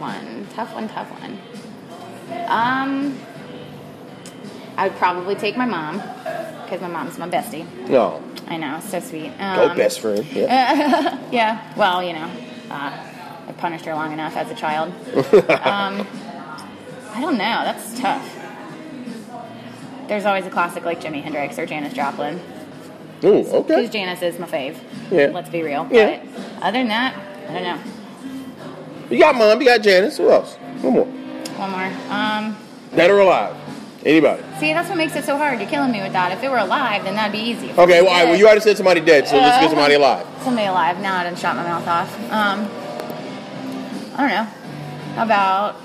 one. 0.00 0.46
Tough 0.54 0.72
one. 0.74 0.88
Tough 0.88 1.10
one. 1.20 1.38
Um, 2.48 3.18
I 4.78 4.88
would 4.88 4.96
probably 4.96 5.34
take 5.34 5.56
my 5.56 5.66
mom 5.66 5.98
because 6.64 6.80
my 6.80 6.88
mom's 6.88 7.18
my 7.18 7.28
bestie. 7.28 7.66
No. 7.88 8.22
I 8.48 8.56
know, 8.56 8.80
so 8.80 9.00
sweet. 9.00 9.36
Go 9.38 9.44
Um, 9.70 9.76
best 9.76 10.00
friend. 10.00 10.24
Yeah. 10.32 11.18
Yeah. 11.32 11.74
Well, 11.76 12.02
you 12.02 12.12
know, 12.12 12.30
uh, 12.70 12.92
I 13.48 13.52
punished 13.52 13.84
her 13.84 13.94
long 13.94 14.12
enough 14.12 14.36
as 14.36 14.50
a 14.50 14.54
child. 14.54 14.92
um, 15.50 16.06
I 17.12 17.20
don't 17.20 17.38
know. 17.38 17.62
That's 17.64 17.98
tough. 17.98 18.32
There's 20.08 20.24
always 20.24 20.46
a 20.46 20.50
classic 20.50 20.84
like 20.84 21.00
Jimi 21.00 21.22
Hendrix 21.22 21.58
or 21.58 21.66
Janis 21.66 21.92
Joplin. 21.92 22.40
Ooh, 23.24 23.44
okay. 23.46 23.76
Because 23.76 23.90
Janis 23.90 24.22
is 24.22 24.38
my 24.38 24.46
fave. 24.46 24.76
Yeah. 25.10 25.26
Let's 25.32 25.48
be 25.48 25.62
real. 25.62 25.88
Yeah. 25.90 26.22
But 26.22 26.62
other 26.62 26.78
than 26.78 26.88
that, 26.88 27.16
I 27.48 27.52
don't 27.52 27.62
know. 27.62 27.80
You 29.10 29.18
got 29.18 29.34
mom, 29.34 29.60
you 29.60 29.66
got 29.66 29.82
Janis. 29.82 30.18
Who 30.18 30.30
else? 30.30 30.54
One 30.82 30.92
more. 30.92 31.04
One 31.04 31.70
more. 31.70 31.92
Um, 32.10 32.56
Dead 32.94 33.10
or 33.10 33.20
alive? 33.20 33.56
Anybody? 34.04 34.42
see, 34.60 34.72
that's 34.72 34.88
what 34.88 34.96
makes 34.98 35.16
it 35.16 35.24
so 35.24 35.36
hard. 35.36 35.58
You're 35.58 35.68
killing 35.68 35.90
me 35.90 36.00
with 36.00 36.12
that. 36.12 36.30
If 36.30 36.42
it 36.44 36.48
were 36.48 36.58
alive, 36.58 37.02
then 37.02 37.14
that'd 37.16 37.32
be 37.32 37.38
easy. 37.38 37.70
If 37.70 37.78
Okay, 37.78 38.02
well, 38.02 38.12
was 38.12 38.30
well, 38.30 38.36
you 38.38 38.46
already 38.46 38.60
said 38.60 38.76
somebody 38.76 39.00
dead, 39.00 39.26
so 39.26 39.36
let's 39.36 39.60
get 39.60 39.70
somebody 39.70 39.94
alive. 39.94 40.26
Somebody 40.42 40.68
alive. 40.68 41.00
Now 41.00 41.16
I 41.16 41.24
done 41.24 41.34
shot 41.34 41.56
my 41.56 41.64
mouth 41.64 41.86
off. 41.88 42.30
Um, 42.30 42.70
I 44.16 44.20
don't 44.20 44.30
know. 44.30 44.44
How 45.14 45.24
about? 45.24 45.76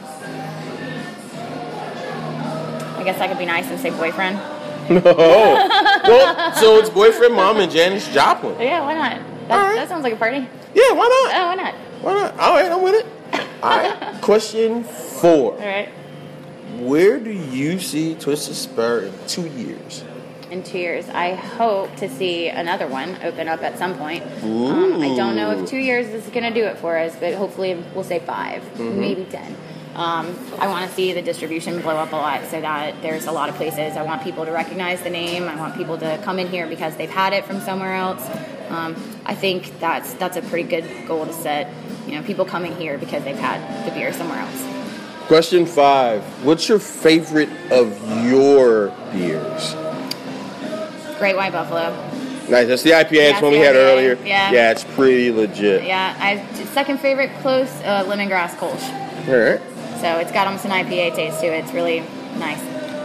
I 2.98 3.04
guess 3.04 3.20
I 3.20 3.28
could 3.28 3.38
be 3.38 3.46
nice 3.46 3.68
and 3.70 3.80
say 3.80 3.90
boyfriend. 3.90 4.40
No. 4.90 5.00
well, 5.06 6.54
so 6.56 6.78
it's 6.80 6.90
boyfriend, 6.90 7.36
mom, 7.36 7.60
and 7.60 7.72
Janis 7.72 8.08
Joplin. 8.10 8.60
Yeah, 8.60 8.82
why 8.82 8.96
not? 8.96 9.22
That, 9.48 9.56
right. 9.56 9.76
that 9.76 9.88
sounds 9.88 10.04
like 10.04 10.14
a 10.14 10.18
party. 10.18 10.40
Yeah, 10.74 10.92
why 10.92 11.08
not? 11.08 11.36
Oh, 11.36 11.46
why 11.46 11.56
not? 11.56 11.74
Why 12.02 12.14
not? 12.14 12.40
All 12.40 12.56
right, 12.56 12.72
I'm 12.72 12.82
with 12.82 12.96
it. 12.96 13.06
All 13.64 13.78
right. 13.78 14.16
Question 14.22 14.84
four. 14.84 15.54
All 15.54 15.60
right. 15.60 15.90
Where 16.80 17.20
do 17.20 17.32
you 17.32 17.80
see 17.80 18.16
Twisted 18.16 18.56
Spur 18.56 19.02
in 19.04 19.14
two 19.28 19.48
years? 19.48 20.04
In 20.52 20.64
two 20.64 20.78
years, 20.80 21.08
I 21.08 21.34
hope 21.34 21.96
to 21.96 22.10
see 22.10 22.50
another 22.50 22.86
one 22.86 23.16
open 23.24 23.48
up 23.48 23.62
at 23.64 23.78
some 23.78 23.96
point. 23.98 24.22
Um, 24.44 25.02
I 25.02 25.16
don't 25.16 25.38
know 25.38 25.52
if 25.52 25.70
two 25.70 25.78
years 25.78 26.08
is 26.08 26.26
going 26.28 26.44
to 26.44 26.54
do 26.54 26.66
it 26.66 26.78
for 26.78 26.98
us, 26.98 27.16
but 27.16 27.34
hopefully 27.36 27.82
we'll 27.96 28.04
say 28.04 28.20
5 28.20 28.62
Mm-hmm. 28.62 29.00
maybe 29.00 29.24
ten. 29.26 29.56
Um, 29.96 30.36
I 30.60 30.68
want 30.68 30.90
to 30.90 30.94
see 30.96 31.14
the 31.14 31.22
distribution 31.22 31.82
blow 31.82 31.96
up 31.96 32.12
a 32.12 32.16
lot 32.18 32.46
so 32.48 32.60
that 32.60 33.02
there's 33.02 33.28
a 33.28 33.32
lot 33.32 33.48
of 33.50 33.56
places. 33.56 33.96
I 33.96 34.04
want 34.04 34.24
people 34.24 34.44
to 34.46 34.52
recognize 34.52 35.02
the 35.02 35.10
name. 35.10 35.44
I 35.44 35.56
want 35.56 35.76
people 35.78 35.98
to 36.00 36.20
come 36.24 36.38
in 36.40 36.48
here 36.50 36.68
because 36.68 36.96
they've 36.98 37.10
had 37.10 37.32
it 37.34 37.46
from 37.46 37.62
somewhere 37.62 37.96
else. 37.96 38.26
Um, 38.70 38.96
I 39.26 39.36
think 39.36 39.80
that's 39.80 40.14
that's 40.14 40.36
a 40.38 40.42
pretty 40.42 40.68
good 40.68 40.86
goal 41.08 41.26
to 41.26 41.34
set. 41.34 41.70
You 42.08 42.16
know, 42.16 42.24
people 42.24 42.44
coming 42.46 42.76
here 42.78 42.98
because 42.98 43.24
they've 43.26 43.38
had 43.38 43.86
the 43.86 43.92
beer 43.92 44.12
somewhere 44.14 44.40
else. 44.40 45.28
Question 45.28 45.66
five. 45.66 46.22
What's 46.46 46.68
your 46.70 46.80
favorite 46.80 47.50
of 47.70 47.90
your 48.30 48.90
beers? 49.12 49.41
Great 51.22 51.36
White 51.36 51.52
Buffalo. 51.52 51.92
Nice. 52.50 52.66
That's 52.68 52.82
the 52.82 52.90
IPA. 52.90 53.10
That's 53.12 53.12
That's 53.34 53.42
one 53.44 53.52
we 53.52 53.60
had 53.60 53.76
IPA, 53.76 53.92
earlier. 53.94 54.18
yeah. 54.26 54.52
Yeah, 54.52 54.72
it's 54.72 54.84
pretty 54.84 55.30
legit. 55.32 55.84
Yeah, 55.84 56.16
I 56.20 56.44
second 56.74 57.00
favorite 57.00 57.30
close 57.44 57.70
uh, 57.82 58.04
lemongrass 58.08 58.56
Kolsch. 58.56 58.82
All 59.30 59.38
right. 59.38 59.62
So 60.02 60.18
it's 60.18 60.32
got 60.32 60.48
almost 60.48 60.66
an 60.66 60.72
IPA 60.72 61.14
taste 61.14 61.40
to 61.42 61.46
it. 61.46 61.64
It's 61.64 61.74
really 61.74 62.00
nice. 62.40 62.60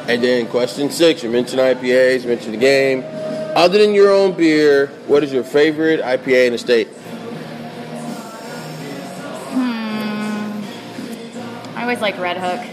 And 0.09 0.24
then 0.24 0.46
question 0.48 0.88
six, 0.88 1.22
you 1.22 1.29
mentioned 1.29 1.61
IPAs, 1.61 2.22
you 2.22 2.29
mentioned 2.29 2.55
the 2.55 2.59
game. 2.59 3.05
Other 3.55 3.76
than 3.76 3.92
your 3.92 4.11
own 4.11 4.33
beer, 4.33 4.87
what 5.07 5.22
is 5.22 5.31
your 5.31 5.44
favorite 5.44 6.00
IPA 6.00 6.46
in 6.46 6.52
the 6.52 6.59
state? 6.59 6.88
Hmm. 9.52 10.62
I 11.76 11.83
always 11.83 12.00
like 12.00 12.16
Redhook. 12.16 12.64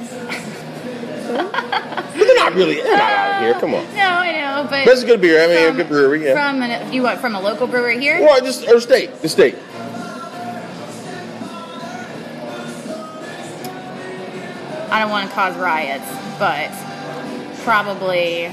Not 2.43 2.55
really, 2.55 2.75
they're 2.75 2.97
not 2.97 3.11
out 3.11 3.35
of 3.35 3.41
here. 3.41 3.53
Come 3.61 3.73
on. 3.73 3.85
Uh, 3.85 3.95
no, 3.95 4.01
I 4.01 4.31
know, 4.33 4.63
but 4.69 4.83
But 4.83 4.93
it's 4.93 5.03
a 5.03 5.05
good 5.05 5.21
beer. 5.21 5.41
I 5.41 5.47
mean, 5.47 5.65
from, 5.67 5.75
a 5.75 5.77
good 5.77 5.87
brewery. 5.87 6.25
Yeah. 6.25 6.33
From 6.33 6.61
an, 6.61 6.91
you 6.91 7.01
want 7.01 7.21
from 7.21 7.35
a 7.35 7.41
local 7.41 7.67
brewery 7.67 7.99
here? 8.01 8.19
Well, 8.19 8.41
just 8.41 8.67
or 8.67 8.81
state, 8.81 9.13
the 9.21 9.29
state. 9.29 9.55
I 14.91 14.99
don't 14.99 15.09
want 15.09 15.29
to 15.29 15.33
cause 15.33 15.55
riots, 15.55 16.05
but 16.37 16.69
probably, 17.63 18.51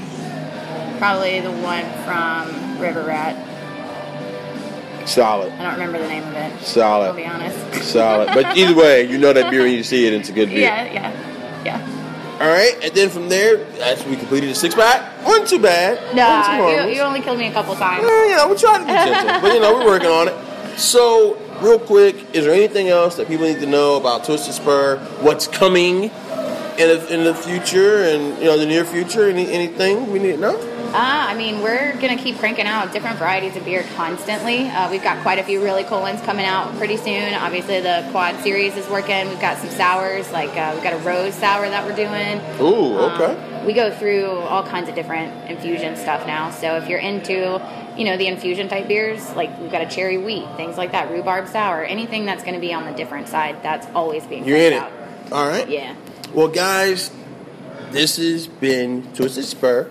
probably 0.97 1.41
the 1.41 1.51
one 1.51 1.83
from 2.05 2.79
River 2.79 3.03
Rat. 3.03 3.49
Solid, 5.07 5.51
I 5.53 5.63
don't 5.63 5.73
remember 5.73 5.99
the 5.99 6.07
name 6.07 6.23
of 6.23 6.35
it. 6.35 6.61
Solid. 6.63 7.07
I'll 7.07 7.15
be 7.15 7.25
honest. 7.25 7.83
solid. 7.83 8.29
But 8.33 8.55
either 8.57 8.73
way, 8.73 9.03
you 9.03 9.17
know 9.17 9.33
that 9.33 9.51
beer 9.51 9.63
when 9.63 9.73
you 9.73 9.83
see 9.83 10.05
it. 10.07 10.13
It's 10.13 10.29
a 10.29 10.31
good 10.31 10.47
beer. 10.47 10.59
yeah, 10.61 10.91
yeah, 10.93 11.63
yeah. 11.65 12.00
All 12.41 12.47
right, 12.47 12.75
and 12.83 12.91
then 12.95 13.11
from 13.11 13.29
there, 13.29 13.57
that's 13.77 14.03
we 14.03 14.15
completed 14.15 14.49
the 14.49 14.55
six 14.55 14.73
pack. 14.73 15.23
wasn't 15.23 15.47
too 15.47 15.59
bad. 15.59 16.15
Nah, 16.15 16.87
you, 16.87 16.95
you 16.95 17.01
only 17.01 17.21
killed 17.21 17.37
me 17.37 17.45
a 17.45 17.53
couple 17.53 17.75
times. 17.75 18.03
Eh, 18.03 18.29
you 18.29 18.35
know, 18.35 18.47
we're 18.49 18.57
trying 18.57 18.79
to 18.79 18.87
be 18.87 18.93
gentle, 18.93 19.41
but 19.41 19.53
you 19.53 19.59
know, 19.59 19.75
we're 19.75 19.85
working 19.85 20.09
on 20.09 20.27
it. 20.27 20.79
So, 20.79 21.37
real 21.61 21.77
quick, 21.77 22.15
is 22.33 22.45
there 22.45 22.53
anything 22.55 22.87
else 22.87 23.15
that 23.17 23.27
people 23.27 23.45
need 23.45 23.59
to 23.59 23.67
know 23.67 23.95
about 23.95 24.23
Twisted 24.23 24.55
Spur? 24.55 24.97
What's 25.19 25.45
coming 25.45 26.05
in 26.05 26.11
the, 26.77 27.07
in 27.13 27.23
the 27.25 27.35
future, 27.35 28.05
and 28.05 28.35
you 28.39 28.45
know, 28.45 28.57
the 28.57 28.65
near 28.65 28.85
future? 28.85 29.29
Any 29.29 29.51
anything 29.51 30.11
we 30.11 30.17
need 30.17 30.31
to 30.31 30.37
know? 30.37 30.80
Uh, 30.93 30.97
I 31.29 31.35
mean, 31.35 31.61
we're 31.61 31.93
going 32.01 32.17
to 32.17 32.21
keep 32.21 32.37
cranking 32.37 32.65
out 32.65 32.91
different 32.91 33.17
varieties 33.17 33.55
of 33.55 33.63
beer 33.63 33.85
constantly. 33.95 34.67
Uh, 34.67 34.91
we've 34.91 35.01
got 35.01 35.21
quite 35.21 35.39
a 35.39 35.43
few 35.43 35.63
really 35.63 35.85
cool 35.85 36.01
ones 36.01 36.19
coming 36.21 36.45
out 36.45 36.75
pretty 36.77 36.97
soon. 36.97 37.33
Obviously, 37.33 37.79
the 37.79 38.05
quad 38.11 38.35
series 38.43 38.75
is 38.75 38.85
working. 38.89 39.29
We've 39.29 39.39
got 39.39 39.57
some 39.57 39.69
sours, 39.69 40.29
like 40.33 40.49
uh, 40.57 40.71
we've 40.73 40.83
got 40.83 40.91
a 40.91 40.97
rose 40.97 41.33
sour 41.35 41.69
that 41.69 41.85
we're 41.85 41.95
doing. 41.95 42.41
Ooh, 42.59 42.99
Um, 42.99 43.21
okay. 43.21 43.65
we 43.65 43.71
go 43.71 43.89
through 43.89 44.25
all 44.31 44.63
kinds 44.63 44.89
of 44.89 44.95
different 44.95 45.49
infusion 45.49 45.95
stuff 45.95 46.27
now. 46.27 46.51
So 46.51 46.75
if 46.75 46.89
you're 46.89 46.99
into, 46.99 47.61
you 47.97 48.03
know, 48.03 48.17
the 48.17 48.27
infusion 48.27 48.67
type 48.67 48.89
beers, 48.89 49.29
like 49.33 49.57
we've 49.61 49.71
got 49.71 49.81
a 49.83 49.89
cherry 49.89 50.17
wheat, 50.17 50.45
things 50.57 50.75
like 50.77 50.91
that, 50.91 51.09
rhubarb 51.09 51.47
sour, 51.47 51.85
anything 51.85 52.25
that's 52.25 52.43
going 52.43 52.55
to 52.55 52.59
be 52.61 52.73
on 52.73 52.83
the 52.85 52.91
different 52.91 53.29
side, 53.29 53.63
that's 53.63 53.87
always 53.95 54.25
being 54.27 54.43
You're 54.45 54.57
in 54.57 54.77
cranked 54.77 55.27
it. 55.27 55.31
All 55.33 55.47
right. 55.47 55.69
Yeah. 55.69 55.95
Well, 56.33 56.49
guys, 56.49 57.11
this 57.91 58.17
has 58.17 58.47
been 58.47 59.03
Twisted 59.13 59.45
Spur. 59.45 59.89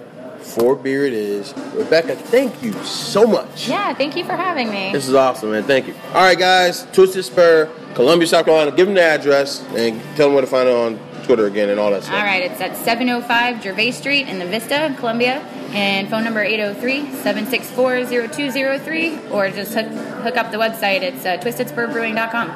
For 0.51 0.75
beer 0.75 1.07
it 1.07 1.13
is. 1.13 1.55
Rebecca, 1.75 2.17
thank 2.17 2.61
you 2.63 2.73
so 2.85 3.25
much. 3.25 3.69
Yeah, 3.69 3.95
thank 3.95 4.17
you 4.17 4.25
for 4.25 4.35
having 4.35 4.69
me. 4.71 4.91
This 4.93 5.07
is 5.09 5.15
awesome, 5.15 5.53
man. 5.53 5.63
Thank 5.63 5.87
you. 5.87 5.95
All 6.09 6.23
right, 6.23 6.39
guys. 6.39 6.87
Twisted 6.93 7.25
Spur, 7.25 7.71
Columbia, 7.95 8.27
South 8.27 8.47
Carolina. 8.47 8.73
Give 8.77 8.87
them 8.87 8.97
the 8.97 9.03
address 9.03 9.65
and 9.77 10.01
tell 10.17 10.27
them 10.27 10.33
where 10.35 10.41
to 10.41 10.47
find 10.49 10.69
it 10.69 10.75
on 10.75 10.99
Twitter 11.25 11.47
again 11.47 11.69
and 11.71 11.79
all 11.79 11.93
that 11.93 12.03
stuff. 12.03 12.17
All 12.17 12.25
right, 12.25 12.43
it's 12.43 12.61
at 12.61 12.77
705 12.77 13.63
Gervais 13.63 13.93
Street 13.93 14.27
in 14.27 14.41
the 14.41 14.47
Vista, 14.47 14.93
Columbia, 14.99 15.35
and 15.73 16.09
phone 16.09 16.25
number 16.25 16.45
803-764-0203, 16.45 19.31
or 19.31 19.51
just 19.51 19.73
hook, 19.75 19.87
hook 20.25 20.37
up 20.37 20.51
the 20.51 20.57
website. 20.57 21.03
It's 21.03 21.25
uh, 21.25 21.37
twistedspurbrewing.com. 21.39 22.51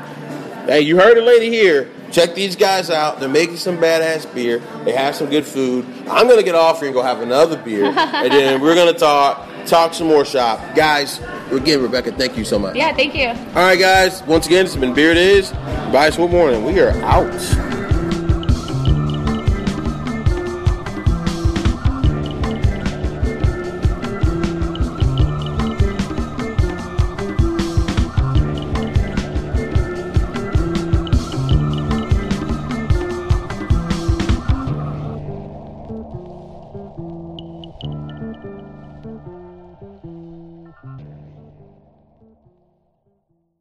Hey, 0.66 0.81
you 0.81 0.96
heard 0.96 1.18
it, 1.18 1.24
lady 1.24 1.50
here. 1.50 1.90
Check 2.11 2.35
these 2.35 2.57
guys 2.57 2.88
out. 2.88 3.20
They're 3.20 3.29
making 3.29 3.59
some 3.59 3.77
badass 3.77 4.33
beer. 4.35 4.61
They 4.85 4.92
have 4.92 5.14
some 5.14 5.29
good 5.29 5.44
food. 5.44 5.85
I'm 6.09 6.27
gonna 6.27 6.42
get 6.42 6.55
off 6.55 6.79
here 6.79 6.87
and 6.88 6.94
go 6.94 7.03
have 7.03 7.20
another 7.20 7.57
beer, 7.59 7.87
and 7.87 8.33
then 8.33 8.61
we're 8.62 8.74
gonna 8.74 8.94
talk, 8.94 9.46
talk 9.66 9.92
some 9.92 10.07
more 10.07 10.24
shop, 10.24 10.74
guys. 10.74 11.20
Again, 11.50 11.83
Rebecca, 11.83 12.12
thank 12.12 12.38
you 12.38 12.44
so 12.44 12.59
much. 12.59 12.77
Yeah, 12.77 12.94
thank 12.94 13.14
you. 13.14 13.29
All 13.29 13.62
right, 13.66 13.79
guys. 13.79 14.22
Once 14.22 14.46
again, 14.46 14.64
it's 14.64 14.74
been 14.77 14.94
Beer 14.94 15.11
It 15.11 15.18
Is. 15.18 15.50
By 15.92 16.09
Swoop 16.11 16.31
Morning. 16.31 16.64
We 16.64 16.81
are 16.81 16.92
out. 17.03 17.84